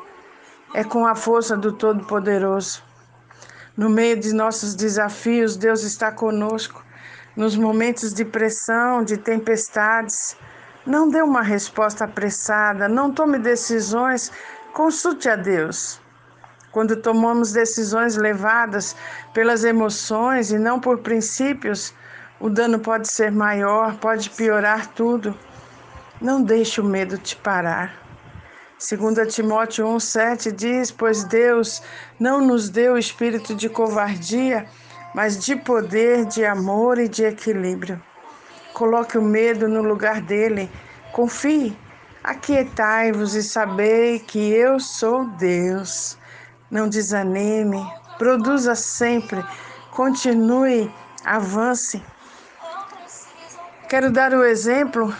é 0.73 0.83
com 0.83 1.05
a 1.05 1.13
força 1.13 1.55
do 1.55 1.71
Todo-Poderoso. 1.71 2.81
No 3.77 3.91
meio 3.91 4.19
de 4.19 4.33
nossos 4.33 4.73
desafios, 4.73 5.55
Deus 5.55 5.83
está 5.83 6.11
conosco. 6.11 6.83
Nos 7.35 7.55
momentos 7.55 8.11
de 8.11 8.25
pressão, 8.25 9.03
de 9.03 9.17
tempestades, 9.17 10.35
não 10.83 11.07
dê 11.07 11.21
uma 11.21 11.43
resposta 11.43 12.05
apressada, 12.05 12.89
não 12.89 13.13
tome 13.13 13.37
decisões, 13.37 14.31
consulte 14.73 15.29
a 15.29 15.35
Deus. 15.35 16.01
Quando 16.72 16.95
tomamos 16.95 17.51
decisões 17.51 18.15
levadas 18.15 18.95
pelas 19.34 19.63
emoções 19.63 20.51
e 20.51 20.57
não 20.57 20.80
por 20.80 20.99
princípios, 20.99 21.93
o 22.39 22.49
dano 22.49 22.80
pode 22.80 23.11
ser 23.11 23.32
maior, 23.32 23.97
pode 23.97 24.30
piorar 24.30 24.88
tudo. 24.88 25.38
Não 26.22 26.41
deixe 26.41 26.80
o 26.80 26.84
medo 26.84 27.17
te 27.17 27.36
parar. 27.36 28.01
2 28.80 29.34
Timóteo 29.34 29.86
1,7 29.86 30.51
diz: 30.51 30.91
Pois 30.91 31.24
Deus 31.26 31.84
não 32.19 32.41
nos 32.41 32.69
deu 32.69 32.97
espírito 32.97 33.53
de 33.53 33.69
covardia, 33.69 34.65
mas 35.13 35.43
de 35.43 35.55
poder, 35.55 36.26
de 36.26 36.45
amor 36.45 36.97
e 36.97 37.07
de 37.07 37.24
equilíbrio. 37.24 38.01
Coloque 38.74 39.17
o 39.17 39.22
medo 39.22 39.67
no 39.67 39.84
lugar 39.84 40.22
dele. 40.22 40.69
Confie. 41.11 41.78
Aquietai-vos 42.24 43.36
e 43.36 43.43
sabei 43.43 44.19
que 44.19 44.51
eu 44.51 44.80
sou 44.80 45.26
Deus. 45.38 46.17
Não 46.72 46.88
desanime. 46.88 47.86
Produza 48.17 48.74
sempre. 48.74 49.45
Continue. 49.91 50.91
Avance. 51.26 52.01
Quero 53.89 54.09
dar 54.09 54.34
o 54.34 54.43
exemplo 54.43 55.13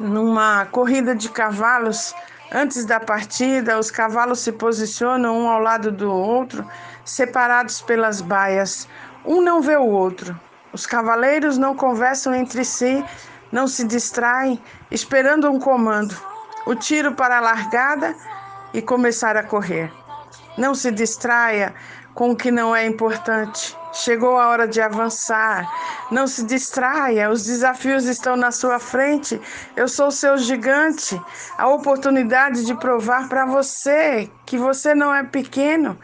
numa 0.00 0.64
corrida 0.66 1.14
de 1.14 1.28
cavalos, 1.28 2.14
antes 2.50 2.84
da 2.84 2.98
partida, 2.98 3.78
os 3.78 3.90
cavalos 3.90 4.40
se 4.40 4.50
posicionam 4.50 5.38
um 5.38 5.48
ao 5.48 5.60
lado 5.60 5.92
do 5.92 6.10
outro, 6.10 6.66
separados 7.04 7.80
pelas 7.82 8.20
baias. 8.20 8.88
Um 9.24 9.40
não 9.40 9.60
vê 9.60 9.76
o 9.76 9.86
outro. 9.86 10.38
Os 10.72 10.86
cavaleiros 10.86 11.58
não 11.58 11.76
conversam 11.76 12.34
entre 12.34 12.64
si, 12.64 13.04
não 13.52 13.66
se 13.66 13.84
distraem, 13.84 14.60
esperando 14.90 15.50
um 15.50 15.60
comando, 15.60 16.16
o 16.66 16.74
tiro 16.74 17.12
para 17.12 17.38
a 17.38 17.40
largada 17.40 18.14
e 18.72 18.80
começar 18.80 19.36
a 19.36 19.42
correr. 19.42 19.99
Não 20.58 20.74
se 20.74 20.90
distraia 20.90 21.74
com 22.14 22.30
o 22.30 22.36
que 22.36 22.50
não 22.50 22.74
é 22.74 22.86
importante. 22.86 23.76
Chegou 23.92 24.38
a 24.38 24.48
hora 24.48 24.68
de 24.68 24.80
avançar. 24.80 25.68
Não 26.10 26.26
se 26.26 26.44
distraia, 26.44 27.30
os 27.30 27.44
desafios 27.44 28.04
estão 28.04 28.36
na 28.36 28.50
sua 28.50 28.78
frente. 28.78 29.40
Eu 29.76 29.88
sou 29.88 30.10
seu 30.10 30.36
gigante. 30.38 31.20
A 31.56 31.68
oportunidade 31.68 32.64
de 32.64 32.74
provar 32.74 33.28
para 33.28 33.46
você 33.46 34.30
que 34.46 34.56
você 34.56 34.94
não 34.94 35.14
é 35.14 35.24
pequeno. 35.24 35.98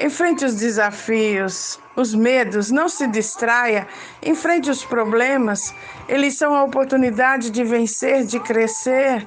Enfrente 0.00 0.44
os 0.44 0.54
desafios, 0.54 1.78
os 1.94 2.14
medos, 2.14 2.70
não 2.70 2.88
se 2.88 3.06
distraia. 3.06 3.86
Enfrente 4.22 4.70
os 4.70 4.84
problemas. 4.84 5.74
Eles 6.08 6.36
são 6.36 6.54
a 6.54 6.64
oportunidade 6.64 7.50
de 7.50 7.62
vencer, 7.62 8.24
de 8.24 8.40
crescer. 8.40 9.26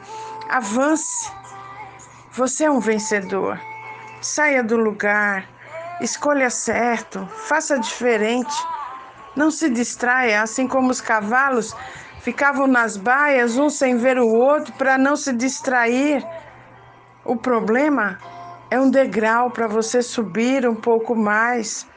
Avance. 0.50 1.32
Você 2.32 2.66
é 2.66 2.72
um 2.72 2.80
vencedor. 2.80 3.60
Saia 4.26 4.64
do 4.64 4.76
lugar 4.76 5.48
Escolha 6.02 6.50
certo, 6.50 7.26
faça 7.28 7.80
diferente. 7.80 8.54
Não 9.36 9.50
se 9.50 9.70
distraia, 9.70 10.42
assim 10.42 10.68
como 10.68 10.92
os 10.92 11.00
cavalos 11.00 11.74
ficavam 12.22 12.68
nas 12.68 12.98
baias, 12.98 13.58
um 13.58 13.70
sem 13.70 13.96
ver 13.96 14.20
o 14.20 14.28
outro, 14.28 14.74
para 14.74 14.98
não 14.98 15.16
se 15.16 15.32
distrair. 15.32 16.26
O 17.24 17.38
problema 17.38 18.20
é 18.70 18.80
um 18.80 18.90
degrau 18.90 19.52
para 19.52 19.68
você 19.68 20.02
subir 20.02 20.68
um 20.68 20.76
pouco 20.76 21.16
mais. 21.16 21.88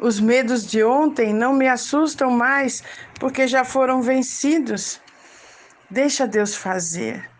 Os 0.00 0.18
medos 0.18 0.66
de 0.66 0.82
ontem 0.82 1.32
não 1.32 1.54
me 1.54 1.68
assustam 1.68 2.30
mais, 2.30 2.82
porque 3.20 3.46
já 3.46 3.64
foram 3.64 4.02
vencidos. 4.02 5.00
Deixa 5.88 6.26
Deus 6.26 6.56
fazer. 6.56 7.33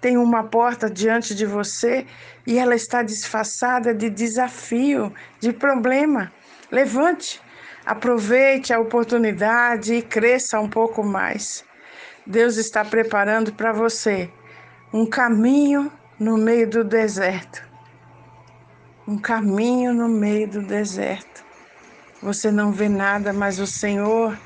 Tem 0.00 0.16
uma 0.16 0.44
porta 0.44 0.88
diante 0.88 1.34
de 1.34 1.44
você 1.44 2.06
e 2.46 2.58
ela 2.58 2.74
está 2.74 3.02
disfarçada 3.02 3.92
de 3.92 4.08
desafio, 4.08 5.12
de 5.40 5.52
problema. 5.52 6.32
Levante, 6.70 7.40
aproveite 7.84 8.72
a 8.72 8.78
oportunidade 8.78 9.94
e 9.94 10.02
cresça 10.02 10.60
um 10.60 10.68
pouco 10.68 11.02
mais. 11.02 11.64
Deus 12.26 12.56
está 12.56 12.84
preparando 12.84 13.52
para 13.52 13.72
você 13.72 14.30
um 14.92 15.04
caminho 15.04 15.90
no 16.18 16.36
meio 16.36 16.68
do 16.68 16.84
deserto. 16.84 17.66
Um 19.06 19.18
caminho 19.18 19.92
no 19.94 20.08
meio 20.08 20.46
do 20.46 20.62
deserto. 20.62 21.44
Você 22.22 22.50
não 22.50 22.70
vê 22.70 22.88
nada, 22.88 23.32
mas 23.32 23.58
o 23.58 23.66
Senhor 23.66 24.36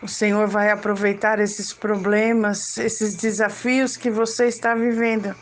o 0.00 0.06
Senhor 0.06 0.46
vai 0.46 0.70
aproveitar 0.70 1.40
esses 1.40 1.72
problemas, 1.72 2.78
esses 2.78 3.14
desafios 3.14 3.96
que 3.96 4.10
você 4.10 4.46
está 4.46 4.74
vivendo, 4.74 5.34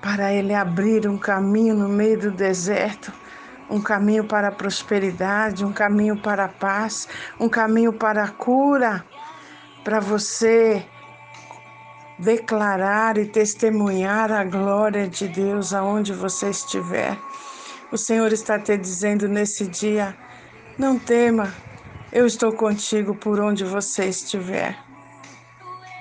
para 0.00 0.32
Ele 0.32 0.54
abrir 0.54 1.06
um 1.06 1.18
caminho 1.18 1.74
no 1.74 1.88
meio 1.88 2.18
do 2.18 2.30
deserto, 2.30 3.12
um 3.68 3.80
caminho 3.80 4.24
para 4.24 4.48
a 4.48 4.52
prosperidade, 4.52 5.64
um 5.64 5.72
caminho 5.72 6.16
para 6.16 6.44
a 6.44 6.48
paz, 6.48 7.08
um 7.38 7.48
caminho 7.48 7.92
para 7.92 8.24
a 8.24 8.28
cura, 8.28 9.04
para 9.84 10.00
você 10.00 10.86
declarar 12.18 13.18
e 13.18 13.26
testemunhar 13.26 14.32
a 14.32 14.44
glória 14.44 15.06
de 15.06 15.28
Deus 15.28 15.74
aonde 15.74 16.12
você 16.12 16.48
estiver. 16.48 17.18
O 17.92 17.98
Senhor 17.98 18.32
está 18.32 18.58
te 18.58 18.76
dizendo 18.76 19.28
nesse 19.28 19.66
dia: 19.66 20.16
não 20.78 20.98
tema, 20.98 21.52
eu 22.16 22.24
estou 22.24 22.50
contigo 22.50 23.14
por 23.14 23.38
onde 23.38 23.62
você 23.62 24.06
estiver. 24.06 24.74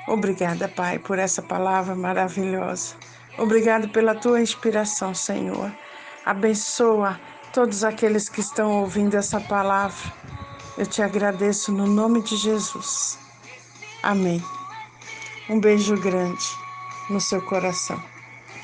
Obrigada, 0.07 0.70
Pai, 0.70 0.97
por 0.97 1.20
essa 1.20 1.41
palavra 1.41 1.93
maravilhosa. 1.93 2.95
Obrigado 3.38 3.89
pela 3.89 4.16
tua 4.16 4.39
inspiração, 4.39 5.13
Senhor. 5.13 5.70
Abençoa 6.26 7.20
todos 7.51 7.84
aqueles 7.84 8.30
que 8.30 8.39
estão 8.39 8.80
ouvindo 8.80 9.16
essa 9.16 9.41
palavra. 9.41 10.13
Eu 10.78 10.86
te 10.86 11.01
agradeço 11.01 11.74
no 11.74 11.86
nome 11.86 12.22
de 12.22 12.38
Jesus. 12.38 13.20
Amém. 14.01 14.41
Um 15.49 15.59
beijo 15.59 15.97
grande 15.97 16.45
no 17.09 17.20
seu 17.20 17.41
coração. 17.41 18.01